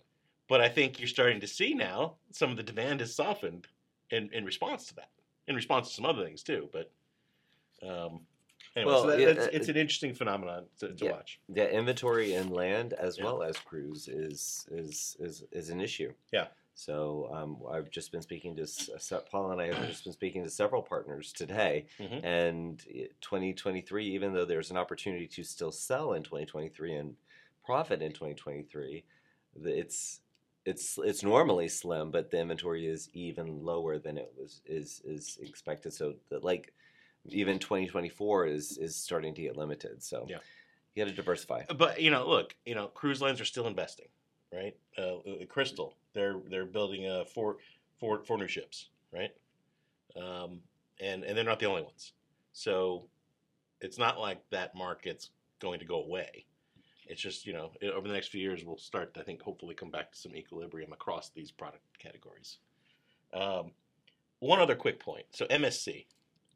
But 0.47 0.61
I 0.61 0.69
think 0.69 0.99
you're 0.99 1.07
starting 1.07 1.41
to 1.41 1.47
see 1.47 1.73
now 1.73 2.15
some 2.31 2.51
of 2.51 2.57
the 2.57 2.63
demand 2.63 2.99
has 2.99 3.15
softened 3.15 3.67
in, 4.11 4.29
in 4.31 4.45
response 4.45 4.86
to 4.88 4.95
that. 4.95 5.09
In 5.47 5.55
response 5.55 5.89
to 5.89 5.93
some 5.93 6.05
other 6.05 6.23
things 6.23 6.43
too, 6.43 6.69
but 6.71 6.91
um, 7.88 8.21
anyway, 8.76 8.91
Well, 8.91 9.01
so 9.03 9.07
that, 9.09 9.19
yeah, 9.19 9.28
uh, 9.43 9.47
it's 9.51 9.67
an 9.69 9.78
interesting 9.78 10.13
phenomenon 10.13 10.65
to, 10.80 10.93
to 10.93 11.05
yeah. 11.05 11.11
watch. 11.11 11.39
Yeah, 11.53 11.65
inventory 11.65 12.34
in 12.34 12.49
land 12.49 12.93
as 12.93 13.17
Yeah. 13.17 13.26
well 13.26 13.43
as 13.43 13.57
cruise 13.57 14.07
is 14.07 14.67
is 14.71 15.15
is 15.19 15.43
is 15.51 15.69
an 15.69 15.82
issue. 15.82 16.13
Yeah. 16.32 16.47
So 16.78 17.30
um, 17.34 17.57
I've 17.71 17.89
just 17.89 18.11
been 18.11 18.21
speaking 18.21 18.55
to 18.57 18.67
se- 18.67 19.21
Paul 19.32 19.51
and 19.51 19.61
I 19.61 19.67
have 19.73 19.88
just 19.88 20.03
been 20.03 20.11
speaking 20.11 20.43
to 20.43 20.49
several 20.49 20.82
partners 20.82 21.32
today, 21.32 21.86
Mhm. 21.99 22.21
and 22.26 22.80
2023, 23.21 24.05
even 24.07 24.34
though 24.34 24.43
there's 24.43 24.71
an 24.71 24.78
opportunity 24.78 25.26
to 25.28 25.43
still 25.43 25.71
sell 25.71 26.13
in 26.13 26.23
2023 26.23 26.95
and 26.95 27.15
profit 27.65 28.01
in 28.01 28.11
2023, 28.11 29.05
it's 29.63 30.19
it's 30.65 30.97
it's 30.97 31.23
normally 31.23 31.69
slim, 31.69 32.11
but 32.11 32.30
the 32.32 32.39
inventory 32.39 32.88
is 32.88 33.09
even 33.13 33.63
lower 33.63 33.97
than 33.97 34.17
it 34.17 34.34
was 34.38 34.61
is 34.65 35.01
is 35.05 35.38
expected. 35.41 35.93
So 35.93 36.15
that 36.30 36.43
like 36.43 36.73
even 37.30 37.59
2024 37.59 38.47
is 38.47 38.78
is 38.78 38.95
starting 38.95 39.34
to 39.36 39.41
get 39.41 39.57
limited. 39.57 40.03
So 40.03 40.26
Yeah. 40.30 40.38
you 40.93 41.03
got 41.03 41.09
to 41.09 41.15
diversify. 41.15 41.63
But 41.76 42.01
you 42.01 42.11
know, 42.11 42.28
look, 42.28 42.55
you 42.65 42.76
know, 42.76 42.88
cruise 42.88 43.21
lines 43.21 43.41
are 43.41 43.45
still 43.45 43.67
investing, 43.67 44.07
right? 44.53 44.76
Uh, 44.97 45.17
uh, 45.17 45.45
Crystal, 45.47 45.95
they're 46.13 46.39
they're 46.49 46.65
building 46.65 47.07
uh, 47.07 47.26
four 47.26 47.57
four 47.99 48.23
four 48.23 48.38
new 48.38 48.47
ships, 48.47 48.89
right? 49.11 49.34
Um, 50.15 50.61
and 50.99 51.23
and 51.23 51.38
they're 51.38 51.43
not 51.43 51.59
the 51.59 51.65
only 51.67 51.82
ones. 51.84 52.13
So 52.53 53.07
it's 53.82 53.97
not 53.97 54.19
like 54.19 54.41
that 54.49 54.76
market's 54.76 55.32
going 55.59 55.80
to 55.80 55.86
go 55.86 56.03
away. 56.03 56.45
It's 57.07 57.21
just 57.21 57.45
you 57.45 57.53
know 57.53 57.71
it, 57.82 57.93
over 57.93 58.07
the 58.07 58.13
next 58.13 58.30
few 58.30 58.41
years 58.41 58.63
we'll 58.63 58.78
start 58.78 59.15
I 59.19 59.23
think 59.23 59.41
hopefully 59.41 59.76
come 59.76 59.91
back 59.91 60.11
to 60.11 60.17
some 60.17 60.36
equilibrium 60.36 60.93
across 60.93 61.30
these 61.30 61.51
product 61.51 61.84
categories. 61.99 62.57
Um, 63.34 63.71
one 64.39 64.59
other 64.59 64.76
quick 64.76 64.99
point. 64.99 65.26
So 65.32 65.45
MSC, 65.45 66.05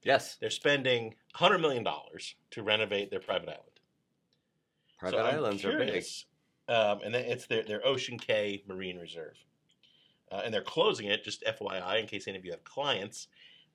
Yes, 0.04 0.38
they're 0.40 0.50
spending 0.50 1.16
100 1.38 1.60
million 1.60 1.84
dollars 1.84 2.36
to 2.52 2.64
renovate 2.64 3.12
their 3.12 3.20
private 3.20 3.50
island. 3.50 3.80
private 4.98 5.18
So 5.18 5.24
islands 5.24 5.66
are 5.66 5.78
big. 5.78 6.04
Um, 6.68 7.00
and 7.04 7.14
then 7.14 7.26
it's 7.26 7.48
their, 7.48 7.64
their 7.64 7.86
Ocean 7.86 8.20
Cay 8.20 8.64
Marine 8.68 9.00
Reserve. 9.00 9.38
Uh, 10.32 10.42
and 10.46 10.54
they're 10.54 10.62
closing 10.62 11.08
it, 11.08 11.24
just 11.24 11.44
FYI, 11.44 12.00
in 12.00 12.06
case 12.06 12.28
any 12.28 12.38
of 12.38 12.46
you 12.46 12.52
have 12.52 12.64
clients, 12.64 13.28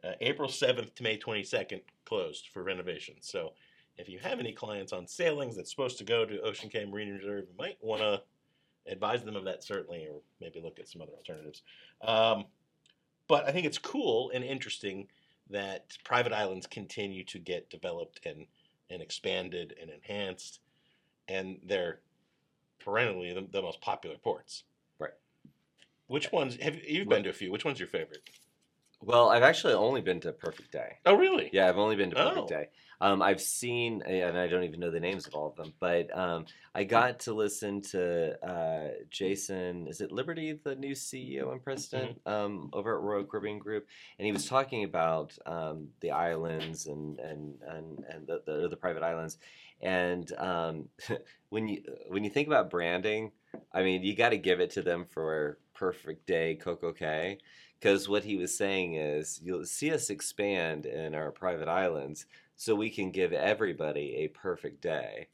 uh, 0.05 0.13
April 0.21 0.49
7th 0.49 0.95
to 0.95 1.03
May 1.03 1.19
22nd 1.19 1.81
closed 2.05 2.49
for 2.53 2.63
renovation. 2.63 3.15
So 3.21 3.55
if 3.99 4.09
you 4.09 4.21
have 4.21 4.39
any 4.39 4.53
clients 4.53 4.93
on 4.93 5.09
sailings 5.09 5.57
that's 5.57 5.71
supposed 5.71 5.99
to 5.99 6.05
go 6.05 6.25
to 6.25 6.41
Ocean 6.43 6.69
Cay 6.69 6.85
Marine 6.85 7.11
Reserve, 7.11 7.47
you 7.49 7.55
might 7.59 7.79
want 7.81 8.01
to 8.03 8.23
advise 8.87 9.25
them 9.25 9.35
of 9.35 9.45
that, 9.45 9.65
certainly, 9.65 10.07
or 10.07 10.21
maybe 10.41 10.61
look 10.61 10.79
at 10.79 10.89
some 10.89 11.03
other 11.03 11.13
alternatives. 11.13 11.63
Um, 12.03 12.45
but 13.27 13.49
I 13.49 13.53
think 13.53 13.67
it's 13.67 13.79
cool 13.79 14.31
and 14.35 14.45
interesting 14.45 15.09
that 15.51 15.97
private 16.05 16.33
islands 16.33 16.67
continue 16.67 17.25
to 17.25 17.39
get 17.39 17.71
developed 17.71 18.21
and, 18.25 18.47
and 18.91 19.03
expanded 19.03 19.75
and 19.81 19.91
enhanced 19.91 20.61
and 21.29 21.59
they're 21.65 22.01
perennially 22.79 23.33
the, 23.33 23.47
the 23.51 23.63
most 23.63 23.81
popular 23.81 24.17
ports. 24.17 24.65
Right. 24.99 25.13
Which 26.07 26.33
ones 26.33 26.57
have 26.61 26.75
you, 26.77 26.83
you've 26.87 27.09
been 27.09 27.23
to 27.25 27.31
a 27.31 27.33
few? 27.33 27.51
Which 27.51 27.65
one's 27.65 27.79
your 27.79 27.89
favorite? 27.89 28.29
Well, 29.07 29.29
I've 29.29 29.43
actually 29.43 29.75
only 29.75 30.01
been 30.01 30.21
to 30.21 30.33
Perfect 30.33 30.73
Day. 30.73 30.99
Oh, 31.05 31.15
really? 31.15 31.51
Yeah, 31.53 31.69
I've 31.69 31.79
only 31.79 31.97
been 31.97 32.11
to 32.11 32.17
Perfect 32.17 32.39
Oh. 32.39 32.47
Day. 32.47 32.69
Um, 33.01 33.21
I've 33.21 33.41
seen, 33.41 34.03
and 34.03 34.39
I 34.39 34.47
don't 34.47 34.65
even 34.65 34.81
know 34.81 34.91
the 34.91 35.01
names 35.01 35.27
of 35.27 35.35
all 35.35 35.49
of 35.49 35.57
them, 35.57 35.75
but 35.79 36.17
um, 36.17 36.47
I 36.75 36.85
got 36.85 37.21
to 37.21 37.35
listen 37.35 37.83
to 37.91 38.43
uh, 38.43 38.89
Jason. 39.11 39.87
Is 39.89 40.01
it 40.01 40.11
Liberty, 40.11 40.59
the 40.65 40.75
new 40.75 40.93
CEO 40.95 41.53
and 41.53 41.63
president 41.63 42.21
um, 42.25 42.71
over 42.73 42.97
at 42.97 43.03
Royal 43.03 43.25
Caribbean 43.25 43.59
Group? 43.59 43.89
And 44.19 44.25
he 44.25 44.33
was 44.33 44.47
talking 44.47 44.85
about 44.85 45.37
um, 45.45 45.89
the 46.01 46.13
islands 46.13 46.87
and 46.87 47.19
and 47.19 47.61
and 47.69 48.05
and 48.09 48.27
the, 48.27 48.43
the, 48.47 48.69
the 48.69 48.77
private 48.77 49.03
islands. 49.03 49.39
And 49.83 50.33
um, 50.39 50.89
when 51.51 51.69
you 51.69 51.83
when 52.09 52.25
you 52.25 52.31
think 52.31 52.47
about 52.49 52.71
branding, 52.71 53.33
I 53.73 53.83
mean, 53.83 54.03
you 54.03 54.17
got 54.17 54.31
to 54.31 54.39
give 54.39 54.61
it 54.61 54.71
to 54.73 54.83
them 54.83 55.05
for 55.11 55.59
Perfect 55.75 56.27
Day 56.27 56.59
CocoCay. 56.63 57.39
Because 57.79 58.09
what 58.09 58.25
he 58.25 58.37
was 58.37 58.57
saying 58.57 58.95
is, 58.95 59.41
you'll 59.43 59.67
see 59.67 59.93
us 59.93 60.09
expand 60.11 60.87
in 60.87 61.15
our 61.15 61.31
private 61.31 61.69
islands 61.69 62.27
so 62.57 62.75
we 62.75 62.89
can 62.91 63.11
give 63.11 63.33
everybody 63.33 64.17
a 64.19 64.29
perfect 64.29 64.81
day. 64.81 65.29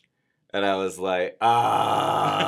And 0.52 0.64
I 0.64 0.74
was 0.76 0.98
like, 0.98 1.36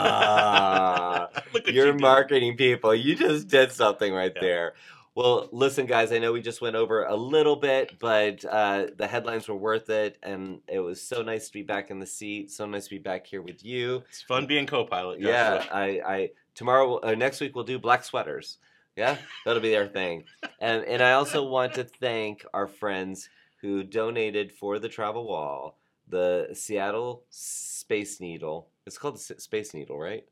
ah, 0.02 1.28
you're 1.66 1.88
you 1.88 1.98
marketing 1.98 2.56
people. 2.56 2.94
You 2.94 3.14
just 3.14 3.48
did 3.48 3.70
something 3.72 4.12
right 4.12 4.32
Yeah. 4.34 4.40
there. 4.42 4.74
Well, 5.14 5.50
listen, 5.52 5.84
guys, 5.84 6.10
I 6.10 6.18
know 6.18 6.32
we 6.32 6.40
just 6.40 6.62
went 6.62 6.74
over 6.74 7.04
a 7.04 7.14
little 7.14 7.56
bit, 7.56 7.98
but 7.98 8.42
uh, 8.46 8.86
the 8.96 9.06
headlines 9.06 9.46
were 9.46 9.54
worth 9.54 9.90
it. 9.90 10.16
And 10.22 10.60
it 10.66 10.80
was 10.80 11.02
so 11.02 11.20
nice 11.20 11.48
to 11.48 11.52
be 11.52 11.62
back 11.62 11.90
in 11.90 11.98
the 11.98 12.06
seat. 12.06 12.50
So 12.50 12.64
nice 12.64 12.84
to 12.84 12.90
be 12.90 12.98
back 12.98 13.26
here 13.26 13.42
with 13.42 13.62
you. 13.62 14.02
It's 14.08 14.22
fun 14.22 14.46
being 14.46 14.66
co-pilot. 14.66 15.20
Yeah, 15.20 15.66
I, 15.70 16.00
I 16.04 16.30
tomorrow 16.54 16.98
uh, 17.02 17.14
next 17.14 17.40
week 17.40 17.54
we'll 17.54 17.64
do 17.64 17.78
black 17.78 18.04
sweaters. 18.04 18.56
Yeah, 18.96 19.16
that'll 19.44 19.62
be 19.62 19.76
our 19.76 19.86
thing. 19.86 20.24
And 20.60 20.84
and 20.84 21.02
I 21.02 21.12
also 21.12 21.48
want 21.48 21.74
to 21.74 21.84
thank 21.84 22.44
our 22.52 22.66
friends 22.66 23.28
who 23.60 23.82
donated 23.82 24.52
for 24.52 24.78
the 24.78 24.88
travel 24.88 25.26
wall 25.26 25.78
the 26.08 26.48
Seattle 26.52 27.24
Space 27.30 28.20
Needle. 28.20 28.68
It's 28.86 28.98
called 28.98 29.16
the 29.16 29.40
Space 29.40 29.72
Needle, 29.72 29.98
right? 29.98 30.24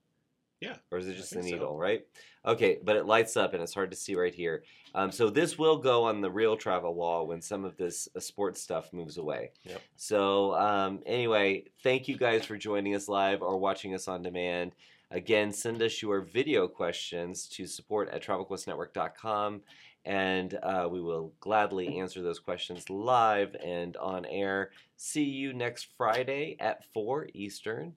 Yeah, 0.60 0.76
Or 0.90 0.98
is 0.98 1.08
it 1.08 1.16
just 1.16 1.30
the 1.30 1.36
think 1.36 1.48
so. 1.48 1.54
needle, 1.54 1.78
right? 1.78 2.06
Okay, 2.44 2.78
but 2.84 2.96
it 2.96 3.06
lights 3.06 3.34
up 3.38 3.54
and 3.54 3.62
it's 3.62 3.72
hard 3.72 3.90
to 3.92 3.96
see 3.96 4.14
right 4.14 4.34
here. 4.34 4.62
Um, 4.94 5.10
so 5.10 5.30
this 5.30 5.56
will 5.58 5.78
go 5.78 6.04
on 6.04 6.20
the 6.20 6.30
real 6.30 6.54
travel 6.54 6.92
wall 6.94 7.26
when 7.26 7.40
some 7.40 7.64
of 7.64 7.78
this 7.78 8.08
uh, 8.14 8.20
sports 8.20 8.60
stuff 8.60 8.92
moves 8.92 9.16
away. 9.16 9.52
Yep. 9.64 9.80
So 9.96 10.54
um, 10.56 11.00
anyway, 11.06 11.64
thank 11.82 12.08
you 12.08 12.18
guys 12.18 12.44
for 12.44 12.58
joining 12.58 12.94
us 12.94 13.08
live 13.08 13.40
or 13.40 13.56
watching 13.56 13.94
us 13.94 14.06
on 14.06 14.20
demand. 14.20 14.72
Again, 15.10 15.52
send 15.52 15.82
us 15.82 16.00
your 16.00 16.20
video 16.20 16.68
questions 16.68 17.48
to 17.48 17.66
support 17.66 18.08
at 18.10 18.22
travelquestnetwork.com 18.22 19.62
and 20.04 20.58
uh, 20.62 20.88
we 20.90 21.00
will 21.00 21.32
gladly 21.40 21.98
answer 21.98 22.22
those 22.22 22.38
questions 22.38 22.88
live 22.88 23.54
and 23.62 23.96
on 23.98 24.24
air. 24.26 24.70
See 24.96 25.24
you 25.24 25.52
next 25.52 25.88
Friday 25.96 26.56
at 26.58 26.84
4 26.94 27.28
Eastern. 27.34 27.94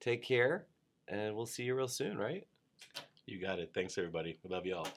Take 0.00 0.22
care, 0.22 0.66
and 1.08 1.34
we'll 1.34 1.46
see 1.46 1.64
you 1.64 1.74
real 1.74 1.88
soon, 1.88 2.18
right? 2.18 2.46
You 3.26 3.40
got 3.40 3.58
it. 3.58 3.72
Thanks, 3.74 3.96
everybody. 3.98 4.38
We 4.44 4.50
love 4.50 4.66
you 4.66 4.76
all. 4.76 4.88